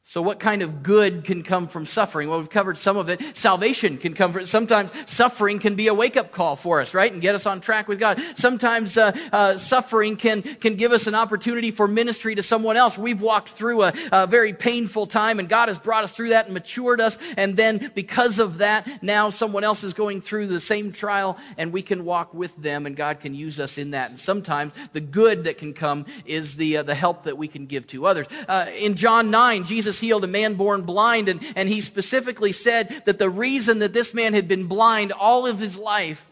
So, 0.08 0.22
what 0.22 0.38
kind 0.38 0.62
of 0.62 0.84
good 0.84 1.24
can 1.24 1.42
come 1.42 1.66
from 1.66 1.84
suffering? 1.84 2.28
Well, 2.28 2.38
we've 2.38 2.48
covered 2.48 2.78
some 2.78 2.96
of 2.96 3.08
it. 3.08 3.36
Salvation 3.36 3.98
can 3.98 4.14
come 4.14 4.32
from. 4.32 4.46
Sometimes 4.46 4.92
suffering 5.10 5.58
can 5.58 5.74
be 5.74 5.88
a 5.88 5.94
wake 5.94 6.16
up 6.16 6.30
call 6.30 6.54
for 6.54 6.80
us, 6.80 6.94
right? 6.94 7.12
And 7.12 7.20
get 7.20 7.34
us 7.34 7.44
on 7.44 7.60
track 7.60 7.88
with 7.88 7.98
God. 7.98 8.22
Sometimes 8.36 8.96
uh, 8.96 9.10
uh, 9.32 9.56
suffering 9.56 10.14
can, 10.14 10.42
can 10.42 10.76
give 10.76 10.92
us 10.92 11.08
an 11.08 11.16
opportunity 11.16 11.72
for 11.72 11.88
ministry 11.88 12.36
to 12.36 12.42
someone 12.44 12.76
else. 12.76 12.96
We've 12.96 13.20
walked 13.20 13.48
through 13.48 13.82
a, 13.82 13.92
a, 14.12 14.28
very 14.28 14.52
painful 14.52 15.08
time, 15.08 15.40
and 15.40 15.48
God 15.48 15.66
has 15.66 15.80
brought 15.80 16.04
us 16.04 16.14
through 16.14 16.28
that 16.28 16.44
and 16.44 16.54
matured 16.54 17.00
us. 17.00 17.18
And 17.36 17.56
then, 17.56 17.90
because 17.96 18.38
of 18.38 18.58
that, 18.58 19.02
now 19.02 19.30
someone 19.30 19.64
else 19.64 19.82
is 19.82 19.92
going 19.92 20.20
through 20.20 20.46
the 20.46 20.60
same 20.60 20.92
trial, 20.92 21.36
and 21.58 21.72
we 21.72 21.82
can 21.82 22.04
walk 22.04 22.32
with 22.32 22.54
them, 22.54 22.86
and 22.86 22.94
God 22.94 23.18
can 23.18 23.34
use 23.34 23.58
us 23.58 23.76
in 23.76 23.90
that. 23.90 24.10
And 24.10 24.18
sometimes 24.20 24.72
the 24.92 25.00
good 25.00 25.42
that 25.44 25.58
can 25.58 25.74
come 25.74 26.06
is 26.26 26.54
the, 26.54 26.76
uh, 26.76 26.82
the 26.84 26.94
help 26.94 27.24
that 27.24 27.36
we 27.36 27.48
can 27.48 27.66
give 27.66 27.88
to 27.88 28.06
others. 28.06 28.28
Uh, 28.46 28.66
in 28.72 28.94
John 28.94 29.32
9, 29.32 29.64
Jesus 29.64 29.95
Jesus 29.96 30.00
healed 30.00 30.24
a 30.24 30.28
man 30.28 30.54
born 30.54 30.82
blind, 30.82 31.28
and, 31.28 31.40
and 31.56 31.68
he 31.68 31.80
specifically 31.80 32.52
said 32.52 32.88
that 33.04 33.18
the 33.18 33.30
reason 33.30 33.80
that 33.80 33.92
this 33.92 34.14
man 34.14 34.34
had 34.34 34.48
been 34.48 34.66
blind 34.66 35.12
all 35.12 35.46
of 35.46 35.58
his 35.58 35.78
life 35.78 36.30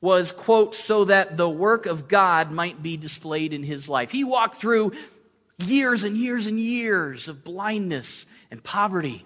was, 0.00 0.32
quote, 0.32 0.74
so 0.74 1.04
that 1.04 1.36
the 1.36 1.48
work 1.48 1.86
of 1.86 2.08
God 2.08 2.52
might 2.52 2.82
be 2.82 2.96
displayed 2.96 3.52
in 3.52 3.62
his 3.62 3.88
life. 3.88 4.10
He 4.10 4.24
walked 4.24 4.54
through 4.54 4.92
years 5.58 6.04
and 6.04 6.16
years 6.16 6.46
and 6.46 6.58
years 6.58 7.28
of 7.28 7.44
blindness 7.44 8.26
and 8.50 8.62
poverty. 8.62 9.24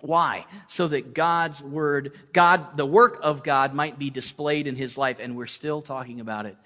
Why? 0.00 0.44
So 0.66 0.88
that 0.88 1.14
God's 1.14 1.62
word, 1.62 2.12
God, 2.32 2.76
the 2.76 2.86
work 2.86 3.20
of 3.22 3.42
God 3.42 3.74
might 3.74 3.98
be 3.98 4.10
displayed 4.10 4.66
in 4.66 4.76
his 4.76 4.98
life, 4.98 5.18
and 5.20 5.36
we're 5.36 5.46
still 5.46 5.82
talking 5.82 6.20
about 6.20 6.46
it 6.46 6.56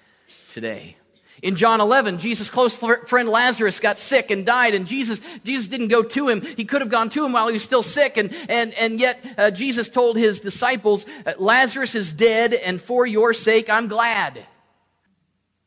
today. 0.49 0.97
In 1.43 1.57
John 1.57 1.81
11, 1.81 2.19
Jesus' 2.19 2.51
close 2.51 2.77
friend 2.77 3.29
Lazarus 3.29 3.81
got 3.81 3.97
sick 3.97 4.31
and 4.31 4.45
died, 4.45 4.75
and 4.75 4.87
Jesus, 4.87 5.21
Jesus 5.43 5.69
didn't 5.69 5.89
go 5.89 6.03
to 6.03 6.29
him. 6.29 6.43
He 6.43 6.65
could 6.65 6.83
have 6.83 6.91
gone 6.91 7.09
to 7.11 7.25
him 7.25 7.33
while 7.33 7.47
he 7.47 7.55
was 7.55 7.65
still 7.65 7.83
sick, 7.83 8.19
and, 8.19 8.35
and, 8.49 8.75
and 8.75 9.01
yet 9.01 9.25
uh, 9.39 9.51
Jesus 9.51 9.89
told 9.89 10.17
his 10.17 10.41
disciples, 10.41 11.07
uh, 11.25 11.33
Lazarus 11.39 11.95
is 11.95 12.13
dead, 12.13 12.53
and 12.53 12.81
for 12.81 13.07
your 13.07 13.33
sake, 13.33 13.71
I'm 13.71 13.89
glad. 13.89 14.45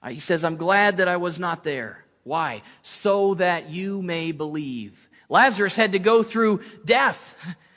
Uh, 0.02 0.10
he 0.10 0.20
says, 0.20 0.44
I'm 0.44 0.58
glad 0.58 0.98
that 0.98 1.08
I 1.08 1.18
was 1.18 1.40
not 1.40 1.64
there. 1.64 2.06
Why? 2.24 2.62
So 2.84 3.34
that 3.36 3.70
you 3.70 4.02
may 4.02 4.32
believe. 4.32 5.10
Lazarus 5.28 5.76
had 5.76 5.94
to 5.94 6.00
go 6.00 6.22
through 6.22 6.62
death 6.86 7.58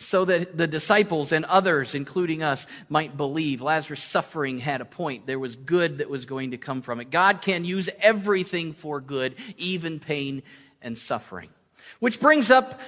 so 0.00 0.24
that 0.24 0.56
the 0.56 0.68
disciples 0.68 1.32
and 1.32 1.44
others, 1.46 1.92
including 1.92 2.40
us, 2.40 2.68
might 2.88 3.16
believe. 3.16 3.60
Lazarus' 3.60 4.02
suffering 4.02 4.58
had 4.58 4.80
a 4.80 4.84
point. 4.84 5.26
There 5.26 5.40
was 5.40 5.56
good 5.56 5.98
that 5.98 6.08
was 6.08 6.24
going 6.24 6.52
to 6.52 6.56
come 6.56 6.82
from 6.82 7.00
it. 7.00 7.10
God 7.10 7.42
can 7.42 7.64
use 7.64 7.90
everything 8.00 8.72
for 8.72 9.00
good, 9.00 9.34
even 9.56 9.98
pain 9.98 10.44
and 10.80 10.96
suffering. 10.96 11.50
Which 11.98 12.20
brings 12.20 12.48
up 12.48 12.80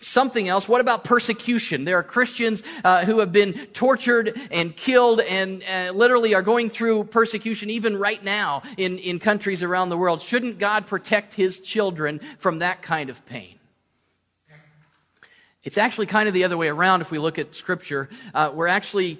something 0.00 0.48
else. 0.48 0.68
What 0.68 0.80
about 0.80 1.04
persecution? 1.04 1.84
There 1.84 1.98
are 1.98 2.02
Christians 2.02 2.64
uh, 2.82 3.04
who 3.04 3.20
have 3.20 3.30
been 3.30 3.52
tortured 3.72 4.36
and 4.50 4.76
killed 4.76 5.20
and 5.20 5.62
uh, 5.62 5.92
literally 5.92 6.34
are 6.34 6.42
going 6.42 6.70
through 6.70 7.04
persecution 7.04 7.70
even 7.70 7.96
right 7.96 8.22
now 8.22 8.62
in, 8.76 8.98
in 8.98 9.20
countries 9.20 9.62
around 9.62 9.90
the 9.90 9.96
world. 9.96 10.20
Shouldn't 10.20 10.58
God 10.58 10.88
protect 10.88 11.34
his 11.34 11.60
children 11.60 12.18
from 12.38 12.58
that 12.58 12.82
kind 12.82 13.10
of 13.10 13.24
pain? 13.26 13.60
It's 15.64 15.78
actually 15.78 16.06
kind 16.06 16.26
of 16.26 16.34
the 16.34 16.44
other 16.44 16.56
way 16.56 16.68
around 16.68 17.02
if 17.02 17.10
we 17.10 17.18
look 17.18 17.38
at 17.38 17.54
Scripture. 17.54 18.08
Uh, 18.34 18.50
we're 18.52 18.66
actually, 18.66 19.18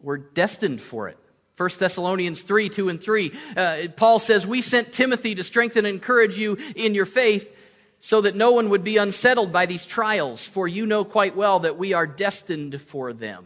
we're 0.00 0.18
destined 0.18 0.80
for 0.80 1.08
it. 1.08 1.18
1 1.58 1.70
Thessalonians 1.78 2.42
3, 2.42 2.70
2 2.70 2.88
and 2.88 3.00
3. 3.00 3.32
Uh, 3.56 3.76
Paul 3.96 4.18
says, 4.18 4.46
We 4.46 4.62
sent 4.62 4.92
Timothy 4.92 5.34
to 5.34 5.44
strengthen 5.44 5.84
and 5.84 5.94
encourage 5.94 6.38
you 6.38 6.56
in 6.74 6.94
your 6.94 7.04
faith 7.04 7.58
so 8.00 8.22
that 8.22 8.34
no 8.34 8.52
one 8.52 8.70
would 8.70 8.82
be 8.82 8.96
unsettled 8.96 9.52
by 9.52 9.66
these 9.66 9.86
trials, 9.86 10.44
for 10.44 10.66
you 10.66 10.86
know 10.86 11.04
quite 11.04 11.36
well 11.36 11.60
that 11.60 11.78
we 11.78 11.92
are 11.92 12.06
destined 12.06 12.80
for 12.80 13.12
them. 13.12 13.44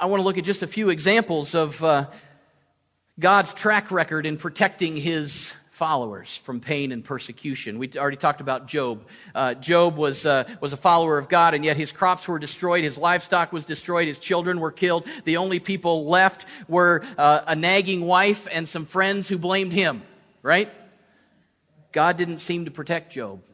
I 0.00 0.06
want 0.06 0.20
to 0.20 0.24
look 0.24 0.38
at 0.38 0.44
just 0.44 0.62
a 0.62 0.66
few 0.66 0.88
examples 0.88 1.54
of 1.54 1.84
uh, 1.84 2.06
God's 3.18 3.52
track 3.52 3.90
record 3.90 4.24
in 4.24 4.36
protecting 4.36 4.96
his 4.96 5.54
followers 5.78 6.36
from 6.36 6.58
pain 6.58 6.90
and 6.90 7.04
persecution. 7.04 7.78
We 7.78 7.88
already 7.96 8.16
talked 8.16 8.40
about 8.40 8.66
Job. 8.66 9.06
Uh, 9.32 9.54
Job 9.54 9.96
was, 9.96 10.26
uh, 10.26 10.42
was 10.60 10.72
a 10.72 10.76
follower 10.76 11.18
of 11.18 11.28
God, 11.28 11.54
and 11.54 11.64
yet 11.64 11.76
his 11.76 11.92
crops 11.92 12.26
were 12.26 12.40
destroyed, 12.40 12.82
his 12.82 12.98
livestock 12.98 13.52
was 13.52 13.64
destroyed, 13.64 14.08
his 14.08 14.18
children 14.18 14.58
were 14.58 14.72
killed. 14.72 15.06
The 15.24 15.36
only 15.36 15.60
people 15.60 16.06
left 16.06 16.46
were 16.66 17.04
uh, 17.16 17.42
a 17.46 17.54
nagging 17.54 18.00
wife 18.00 18.48
and 18.50 18.66
some 18.66 18.86
friends 18.86 19.28
who 19.28 19.38
blamed 19.38 19.72
him, 19.72 20.02
right? 20.42 20.68
God 21.92 22.16
didn't 22.16 22.38
seem 22.38 22.64
to 22.64 22.72
protect 22.72 23.12
Job. 23.12 23.44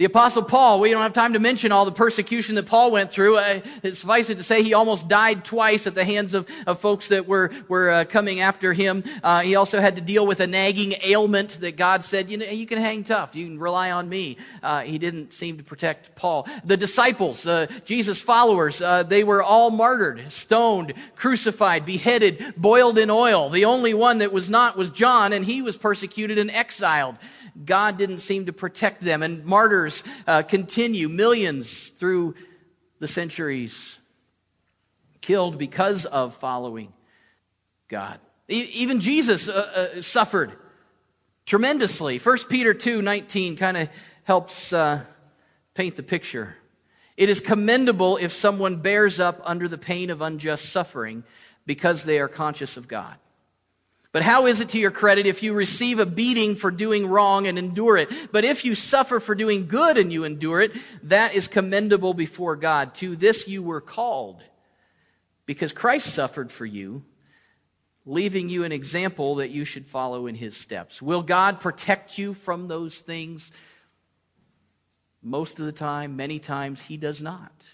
The 0.00 0.06
apostle 0.06 0.42
Paul, 0.42 0.80
we 0.80 0.88
don't 0.88 1.02
have 1.02 1.12
time 1.12 1.34
to 1.34 1.38
mention 1.38 1.72
all 1.72 1.84
the 1.84 1.92
persecution 1.92 2.54
that 2.54 2.64
Paul 2.64 2.90
went 2.90 3.12
through. 3.12 3.36
Uh, 3.36 3.60
suffice 3.92 4.30
it 4.30 4.38
to 4.38 4.42
say, 4.42 4.62
he 4.62 4.72
almost 4.72 5.08
died 5.08 5.44
twice 5.44 5.86
at 5.86 5.94
the 5.94 6.06
hands 6.06 6.32
of, 6.32 6.48
of 6.66 6.80
folks 6.80 7.08
that 7.08 7.28
were, 7.28 7.50
were 7.68 7.90
uh, 7.90 8.04
coming 8.06 8.40
after 8.40 8.72
him. 8.72 9.04
Uh, 9.22 9.42
he 9.42 9.56
also 9.56 9.78
had 9.78 9.96
to 9.96 10.00
deal 10.00 10.26
with 10.26 10.40
a 10.40 10.46
nagging 10.46 10.94
ailment 11.04 11.60
that 11.60 11.76
God 11.76 12.02
said, 12.02 12.30
you 12.30 12.38
know, 12.38 12.46
you 12.46 12.64
can 12.64 12.78
hang 12.78 13.04
tough. 13.04 13.36
You 13.36 13.44
can 13.44 13.58
rely 13.58 13.90
on 13.90 14.08
me. 14.08 14.38
Uh, 14.62 14.80
he 14.80 14.96
didn't 14.96 15.34
seem 15.34 15.58
to 15.58 15.62
protect 15.62 16.14
Paul. 16.14 16.48
The 16.64 16.78
disciples, 16.78 17.46
uh, 17.46 17.66
Jesus' 17.84 18.22
followers, 18.22 18.80
uh, 18.80 19.02
they 19.02 19.22
were 19.22 19.42
all 19.42 19.70
martyred, 19.70 20.32
stoned, 20.32 20.94
crucified, 21.14 21.84
beheaded, 21.84 22.54
boiled 22.56 22.96
in 22.96 23.10
oil. 23.10 23.50
The 23.50 23.66
only 23.66 23.92
one 23.92 24.16
that 24.18 24.32
was 24.32 24.48
not 24.48 24.78
was 24.78 24.90
John, 24.90 25.34
and 25.34 25.44
he 25.44 25.60
was 25.60 25.76
persecuted 25.76 26.38
and 26.38 26.50
exiled. 26.50 27.16
God 27.62 27.98
didn't 27.98 28.18
seem 28.18 28.46
to 28.46 28.52
protect 28.54 29.02
them. 29.02 29.22
And 29.22 29.44
martyrs 29.44 29.89
uh, 30.26 30.42
continue, 30.42 31.08
millions 31.08 31.88
through 31.88 32.34
the 32.98 33.08
centuries, 33.08 33.98
killed 35.20 35.58
because 35.58 36.06
of 36.06 36.34
following 36.34 36.92
God. 37.88 38.20
E- 38.48 38.70
even 38.74 39.00
Jesus 39.00 39.48
uh, 39.48 39.90
uh, 39.96 40.02
suffered 40.02 40.52
tremendously. 41.46 42.18
1 42.18 42.38
Peter 42.48 42.74
2 42.74 43.02
19 43.02 43.56
kind 43.56 43.76
of 43.76 43.88
helps 44.24 44.72
uh, 44.72 45.04
paint 45.74 45.96
the 45.96 46.02
picture. 46.02 46.56
It 47.16 47.28
is 47.28 47.40
commendable 47.40 48.16
if 48.16 48.32
someone 48.32 48.76
bears 48.76 49.20
up 49.20 49.40
under 49.44 49.68
the 49.68 49.78
pain 49.78 50.10
of 50.10 50.22
unjust 50.22 50.70
suffering 50.70 51.24
because 51.66 52.04
they 52.04 52.18
are 52.18 52.28
conscious 52.28 52.76
of 52.76 52.88
God. 52.88 53.16
But 54.12 54.22
how 54.22 54.46
is 54.46 54.60
it 54.60 54.70
to 54.70 54.78
your 54.78 54.90
credit 54.90 55.26
if 55.26 55.42
you 55.42 55.54
receive 55.54 56.00
a 56.00 56.06
beating 56.06 56.56
for 56.56 56.72
doing 56.72 57.06
wrong 57.06 57.46
and 57.46 57.56
endure 57.56 57.96
it? 57.96 58.10
But 58.32 58.44
if 58.44 58.64
you 58.64 58.74
suffer 58.74 59.20
for 59.20 59.36
doing 59.36 59.68
good 59.68 59.96
and 59.96 60.12
you 60.12 60.24
endure 60.24 60.60
it, 60.60 60.72
that 61.04 61.34
is 61.34 61.46
commendable 61.46 62.12
before 62.12 62.56
God. 62.56 62.92
To 62.96 63.14
this 63.14 63.46
you 63.46 63.62
were 63.62 63.80
called, 63.80 64.42
because 65.46 65.70
Christ 65.70 66.12
suffered 66.12 66.50
for 66.50 66.66
you, 66.66 67.04
leaving 68.04 68.48
you 68.48 68.64
an 68.64 68.72
example 68.72 69.36
that 69.36 69.50
you 69.50 69.64
should 69.64 69.86
follow 69.86 70.26
in 70.26 70.34
his 70.34 70.56
steps. 70.56 71.00
Will 71.00 71.22
God 71.22 71.60
protect 71.60 72.18
you 72.18 72.34
from 72.34 72.66
those 72.66 72.98
things? 73.00 73.52
Most 75.22 75.60
of 75.60 75.66
the 75.66 75.72
time, 75.72 76.16
many 76.16 76.40
times, 76.40 76.82
he 76.82 76.96
does 76.96 77.22
not. 77.22 77.68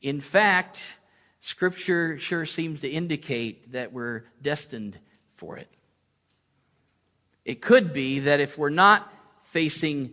In 0.00 0.20
fact, 0.20 0.98
Scripture 1.40 2.18
sure 2.18 2.46
seems 2.46 2.80
to 2.80 2.88
indicate 2.88 3.72
that 3.72 3.92
we're 3.92 4.24
destined 4.40 4.98
for 5.36 5.56
it. 5.56 5.68
It 7.44 7.62
could 7.62 7.92
be 7.92 8.20
that 8.20 8.40
if 8.40 8.58
we're 8.58 8.70
not 8.70 9.12
facing 9.42 10.12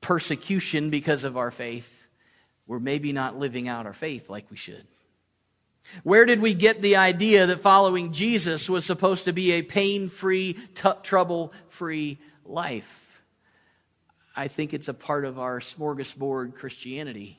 persecution 0.00 0.90
because 0.90 1.24
of 1.24 1.36
our 1.36 1.50
faith, 1.50 2.08
we're 2.66 2.78
maybe 2.78 3.12
not 3.12 3.38
living 3.38 3.68
out 3.68 3.86
our 3.86 3.92
faith 3.92 4.28
like 4.28 4.50
we 4.50 4.56
should. 4.56 4.86
Where 6.02 6.24
did 6.24 6.40
we 6.40 6.54
get 6.54 6.82
the 6.82 6.96
idea 6.96 7.46
that 7.46 7.60
following 7.60 8.12
Jesus 8.12 8.68
was 8.68 8.84
supposed 8.84 9.24
to 9.26 9.32
be 9.32 9.52
a 9.52 9.62
pain 9.62 10.08
free, 10.08 10.54
t- 10.74 10.90
trouble 11.02 11.52
free 11.68 12.18
life? 12.44 13.22
I 14.36 14.48
think 14.48 14.74
it's 14.74 14.88
a 14.88 14.94
part 14.94 15.24
of 15.24 15.38
our 15.38 15.60
smorgasbord 15.60 16.54
Christianity 16.56 17.38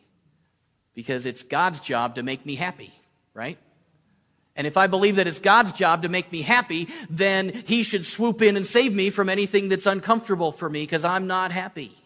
because 0.93 1.25
it's 1.25 1.43
God's 1.43 1.79
job 1.79 2.15
to 2.15 2.23
make 2.23 2.45
me 2.45 2.55
happy, 2.55 2.93
right? 3.33 3.57
And 4.55 4.65
if 4.65 4.77
I 4.77 4.87
believe 4.87 5.17
that 5.17 5.27
it's 5.27 5.39
God's 5.39 5.73
job 5.73 6.03
to 6.03 6.09
make 6.09 6.31
me 6.31 6.41
happy, 6.41 6.87
then 7.09 7.51
He 7.65 7.83
should 7.83 8.05
swoop 8.05 8.41
in 8.41 8.55
and 8.55 8.65
save 8.65 8.95
me 8.95 9.09
from 9.09 9.29
anything 9.29 9.69
that's 9.69 9.85
uncomfortable 9.85 10.51
for 10.51 10.69
me 10.69 10.83
because 10.83 11.03
I'm 11.03 11.27
not 11.27 11.51
happy. 11.51 11.97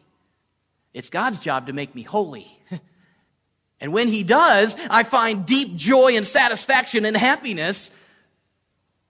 It's 0.94 1.10
God's 1.10 1.40
job 1.40 1.68
to 1.68 1.74
make 1.74 1.94
me 1.94 2.02
holy. 2.02 2.48
and 3.80 3.94
when 3.94 4.08
He 4.08 4.24
does, 4.24 4.76
I 4.90 5.04
find 5.04 5.46
deep 5.46 5.76
joy 5.76 6.18
and 6.18 6.26
satisfaction 6.26 7.06
and 7.06 7.16
happiness. 7.16 7.96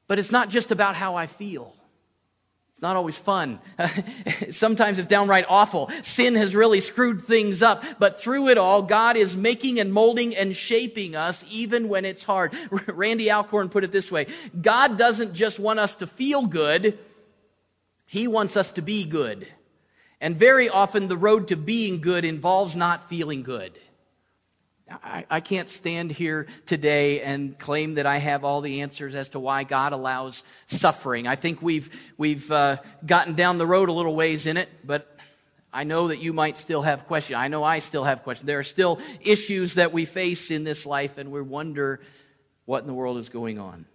But 0.08 0.20
it's 0.20 0.32
not 0.32 0.50
just 0.50 0.72
about 0.72 0.96
how 0.96 1.16
I 1.16 1.28
feel, 1.28 1.74
It's 2.80 2.84
not 2.84 2.96
always 2.96 3.18
fun. 3.18 3.60
Sometimes 4.52 5.00
it's 5.00 5.08
downright 5.10 5.44
awful. 5.50 5.90
Sin 6.02 6.36
has 6.36 6.56
really 6.56 6.80
screwed 6.80 7.22
things 7.22 7.62
up. 7.62 7.84
But 8.00 8.22
through 8.22 8.48
it 8.48 8.58
all, 8.58 8.84
God 8.84 9.18
is 9.18 9.36
making 9.36 9.82
and 9.82 9.92
molding 9.92 10.34
and 10.34 10.56
shaping 10.56 11.14
us 11.14 11.44
even 11.52 11.90
when 11.90 12.06
it's 12.06 12.24
hard. 12.24 12.54
Randy 12.88 13.30
Alcorn 13.30 13.68
put 13.68 13.84
it 13.84 13.92
this 13.92 14.10
way. 14.10 14.28
God 14.62 14.98
doesn't 14.98 15.34
just 15.34 15.60
want 15.60 15.80
us 15.80 15.96
to 15.96 16.08
feel 16.08 16.46
good. 16.46 16.98
He 18.06 18.30
wants 18.30 18.56
us 18.56 18.72
to 18.72 18.82
be 18.82 19.04
good. 19.04 19.46
And 20.22 20.38
very 20.38 20.70
often 20.70 21.10
the 21.10 21.18
road 21.18 21.50
to 21.50 21.58
being 21.58 22.00
good 22.00 22.24
involves 22.24 22.78
not 22.78 23.04
feeling 23.04 23.44
good. 23.44 23.78
I, 24.92 25.26
I, 25.30 25.40
can't 25.40 25.70
stand 25.70 26.12
here 26.12 26.48
today 26.66 27.22
and 27.22 27.58
claim 27.58 27.96
that 27.96 28.06
I 28.06 28.18
have 28.18 28.44
all 28.44 28.62
the 28.62 28.82
answers 28.82 29.16
as 29.16 29.30
to 29.30 29.40
why 29.40 29.64
God 29.64 29.94
allows 29.94 30.44
suffering. 30.68 31.28
I 31.28 31.36
think 31.36 31.62
we've, 31.62 32.14
we've 32.18 32.50
uh, 32.52 32.78
gotten 33.06 33.36
down 33.36 33.58
the 33.58 33.68
road 33.68 33.90
a 33.90 33.92
little 33.92 34.16
ways 34.16 34.46
in 34.46 34.58
it, 34.58 34.70
but 34.84 35.16
I 35.72 35.84
know 35.84 36.08
that 36.08 36.20
you 36.20 36.34
might 36.34 36.58
still 36.58 36.82
have 36.82 37.06
questions. 37.06 37.38
I 37.38 37.48
know 37.48 37.64
I 37.64 37.80
still 37.80 38.04
have 38.04 38.24
questions. 38.24 38.48
There 38.48 38.60
are 38.60 38.64
still 38.64 39.00
issues 39.22 39.76
that 39.76 39.94
we 39.94 40.06
face 40.06 40.50
in 40.50 40.64
this 40.64 40.86
life, 40.86 41.18
and 41.18 41.32
we 41.32 41.42
wonder 41.42 42.02
what 42.66 42.82
in 42.82 42.88
the 42.88 42.94
world 42.94 43.18
is 43.18 43.30
going 43.30 43.60
on. 43.60 43.86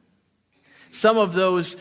Some 0.91 1.19
of 1.19 1.33
those 1.33 1.77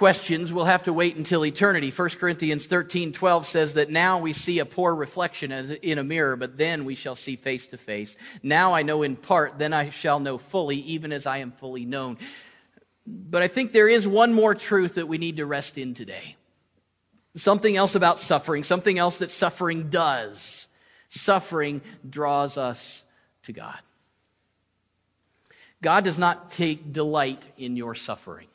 questions 0.00 0.50
we'll 0.50 0.64
have 0.64 0.84
to 0.84 0.94
wait 0.94 1.16
until 1.16 1.44
eternity. 1.44 1.90
1 1.90 2.08
Corinthians 2.18 2.66
13 2.66 3.12
12 3.12 3.46
says 3.46 3.74
that 3.74 3.90
now 3.90 4.18
we 4.18 4.32
see 4.32 4.58
a 4.58 4.64
poor 4.64 4.94
reflection 4.94 5.52
in 5.52 5.98
a 5.98 6.02
mirror, 6.02 6.36
but 6.36 6.56
then 6.56 6.86
we 6.86 6.94
shall 6.94 7.14
see 7.14 7.36
face 7.36 7.66
to 7.66 7.76
face. 7.76 8.16
Now 8.42 8.72
I 8.72 8.80
know 8.80 9.02
in 9.02 9.14
part, 9.14 9.58
then 9.58 9.74
I 9.74 9.90
shall 9.90 10.18
know 10.18 10.38
fully, 10.38 10.78
even 10.78 11.12
as 11.12 11.26
I 11.26 11.38
am 11.38 11.52
fully 11.52 11.84
known. 11.84 12.16
But 13.06 13.42
I 13.42 13.48
think 13.48 13.74
there 13.74 13.90
is 13.90 14.08
one 14.08 14.32
more 14.32 14.54
truth 14.54 14.94
that 14.94 15.06
we 15.06 15.18
need 15.18 15.36
to 15.36 15.44
rest 15.44 15.76
in 15.76 15.92
today. 15.92 16.36
Something 17.34 17.76
else 17.76 17.94
about 17.94 18.18
suffering, 18.18 18.64
something 18.64 18.98
else 18.98 19.18
that 19.18 19.30
suffering 19.30 19.90
does. 19.90 20.68
Suffering 21.10 21.82
draws 22.08 22.56
us 22.56 23.04
to 23.42 23.52
God. 23.52 23.78
God 25.82 26.04
does 26.04 26.18
not 26.18 26.50
take 26.50 26.90
delight 26.90 27.48
in 27.58 27.76
your 27.76 27.94
suffering. 27.94 28.46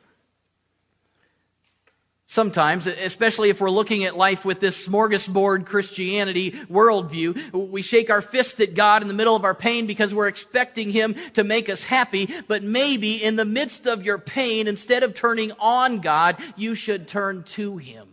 Sometimes, 2.27 2.87
especially 2.87 3.49
if 3.49 3.61
we're 3.61 3.69
looking 3.69 4.03
at 4.03 4.17
life 4.17 4.45
with 4.45 4.59
this 4.59 4.87
smorgasbord 4.87 5.67
Christianity 5.67 6.51
worldview, 6.51 7.53
we 7.53 7.83
shake 7.83 8.09
our 8.09 8.21
fist 8.21 8.59
at 8.59 8.73
God 8.73 9.03
in 9.03 9.07
the 9.07 9.13
middle 9.13 9.35
of 9.35 9.45
our 9.45 9.53
pain 9.53 9.85
because 9.85 10.13
we're 10.13 10.27
expecting 10.27 10.89
Him 10.89 11.13
to 11.33 11.43
make 11.43 11.69
us 11.69 11.83
happy. 11.83 12.27
But 12.47 12.63
maybe 12.63 13.23
in 13.23 13.35
the 13.35 13.45
midst 13.45 13.85
of 13.85 14.03
your 14.03 14.17
pain, 14.17 14.67
instead 14.67 15.03
of 15.03 15.13
turning 15.13 15.51
on 15.59 15.99
God, 15.99 16.37
you 16.55 16.73
should 16.73 17.07
turn 17.07 17.43
to 17.43 17.77
Him 17.77 18.07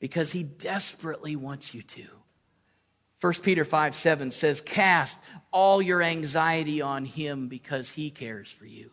because 0.00 0.32
He 0.32 0.42
desperately 0.42 1.36
wants 1.36 1.74
you 1.74 1.82
to. 1.82 2.06
1 3.20 3.34
Peter 3.34 3.64
5 3.64 3.94
7 3.94 4.32
says, 4.32 4.60
Cast 4.60 5.20
all 5.52 5.80
your 5.80 6.02
anxiety 6.02 6.82
on 6.82 7.04
Him 7.04 7.46
because 7.46 7.92
He 7.92 8.10
cares 8.10 8.50
for 8.50 8.66
you. 8.66 8.90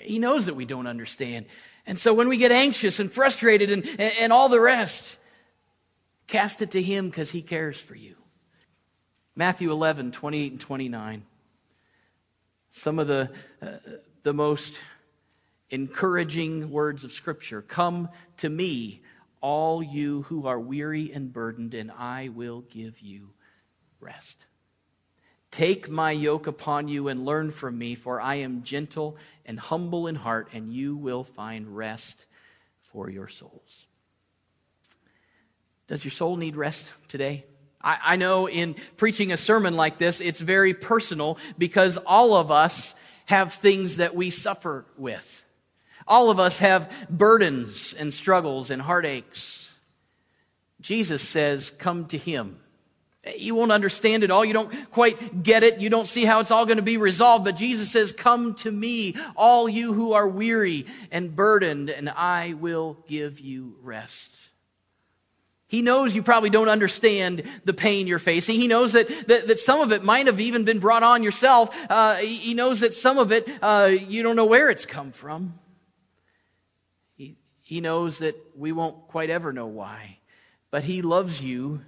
He 0.00 0.18
knows 0.18 0.44
that 0.46 0.54
we 0.54 0.66
don't 0.66 0.86
understand. 0.86 1.46
And 1.86 1.98
so 1.98 2.12
when 2.12 2.28
we 2.28 2.36
get 2.36 2.50
anxious 2.50 2.98
and 2.98 3.10
frustrated 3.10 3.70
and, 3.70 3.84
and, 3.84 4.12
and 4.20 4.32
all 4.32 4.48
the 4.48 4.60
rest, 4.60 5.18
cast 6.26 6.62
it 6.62 6.72
to 6.72 6.82
Him 6.82 7.08
because 7.08 7.30
He 7.30 7.42
cares 7.42 7.80
for 7.80 7.94
you. 7.94 8.16
Matthew 9.34 9.70
11, 9.70 10.12
28 10.12 10.52
and 10.52 10.60
29. 10.60 11.22
Some 12.70 12.98
of 12.98 13.06
the, 13.06 13.30
uh, 13.62 13.66
the 14.22 14.32
most 14.32 14.80
encouraging 15.70 16.70
words 16.70 17.04
of 17.04 17.12
Scripture. 17.12 17.62
Come 17.62 18.08
to 18.38 18.48
me, 18.48 19.02
all 19.40 19.82
you 19.82 20.22
who 20.22 20.46
are 20.46 20.58
weary 20.58 21.12
and 21.12 21.32
burdened, 21.32 21.74
and 21.74 21.92
I 21.92 22.28
will 22.28 22.62
give 22.62 23.00
you 23.00 23.30
rest. 24.00 24.45
Take 25.56 25.88
my 25.88 26.10
yoke 26.10 26.46
upon 26.46 26.86
you 26.86 27.08
and 27.08 27.24
learn 27.24 27.50
from 27.50 27.78
me, 27.78 27.94
for 27.94 28.20
I 28.20 28.34
am 28.34 28.62
gentle 28.62 29.16
and 29.46 29.58
humble 29.58 30.06
in 30.06 30.14
heart, 30.14 30.50
and 30.52 30.70
you 30.70 30.94
will 30.98 31.24
find 31.24 31.74
rest 31.74 32.26
for 32.78 33.08
your 33.08 33.26
souls. 33.26 33.86
Does 35.86 36.04
your 36.04 36.10
soul 36.10 36.36
need 36.36 36.56
rest 36.56 36.92
today? 37.08 37.46
I, 37.80 37.96
I 38.04 38.16
know 38.16 38.50
in 38.50 38.74
preaching 38.98 39.32
a 39.32 39.38
sermon 39.38 39.76
like 39.76 39.96
this, 39.96 40.20
it's 40.20 40.40
very 40.40 40.74
personal 40.74 41.38
because 41.56 41.96
all 41.96 42.34
of 42.34 42.50
us 42.50 42.94
have 43.24 43.54
things 43.54 43.96
that 43.96 44.14
we 44.14 44.28
suffer 44.28 44.84
with. 44.98 45.42
All 46.06 46.28
of 46.28 46.38
us 46.38 46.58
have 46.58 47.08
burdens 47.08 47.94
and 47.94 48.12
struggles 48.12 48.70
and 48.70 48.82
heartaches. 48.82 49.72
Jesus 50.82 51.26
says, 51.26 51.70
Come 51.70 52.04
to 52.08 52.18
him 52.18 52.58
you 53.36 53.54
won't 53.54 53.72
understand 53.72 54.22
it 54.24 54.30
all. 54.30 54.44
You 54.44 54.52
don't 54.52 54.90
quite 54.90 55.42
get 55.42 55.62
it. 55.62 55.80
You 55.80 55.90
don't 55.90 56.06
see 56.06 56.24
how 56.24 56.40
it's 56.40 56.50
all 56.50 56.66
going 56.66 56.78
to 56.78 56.82
be 56.82 56.96
resolved. 56.96 57.44
But 57.44 57.56
Jesus 57.56 57.90
says, 57.90 58.12
Come 58.12 58.54
to 58.56 58.70
me, 58.70 59.16
all 59.34 59.68
you 59.68 59.92
who 59.92 60.12
are 60.12 60.28
weary 60.28 60.86
and 61.10 61.34
burdened, 61.34 61.90
and 61.90 62.08
I 62.08 62.54
will 62.54 62.98
give 63.06 63.40
you 63.40 63.76
rest. 63.82 64.30
He 65.68 65.82
knows 65.82 66.14
you 66.14 66.22
probably 66.22 66.50
don't 66.50 66.68
understand 66.68 67.42
the 67.64 67.74
pain 67.74 68.06
you're 68.06 68.20
facing. 68.20 68.60
He 68.60 68.68
knows 68.68 68.92
that, 68.92 69.08
that, 69.26 69.48
that 69.48 69.58
some 69.58 69.80
of 69.80 69.90
it 69.90 70.04
might 70.04 70.26
have 70.26 70.38
even 70.38 70.64
been 70.64 70.78
brought 70.78 71.02
on 71.02 71.24
yourself. 71.24 71.76
Uh, 71.90 72.16
he 72.16 72.54
knows 72.54 72.80
that 72.80 72.94
some 72.94 73.18
of 73.18 73.32
it, 73.32 73.48
uh, 73.60 73.90
you 73.90 74.22
don't 74.22 74.36
know 74.36 74.44
where 74.44 74.70
it's 74.70 74.86
come 74.86 75.10
from. 75.10 75.54
He, 77.16 77.36
he 77.62 77.80
knows 77.80 78.20
that 78.20 78.36
we 78.56 78.70
won't 78.70 79.08
quite 79.08 79.28
ever 79.28 79.52
know 79.52 79.66
why. 79.66 80.18
But 80.70 80.84
He 80.84 81.02
loves 81.02 81.42
you 81.42 81.80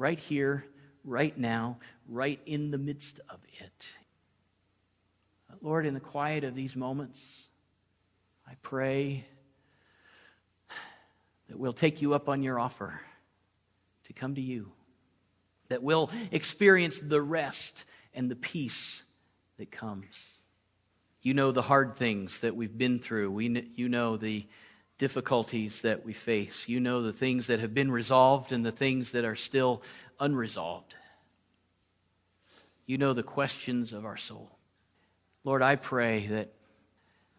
right 0.00 0.18
here, 0.18 0.64
right 1.04 1.36
now, 1.36 1.78
right 2.08 2.40
in 2.46 2.70
the 2.70 2.78
midst 2.78 3.20
of 3.28 3.38
it. 3.60 3.94
Lord, 5.60 5.84
in 5.84 5.92
the 5.92 6.00
quiet 6.00 6.42
of 6.42 6.54
these 6.54 6.74
moments, 6.74 7.48
I 8.48 8.54
pray 8.62 9.26
that 11.48 11.58
we'll 11.58 11.74
take 11.74 12.00
you 12.00 12.14
up 12.14 12.30
on 12.30 12.42
your 12.42 12.58
offer 12.58 12.98
to 14.04 14.14
come 14.14 14.36
to 14.36 14.40
you, 14.40 14.72
that 15.68 15.82
we'll 15.82 16.10
experience 16.32 16.98
the 16.98 17.20
rest 17.20 17.84
and 18.14 18.30
the 18.30 18.36
peace 18.36 19.04
that 19.58 19.70
comes. 19.70 20.32
You 21.20 21.34
know 21.34 21.52
the 21.52 21.60
hard 21.60 21.96
things 21.96 22.40
that 22.40 22.56
we've 22.56 22.76
been 22.76 23.00
through. 23.00 23.32
We, 23.32 23.70
you 23.74 23.90
know 23.90 24.16
the 24.16 24.46
difficulties 25.00 25.80
that 25.80 26.04
we 26.04 26.12
face. 26.12 26.68
You 26.68 26.78
know 26.78 27.00
the 27.00 27.12
things 27.12 27.46
that 27.46 27.58
have 27.58 27.72
been 27.72 27.90
resolved 27.90 28.52
and 28.52 28.66
the 28.66 28.70
things 28.70 29.12
that 29.12 29.24
are 29.24 29.34
still 29.34 29.82
unresolved. 30.20 30.94
You 32.84 32.98
know 32.98 33.14
the 33.14 33.22
questions 33.22 33.94
of 33.94 34.04
our 34.04 34.18
soul. 34.18 34.50
Lord, 35.42 35.62
I 35.62 35.76
pray 35.76 36.26
that, 36.26 36.52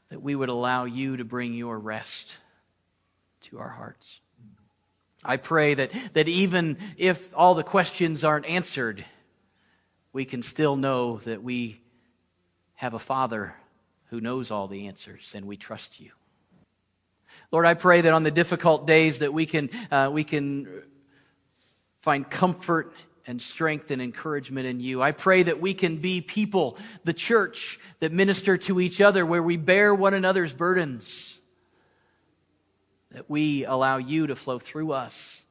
that 0.10 0.24
we 0.24 0.34
would 0.34 0.50
allow 0.50 0.86
you 0.86 1.18
to 1.18 1.24
bring 1.24 1.54
your 1.54 1.78
rest 1.78 2.40
to 3.42 3.60
our 3.60 3.70
hearts. 3.70 4.22
I 5.24 5.38
pray 5.38 5.76
that, 5.76 5.92
that 6.14 6.28
even 6.28 6.80
if 6.98 7.32
all 7.38 7.54
the 7.54 7.64
questions 7.64 8.24
aren't 8.24 8.48
answered, 8.48 9.06
we 10.14 10.26
can 10.26 10.42
still 10.42 10.76
know 10.76 11.18
that 11.18 11.44
we 11.44 11.80
have 12.74 12.96
a 12.96 13.00
Father 13.00 13.54
who 14.10 14.20
knows 14.20 14.50
all 14.50 14.68
the 14.68 14.88
answers 14.88 15.34
and 15.36 15.46
we 15.46 15.58
trust 15.58 16.00
you. 16.00 16.10
Lord, 17.52 17.66
I 17.66 17.74
pray 17.74 18.02
that 18.02 18.14
on 18.14 18.24
the 18.24 18.32
difficult 18.32 18.88
days 18.88 19.20
that 19.20 19.34
we 19.34 19.46
can, 19.46 19.70
uh, 19.92 20.10
we 20.12 20.24
can 20.24 20.84
find 21.98 22.28
comfort 22.30 22.94
and 23.28 23.42
strength 23.42 23.92
and 23.92 24.02
encouragement 24.02 24.68
in 24.68 24.80
you. 24.80 25.02
I 25.02 25.12
pray 25.12 25.44
that 25.44 25.60
we 25.60 25.74
can 25.74 25.98
be 25.98 26.22
people, 26.22 26.78
the 27.04 27.14
church, 27.14 27.80
that 28.00 28.12
minister 28.12 28.58
to 28.58 28.80
each 28.80 29.02
other, 29.02 29.26
where 29.26 29.44
we 29.44 29.58
bear 29.58 29.94
one 29.94 30.14
another's 30.14 30.54
burdens. 30.54 31.40
That 33.12 33.30
we 33.30 33.66
allow 33.66 33.98
you 33.98 34.28
to 34.28 34.36
flow 34.36 34.58
through 34.58 34.94
us 34.94 35.44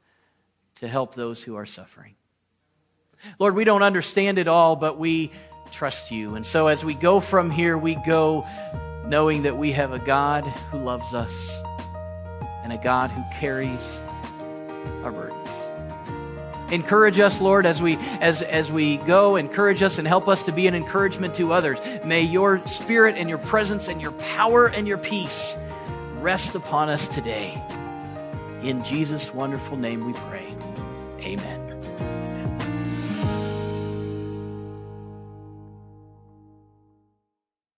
to 0.77 0.89
help 0.89 1.15
those 1.15 1.43
who 1.43 1.57
are 1.57 1.67
suffering. 1.67 2.15
Lord, 3.39 3.55
we 3.55 3.65
don't 3.65 3.83
understand 3.83 4.39
it 4.39 4.49
all, 4.49 4.75
but 4.77 4.99
we 4.99 5.31
trust 5.71 6.11
you. 6.11 6.35
And 6.35 6.47
so 6.47 6.69
as 6.69 6.83
we 6.83 6.95
go 6.95 7.21
from 7.21 7.51
here, 7.51 7.77
we 7.77 7.95
go 7.95 8.47
knowing 9.07 9.43
that 9.43 9.59
we 9.59 9.73
have 9.73 9.93
a 9.93 9.99
God 9.99 10.45
who 10.45 10.79
loves 10.79 11.15
us 11.15 11.63
and 12.71 12.79
a 12.79 12.83
God 12.83 13.11
who 13.11 13.23
carries 13.33 14.01
our 15.03 15.11
burdens. 15.11 15.49
Encourage 16.73 17.19
us, 17.19 17.41
Lord, 17.41 17.67
as 17.67 17.83
we 17.83 17.97
as 18.21 18.43
as 18.43 18.71
we 18.71 18.99
go, 18.99 19.35
encourage 19.37 19.83
us 19.83 19.99
and 19.99 20.07
help 20.07 20.29
us 20.29 20.45
to 20.45 20.53
be 20.53 20.69
an 20.69 20.75
encouragement 20.75 21.35
to 21.35 21.53
others. 21.53 21.81
May 22.05 22.23
your 22.23 22.65
spirit 22.67 23.17
and 23.17 23.29
your 23.29 23.39
presence 23.39 23.89
and 23.89 24.01
your 24.01 24.13
power 24.13 24.69
and 24.69 24.87
your 24.87 24.99
peace 24.99 25.57
rest 26.19 26.55
upon 26.55 26.89
us 26.89 27.09
today. 27.09 27.61
In 28.63 28.85
Jesus' 28.85 29.35
wonderful 29.35 29.77
name 29.77 30.07
we 30.07 30.13
pray. 30.13 30.47
Amen. 31.23 31.70